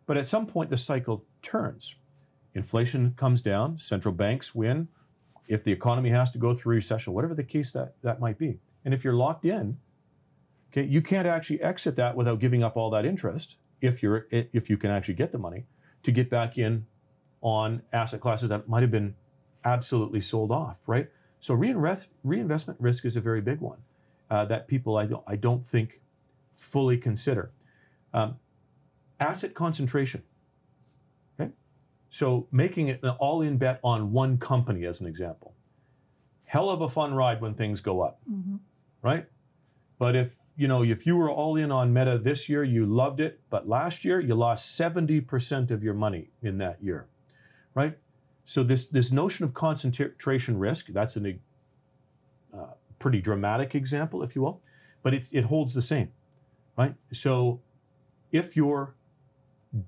But 0.05 0.17
at 0.17 0.27
some 0.27 0.45
point, 0.45 0.69
the 0.69 0.77
cycle 0.77 1.25
turns. 1.41 1.95
Inflation 2.55 3.13
comes 3.17 3.41
down, 3.41 3.79
central 3.79 4.13
banks 4.13 4.53
win. 4.53 4.87
If 5.47 5.63
the 5.63 5.71
economy 5.71 6.09
has 6.09 6.29
to 6.31 6.37
go 6.37 6.53
through 6.53 6.75
recession, 6.75 7.13
whatever 7.13 7.33
the 7.33 7.43
case 7.43 7.71
that, 7.73 7.95
that 8.03 8.19
might 8.19 8.37
be. 8.37 8.59
And 8.85 8.93
if 8.93 9.03
you're 9.03 9.13
locked 9.13 9.45
in, 9.45 9.77
okay, 10.71 10.83
you 10.87 11.01
can't 11.01 11.27
actually 11.27 11.61
exit 11.61 11.95
that 11.97 12.15
without 12.15 12.39
giving 12.39 12.63
up 12.63 12.77
all 12.77 12.89
that 12.91 13.05
interest 13.05 13.55
if 13.81 14.01
you're 14.01 14.27
if 14.31 14.69
you 14.69 14.77
can 14.77 14.89
actually 14.91 15.13
get 15.15 15.31
the 15.31 15.37
money 15.37 15.65
to 16.03 16.11
get 16.11 16.29
back 16.29 16.57
in 16.57 16.85
on 17.41 17.81
asset 17.91 18.21
classes 18.21 18.49
that 18.49 18.67
might 18.69 18.81
have 18.81 18.91
been 18.91 19.13
absolutely 19.65 20.21
sold 20.21 20.51
off, 20.51 20.81
right? 20.87 21.09
So 21.39 21.53
reinvest, 21.53 22.09
reinvestment 22.23 22.79
risk 22.79 23.05
is 23.05 23.17
a 23.17 23.21
very 23.21 23.41
big 23.41 23.59
one 23.59 23.79
uh, 24.29 24.45
that 24.45 24.67
people 24.67 24.97
I 24.97 25.05
don't, 25.05 25.23
I 25.27 25.35
don't 25.35 25.61
think 25.61 26.01
fully 26.53 26.97
consider. 26.97 27.51
Um, 28.13 28.37
asset 29.23 29.53
concentration. 29.53 30.23
Okay, 31.39 31.51
so 32.09 32.47
making 32.51 32.87
it 32.89 33.01
an 33.03 33.11
all-in 33.19 33.57
bet 33.57 33.79
on 33.83 34.11
one 34.11 34.37
company, 34.37 34.85
as 34.85 35.01
an 35.01 35.07
example. 35.07 35.53
Hell 36.45 36.69
of 36.69 36.81
a 36.81 36.89
fun 36.89 37.13
ride 37.15 37.41
when 37.41 37.53
things 37.55 37.81
go 37.81 38.01
up, 38.01 38.19
Mhm. 38.29 38.59
right? 39.01 39.27
But 39.97 40.15
if 40.15 40.37
you 40.55 40.67
know 40.67 40.83
if 40.83 41.07
you 41.07 41.15
were 41.17 41.31
all 41.31 41.55
in 41.55 41.71
on 41.71 41.93
Meta 41.93 42.17
this 42.17 42.47
year, 42.47 42.63
you 42.63 42.85
loved 42.85 43.19
it, 43.19 43.39
but 43.49 43.67
last 43.67 44.05
year 44.05 44.19
you 44.19 44.35
lost 44.35 44.75
70% 44.75 45.71
of 45.71 45.83
your 45.83 45.95
money 45.95 46.29
in 46.41 46.57
that 46.59 46.83
year 46.83 47.07
right? 47.75 47.97
So 48.45 48.63
this 48.63 48.85
this 48.85 49.11
notion 49.11 49.45
of 49.45 49.53
concentration 49.53 50.57
risk 50.57 50.87
that's 50.87 51.15
a 51.17 51.39
uh, 52.53 52.65
pretty 52.99 53.21
dramatic 53.21 53.75
example, 53.75 54.21
if 54.23 54.35
you 54.35 54.41
will, 54.41 54.61
but 55.01 55.13
it, 55.13 55.27
it 55.31 55.45
holds 55.45 55.73
the 55.73 55.81
same, 55.81 56.11
right? 56.77 56.95
So 57.11 57.61
if 58.31 58.55
your 58.55 58.95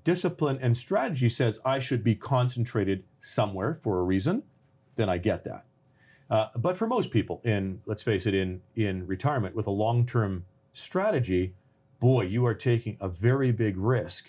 discipline 0.04 0.58
and 0.60 0.76
strategy 0.76 1.28
says 1.28 1.60
I 1.64 1.78
should 1.78 2.02
be 2.02 2.14
concentrated 2.14 3.04
somewhere 3.20 3.74
for 3.74 4.00
a 4.00 4.02
reason, 4.02 4.42
then 4.96 5.08
I 5.08 5.18
get 5.18 5.44
that. 5.44 5.64
Uh, 6.28 6.48
but 6.56 6.76
for 6.76 6.86
most 6.86 7.10
people, 7.10 7.40
in 7.44 7.80
let's 7.86 8.02
face 8.02 8.26
it, 8.26 8.34
in 8.34 8.60
in 8.74 9.06
retirement 9.06 9.54
with 9.54 9.68
a 9.68 9.70
long 9.70 10.04
term 10.04 10.44
strategy, 10.72 11.54
boy, 12.00 12.22
you 12.22 12.44
are 12.46 12.54
taking 12.54 12.96
a 13.00 13.08
very 13.08 13.52
big 13.52 13.76
risk 13.76 14.26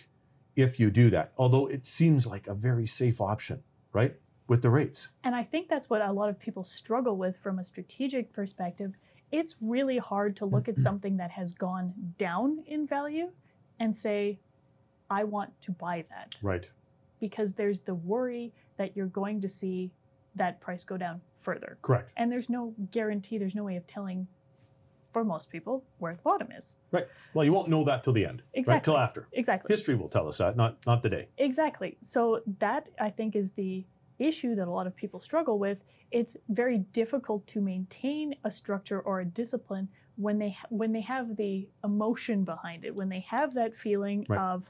if 0.56 0.80
you 0.80 0.92
do 0.92 1.10
that. 1.10 1.32
Although 1.38 1.68
it 1.68 1.86
seems 1.86 2.28
like 2.28 2.48
a 2.48 2.54
very 2.54 2.86
safe 2.86 3.20
option, 3.20 3.64
right? 3.94 4.16
With 4.48 4.62
the 4.62 4.70
rates. 4.70 5.10
And 5.24 5.36
I 5.36 5.44
think 5.44 5.70
that's 5.70 5.90
what 5.90 6.02
a 6.02 6.12
lot 6.12 6.30
of 6.30 6.40
people 6.40 6.64
struggle 6.64 7.18
with 7.18 7.38
from 7.38 7.60
a 7.60 7.64
strategic 7.64 8.32
perspective. 8.32 8.94
It's 9.32 9.56
really 9.60 9.98
hard 9.98 10.38
to 10.38 10.46
look 10.46 10.70
at 10.70 10.80
something 10.80 11.18
that 11.18 11.32
has 11.32 11.52
gone 11.52 11.94
down 12.18 12.64
in 12.66 12.88
value 12.88 13.30
and 13.80 13.94
say, 13.94 14.40
I 15.10 15.24
want 15.24 15.60
to 15.62 15.72
buy 15.72 16.06
that. 16.10 16.36
Right. 16.42 16.68
Because 17.20 17.54
there's 17.54 17.80
the 17.80 17.96
worry 17.96 18.54
that 18.78 18.96
you're 18.96 19.08
going 19.08 19.42
to 19.42 19.50
see 19.50 19.92
that 20.36 20.62
price 20.62 20.84
go 20.84 20.98
down 20.98 21.22
further. 21.38 21.78
Correct. 21.82 22.12
And 22.18 22.32
there's 22.32 22.50
no 22.50 22.74
guarantee, 22.92 23.38
there's 23.38 23.56
no 23.56 23.64
way 23.64 23.76
of 23.76 23.88
telling 23.88 24.28
for 25.12 25.24
most 25.24 25.50
people 25.50 25.84
where 25.98 26.14
the 26.14 26.22
bottom 26.22 26.52
is. 26.52 26.76
Right. 26.92 27.08
Well, 27.34 27.46
you 27.46 27.54
won't 27.54 27.70
know 27.70 27.84
that 27.86 28.04
till 28.04 28.14
the 28.14 28.26
end. 28.26 28.40
Right? 28.54 28.60
Exactly. 28.60 28.92
Till 28.92 28.98
after. 29.00 29.28
Exactly. 29.32 29.74
History 29.74 29.96
will 29.96 30.10
tell 30.10 30.28
us 30.28 30.38
that, 30.38 30.56
not 30.58 30.78
not 30.86 31.02
the 31.02 31.10
day. 31.10 31.28
Exactly. 31.38 31.98
So 32.02 32.42
that 32.60 32.90
I 33.00 33.10
think 33.10 33.36
is 33.36 33.52
the 33.52 33.84
issue 34.20 34.54
that 34.56 34.68
a 34.68 34.72
lot 34.72 34.86
of 34.86 34.96
people 34.96 35.20
struggle 35.20 35.58
with. 35.58 35.86
It's 36.12 36.38
very 36.50 36.80
difficult 36.94 37.48
to 37.48 37.62
maintain 37.62 38.36
a 38.44 38.52
structure 38.52 39.00
or 39.02 39.22
a 39.22 39.26
discipline 39.26 39.88
when 40.18 40.38
they 40.40 40.56
when 40.70 40.92
they 40.92 41.02
have 41.02 41.36
the 41.38 41.68
emotion 41.84 42.44
behind 42.44 42.86
it, 42.86 42.94
when 42.94 43.10
they 43.10 43.22
have 43.22 43.54
that 43.56 43.74
feeling 43.74 44.26
Right. 44.30 44.40
of 44.40 44.70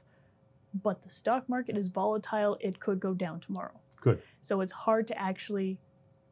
but 0.74 1.02
the 1.02 1.10
stock 1.10 1.48
market 1.48 1.76
is 1.76 1.88
volatile, 1.88 2.56
it 2.60 2.80
could 2.80 3.00
go 3.00 3.14
down 3.14 3.40
tomorrow. 3.40 3.80
Good. 4.00 4.22
So 4.40 4.60
it's 4.60 4.72
hard 4.72 5.06
to 5.08 5.18
actually 5.18 5.78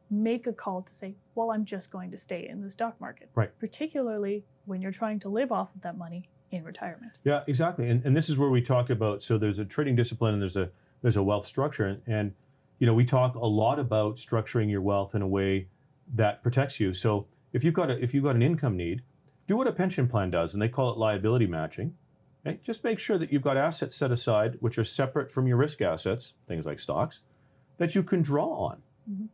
make 0.09 0.47
a 0.47 0.53
call 0.53 0.81
to 0.81 0.93
say, 0.93 1.15
well, 1.35 1.51
I'm 1.51 1.65
just 1.65 1.91
going 1.91 2.11
to 2.11 2.17
stay 2.17 2.47
in 2.47 2.61
the 2.61 2.69
stock 2.69 2.99
market. 3.01 3.29
Right. 3.35 3.51
Particularly 3.59 4.45
when 4.65 4.81
you're 4.81 4.91
trying 4.91 5.19
to 5.19 5.29
live 5.29 5.51
off 5.51 5.73
of 5.75 5.81
that 5.81 5.97
money 5.97 6.29
in 6.51 6.63
retirement. 6.63 7.11
Yeah, 7.23 7.43
exactly. 7.47 7.89
And, 7.89 8.03
and 8.05 8.15
this 8.15 8.29
is 8.29 8.37
where 8.37 8.49
we 8.49 8.61
talk 8.61 8.89
about 8.89 9.21
so 9.21 9.37
there's 9.37 9.59
a 9.59 9.65
trading 9.65 9.95
discipline 9.95 10.33
and 10.33 10.41
there's 10.41 10.55
a 10.55 10.69
there's 11.01 11.17
a 11.17 11.23
wealth 11.23 11.45
structure 11.45 11.87
and, 11.87 12.01
and 12.07 12.33
you 12.79 12.87
know 12.87 12.93
we 12.93 13.05
talk 13.05 13.35
a 13.35 13.45
lot 13.45 13.79
about 13.79 14.17
structuring 14.17 14.69
your 14.69 14.81
wealth 14.81 15.13
in 15.13 15.21
a 15.21 15.27
way 15.27 15.67
that 16.15 16.41
protects 16.41 16.79
you. 16.79 16.93
So 16.93 17.27
if 17.53 17.63
you've 17.63 17.73
got 17.73 17.91
a 17.91 18.01
if 18.01 18.13
you've 18.13 18.23
got 18.23 18.35
an 18.35 18.41
income 18.41 18.77
need, 18.77 19.01
do 19.47 19.57
what 19.57 19.67
a 19.67 19.71
pension 19.71 20.07
plan 20.07 20.29
does, 20.29 20.53
and 20.53 20.61
they 20.61 20.69
call 20.69 20.91
it 20.91 20.97
liability 20.97 21.47
matching. 21.47 21.93
Okay? 22.47 22.59
Just 22.63 22.83
make 22.83 22.99
sure 22.99 23.17
that 23.17 23.31
you've 23.31 23.41
got 23.41 23.57
assets 23.57 23.95
set 23.95 24.11
aside 24.11 24.57
which 24.59 24.77
are 24.77 24.83
separate 24.83 25.29
from 25.29 25.47
your 25.47 25.57
risk 25.57 25.81
assets, 25.81 26.33
things 26.47 26.65
like 26.65 26.79
stocks, 26.79 27.21
that 27.77 27.93
you 27.95 28.03
can 28.03 28.21
draw 28.21 28.47
on. 28.47 28.81
Mhm. 29.09 29.29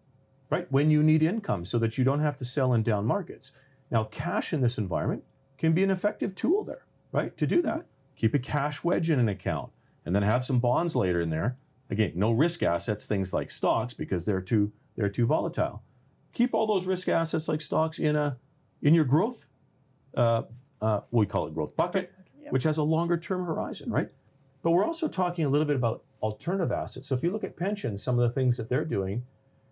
Right? 0.50 0.72
When 0.72 0.90
you 0.90 1.04
need 1.04 1.22
income 1.22 1.66
so 1.66 1.80
that 1.80 1.98
you 1.98 2.04
don't 2.04 2.20
have 2.20 2.38
to 2.38 2.46
sell 2.46 2.74
in 2.74 2.84
down 2.84 3.06
markets. 3.06 3.52
Now, 3.92 4.06
cash 4.06 4.54
in 4.54 4.62
this 4.62 4.78
environment 4.78 5.24
can 5.58 5.74
be 5.74 5.84
an 5.84 5.92
effective 5.92 6.36
tool 6.36 6.64
there, 6.64 6.86
right? 7.12 7.36
To 7.38 7.48
do 7.48 7.62
that. 7.62 7.86
Keep 8.16 8.34
a 8.34 8.40
cash 8.40 8.84
wedge 8.84 9.10
in 9.10 9.20
an 9.20 9.30
account 9.30 9.72
and 10.06 10.16
then 10.16 10.24
have 10.24 10.44
some 10.44 10.60
bonds 10.60 10.96
later 10.96 11.22
in 11.22 11.30
there. 11.30 11.58
Again, 11.90 12.14
no 12.16 12.32
risk 12.32 12.64
assets, 12.64 13.06
things 13.06 13.34
like 13.34 13.52
stocks, 13.52 13.94
because 13.94 14.26
they're 14.26 14.42
too 14.42 14.72
they're 14.96 15.10
too 15.10 15.26
volatile. 15.26 15.82
Keep 16.34 16.54
all 16.54 16.68
those 16.68 16.86
risk 16.86 17.08
assets 17.10 17.48
like 17.48 17.62
stocks 17.62 18.00
in 18.00 18.16
a 18.16 18.38
in 18.82 18.94
your 18.94 19.06
growth, 19.06 19.48
uh, 20.16 20.44
uh, 20.82 21.02
we 21.12 21.26
call 21.26 21.48
it 21.48 21.54
growth 21.54 21.76
bucket, 21.76 22.12
Which 22.52 22.64
has 22.64 22.78
a 22.78 22.84
longer 22.84 23.18
term 23.18 23.46
horizon, 23.46 23.92
right? 23.92 24.10
But 24.62 24.72
we're 24.72 24.86
also 24.86 25.08
talking 25.08 25.46
a 25.46 25.50
little 25.50 25.68
bit 25.68 25.76
about 25.76 26.04
alternative 26.22 26.72
assets. 26.72 27.08
So 27.08 27.16
if 27.16 27.24
you 27.24 27.32
look 27.32 27.44
at 27.44 27.58
pensions, 27.58 28.02
some 28.02 28.18
of 28.18 28.28
the 28.28 28.34
things 28.34 28.56
that 28.58 28.70
they're 28.70 28.86
doing 28.86 29.24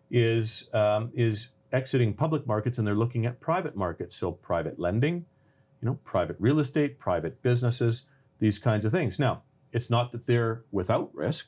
is 0.10 0.68
um, 0.74 1.12
is 1.14 1.50
exiting 1.72 2.14
public 2.14 2.46
markets 2.46 2.78
and 2.78 2.86
they're 2.86 2.96
looking 2.96 3.26
at 3.26 3.40
private 3.40 3.76
markets. 3.76 4.16
So 4.16 4.32
private 4.32 4.78
lending, 4.80 5.26
you 5.82 5.86
know, 5.88 5.98
private 6.04 6.36
real 6.40 6.60
estate, 6.60 7.00
private 7.00 7.42
businesses, 7.42 8.04
these 8.40 8.60
kinds 8.60 8.84
of 8.84 8.92
things. 8.92 9.20
Now, 9.20 9.44
it's 9.72 9.90
not 9.90 10.12
that 10.12 10.26
they're 10.26 10.64
without 10.72 11.14
risk, 11.16 11.48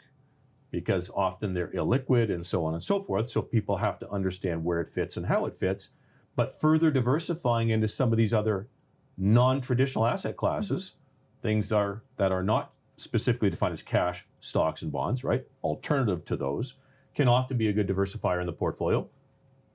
because 0.73 1.11
often 1.13 1.53
they're 1.53 1.67
illiquid 1.67 2.33
and 2.33 2.43
so 2.43 2.65
on 2.65 2.73
and 2.73 2.81
so 2.81 3.03
forth. 3.03 3.29
So 3.29 3.43
people 3.43 3.77
have 3.77 3.99
to 3.99 4.09
understand 4.09 4.63
where 4.63 4.81
it 4.81 4.89
fits 4.89 5.17
and 5.17 5.25
how 5.25 5.45
it 5.45 5.55
fits. 5.55 5.89
But 6.35 6.59
further 6.59 6.89
diversifying 6.89 7.69
into 7.69 7.87
some 7.87 8.11
of 8.11 8.17
these 8.17 8.33
other 8.33 8.67
non-traditional 9.15 10.07
asset 10.07 10.35
classes, 10.35 10.93
things 11.43 11.71
are 11.71 12.01
that 12.17 12.31
are 12.31 12.41
not 12.41 12.73
specifically 12.97 13.49
defined 13.51 13.73
as 13.73 13.83
cash, 13.83 14.25
stocks, 14.39 14.81
and 14.81 14.91
bonds, 14.91 15.23
right? 15.23 15.45
Alternative 15.63 16.23
to 16.25 16.35
those 16.35 16.75
can 17.13 17.27
often 17.27 17.57
be 17.57 17.67
a 17.67 17.73
good 17.73 17.87
diversifier 17.87 18.39
in 18.39 18.47
the 18.47 18.53
portfolio. 18.53 19.07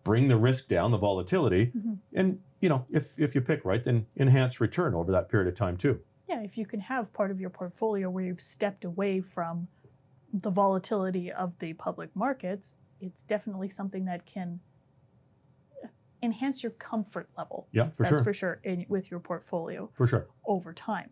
Bring 0.02 0.26
the 0.26 0.36
risk 0.36 0.66
down, 0.68 0.90
the 0.90 0.98
volatility, 0.98 1.66
Mhm. 1.76 1.98
and 2.14 2.40
you 2.60 2.68
know, 2.68 2.84
if 2.90 3.16
if 3.18 3.34
you 3.36 3.40
pick 3.40 3.64
right, 3.64 3.84
then 3.84 4.06
enhance 4.16 4.60
return 4.60 4.94
over 4.94 5.12
that 5.12 5.28
period 5.28 5.46
of 5.48 5.54
time 5.54 5.76
too. 5.76 6.00
Yeah, 6.28 6.40
if 6.42 6.58
you 6.58 6.66
can 6.66 6.80
have 6.80 7.12
part 7.12 7.30
of 7.30 7.40
your 7.40 7.50
portfolio 7.50 8.10
where 8.10 8.24
you've 8.24 8.40
stepped 8.40 8.84
away 8.84 9.20
from 9.20 9.68
the 10.32 10.50
volatility 10.50 11.30
of 11.32 11.58
the 11.58 11.72
public 11.74 12.14
markets, 12.16 12.76
it's 13.00 13.22
definitely 13.22 13.68
something 13.68 14.04
that 14.06 14.26
can 14.26 14.60
enhance 16.22 16.62
your 16.62 16.72
comfort 16.72 17.28
level. 17.38 17.68
Yeah, 17.72 17.90
for 17.90 18.02
That's 18.02 18.16
sure. 18.16 18.24
for 18.24 18.32
sure 18.32 18.60
in, 18.64 18.84
with 18.88 19.10
your 19.10 19.20
portfolio 19.20 19.88
for 19.94 20.06
sure. 20.06 20.26
over 20.44 20.72
time. 20.72 21.10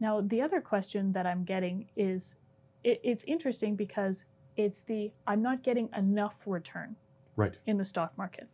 Now, 0.00 0.20
the 0.20 0.40
other 0.40 0.60
question 0.60 1.12
that 1.12 1.26
I'm 1.26 1.44
getting 1.44 1.86
is 1.96 2.36
it, 2.84 3.00
it's 3.02 3.24
interesting 3.24 3.74
because 3.76 4.24
it's 4.56 4.82
the 4.82 5.12
I'm 5.26 5.42
not 5.42 5.62
getting 5.62 5.88
enough 5.96 6.36
return 6.46 6.96
Right. 7.36 7.54
in 7.66 7.76
the 7.76 7.84
stock 7.84 8.16
market, 8.18 8.48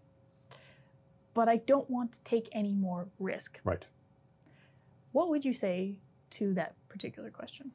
but 1.32 1.48
I 1.48 1.56
don't 1.56 1.88
want 1.88 2.12
to 2.12 2.20
take 2.24 2.48
any 2.52 2.74
more 2.74 3.08
risk. 3.18 3.60
Right. 3.64 3.86
What 5.12 5.30
would 5.30 5.44
you 5.44 5.52
say 5.54 5.96
to 6.30 6.52
that 6.54 6.74
particular 6.88 7.30
question? 7.30 7.70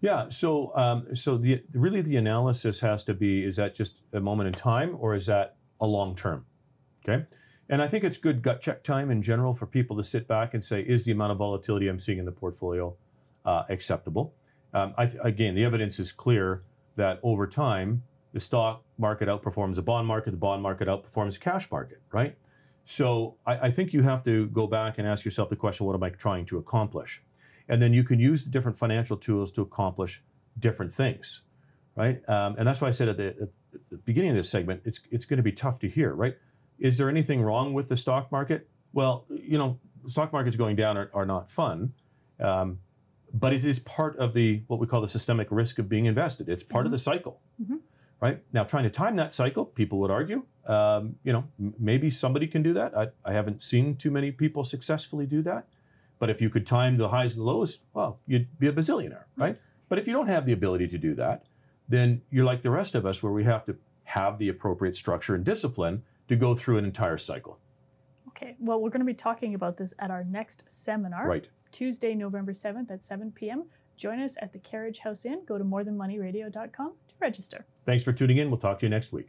Yeah. 0.00 0.28
So, 0.28 0.74
um, 0.76 1.14
so 1.14 1.36
the 1.36 1.62
really 1.72 2.02
the 2.02 2.16
analysis 2.16 2.80
has 2.80 3.04
to 3.04 3.14
be: 3.14 3.44
is 3.44 3.56
that 3.56 3.74
just 3.74 4.02
a 4.12 4.20
moment 4.20 4.48
in 4.48 4.52
time, 4.52 4.96
or 4.98 5.14
is 5.14 5.26
that 5.26 5.56
a 5.80 5.86
long 5.86 6.14
term? 6.14 6.44
Okay. 7.08 7.24
And 7.70 7.80
I 7.80 7.86
think 7.86 8.02
it's 8.04 8.18
good 8.18 8.42
gut 8.42 8.60
check 8.60 8.82
time 8.82 9.10
in 9.10 9.22
general 9.22 9.54
for 9.54 9.64
people 9.64 9.96
to 9.96 10.02
sit 10.02 10.26
back 10.26 10.54
and 10.54 10.64
say, 10.64 10.80
is 10.82 11.04
the 11.04 11.12
amount 11.12 11.30
of 11.32 11.38
volatility 11.38 11.86
I'm 11.86 12.00
seeing 12.00 12.18
in 12.18 12.24
the 12.24 12.32
portfolio 12.32 12.96
uh, 13.44 13.64
acceptable? 13.68 14.34
Um, 14.72 14.94
I, 14.96 15.10
again, 15.22 15.54
the 15.54 15.64
evidence 15.64 15.98
is 15.98 16.12
clear 16.12 16.62
that 16.96 17.18
over 17.22 17.46
time, 17.46 18.02
the 18.32 18.40
stock 18.40 18.84
market 18.98 19.28
outperforms 19.28 19.74
the 19.74 19.82
bond 19.82 20.06
market, 20.06 20.30
the 20.30 20.36
bond 20.36 20.62
market 20.62 20.88
outperforms 20.88 21.34
the 21.34 21.40
cash 21.40 21.70
market, 21.70 22.00
right? 22.12 22.36
So 22.84 23.36
I, 23.46 23.68
I 23.68 23.70
think 23.70 23.92
you 23.92 24.02
have 24.02 24.22
to 24.24 24.46
go 24.48 24.66
back 24.66 24.98
and 24.98 25.06
ask 25.06 25.24
yourself 25.24 25.48
the 25.48 25.56
question, 25.56 25.86
what 25.86 25.94
am 25.94 26.02
I 26.02 26.10
trying 26.10 26.46
to 26.46 26.58
accomplish? 26.58 27.22
And 27.68 27.80
then 27.80 27.92
you 27.92 28.04
can 28.04 28.18
use 28.18 28.44
the 28.44 28.50
different 28.50 28.76
financial 28.76 29.16
tools 29.16 29.52
to 29.52 29.62
accomplish 29.62 30.22
different 30.58 30.92
things, 30.92 31.42
right? 31.96 32.20
Um, 32.28 32.56
and 32.58 32.66
that's 32.66 32.80
why 32.80 32.88
I 32.88 32.90
said 32.90 33.08
at 33.08 33.16
the, 33.16 33.28
at 33.28 33.48
the 33.90 33.96
beginning 33.98 34.30
of 34.30 34.36
this 34.36 34.50
segment, 34.50 34.82
it's 34.84 35.00
it's 35.10 35.24
going 35.24 35.36
to 35.36 35.42
be 35.42 35.52
tough 35.52 35.78
to 35.80 35.88
hear, 35.88 36.12
right? 36.14 36.36
Is 36.78 36.98
there 36.98 37.08
anything 37.08 37.42
wrong 37.42 37.72
with 37.72 37.88
the 37.88 37.96
stock 37.96 38.32
market? 38.32 38.68
Well, 38.92 39.26
you 39.28 39.58
know, 39.58 39.78
stock 40.06 40.32
markets 40.32 40.56
going 40.56 40.76
down 40.76 40.96
are, 40.96 41.10
are 41.14 41.26
not 41.26 41.48
fun, 41.50 41.92
um, 42.40 42.78
but 43.32 43.52
it 43.52 43.64
is 43.64 43.78
part 43.80 44.16
of 44.16 44.32
the 44.34 44.62
what 44.66 44.80
we 44.80 44.86
call 44.86 45.00
the 45.00 45.08
systemic 45.08 45.48
risk 45.50 45.78
of 45.78 45.88
being 45.88 46.06
invested. 46.06 46.48
It's 46.48 46.62
part 46.62 46.86
of 46.86 46.92
the 46.92 46.98
cycle, 46.98 47.40
Mhm. 47.62 47.80
right? 48.20 48.42
Now, 48.52 48.64
trying 48.64 48.84
to 48.84 48.90
time 48.90 49.16
that 49.16 49.32
cycle, 49.34 49.64
people 49.64 49.98
would 50.00 50.10
argue, 50.10 50.42
um, 50.66 51.16
you 51.22 51.32
know, 51.32 51.44
m- 51.58 51.74
maybe 51.78 52.10
somebody 52.10 52.46
can 52.46 52.62
do 52.62 52.72
that. 52.74 52.96
I, 52.96 53.08
I 53.24 53.32
haven't 53.32 53.62
seen 53.62 53.96
too 53.96 54.10
many 54.10 54.30
people 54.32 54.64
successfully 54.64 55.26
do 55.26 55.42
that. 55.42 55.66
But 56.18 56.28
if 56.28 56.42
you 56.42 56.50
could 56.50 56.66
time 56.66 56.96
the 56.96 57.08
highs 57.08 57.36
and 57.36 57.44
lows, 57.46 57.80
well, 57.94 58.18
you'd 58.26 58.46
be 58.58 58.66
a 58.66 58.72
bazillionaire, 58.72 59.24
right? 59.36 59.48
Yes. 59.50 59.66
But 59.88 59.98
if 59.98 60.06
you 60.06 60.12
don't 60.12 60.26
have 60.28 60.44
the 60.44 60.52
ability 60.52 60.86
to 60.88 60.98
do 60.98 61.14
that, 61.14 61.46
then 61.88 62.20
you're 62.30 62.44
like 62.44 62.62
the 62.62 62.70
rest 62.70 62.94
of 62.94 63.06
us, 63.06 63.22
where 63.22 63.32
we 63.32 63.42
have 63.44 63.64
to 63.64 63.76
have 64.04 64.38
the 64.38 64.48
appropriate 64.48 64.96
structure 64.96 65.34
and 65.34 65.44
discipline 65.44 66.02
to 66.28 66.36
go 66.36 66.54
through 66.54 66.76
an 66.78 66.84
entire 66.84 67.16
cycle. 67.16 67.58
Okay. 68.28 68.54
Well, 68.60 68.80
we're 68.80 68.90
going 68.90 69.00
to 69.00 69.06
be 69.06 69.14
talking 69.14 69.54
about 69.54 69.76
this 69.78 69.94
at 69.98 70.10
our 70.10 70.22
next 70.24 70.64
seminar, 70.70 71.26
Right. 71.26 71.48
Tuesday, 71.72 72.14
November 72.14 72.52
7th 72.52 72.90
at 72.90 73.02
7 73.04 73.32
p.m. 73.32 73.64
Join 73.96 74.20
us 74.20 74.36
at 74.40 74.52
the 74.52 74.58
Carriage 74.58 75.00
House 75.00 75.24
Inn. 75.24 75.42
Go 75.46 75.58
to 75.58 75.64
morethanmoneyradio.com 75.64 76.92
to 77.08 77.14
register. 77.20 77.66
Thanks 77.84 78.02
for 78.02 78.12
tuning 78.12 78.38
in. 78.38 78.50
We'll 78.50 78.58
talk 78.58 78.78
to 78.80 78.86
you 78.86 78.90
next 78.90 79.12
week. 79.12 79.28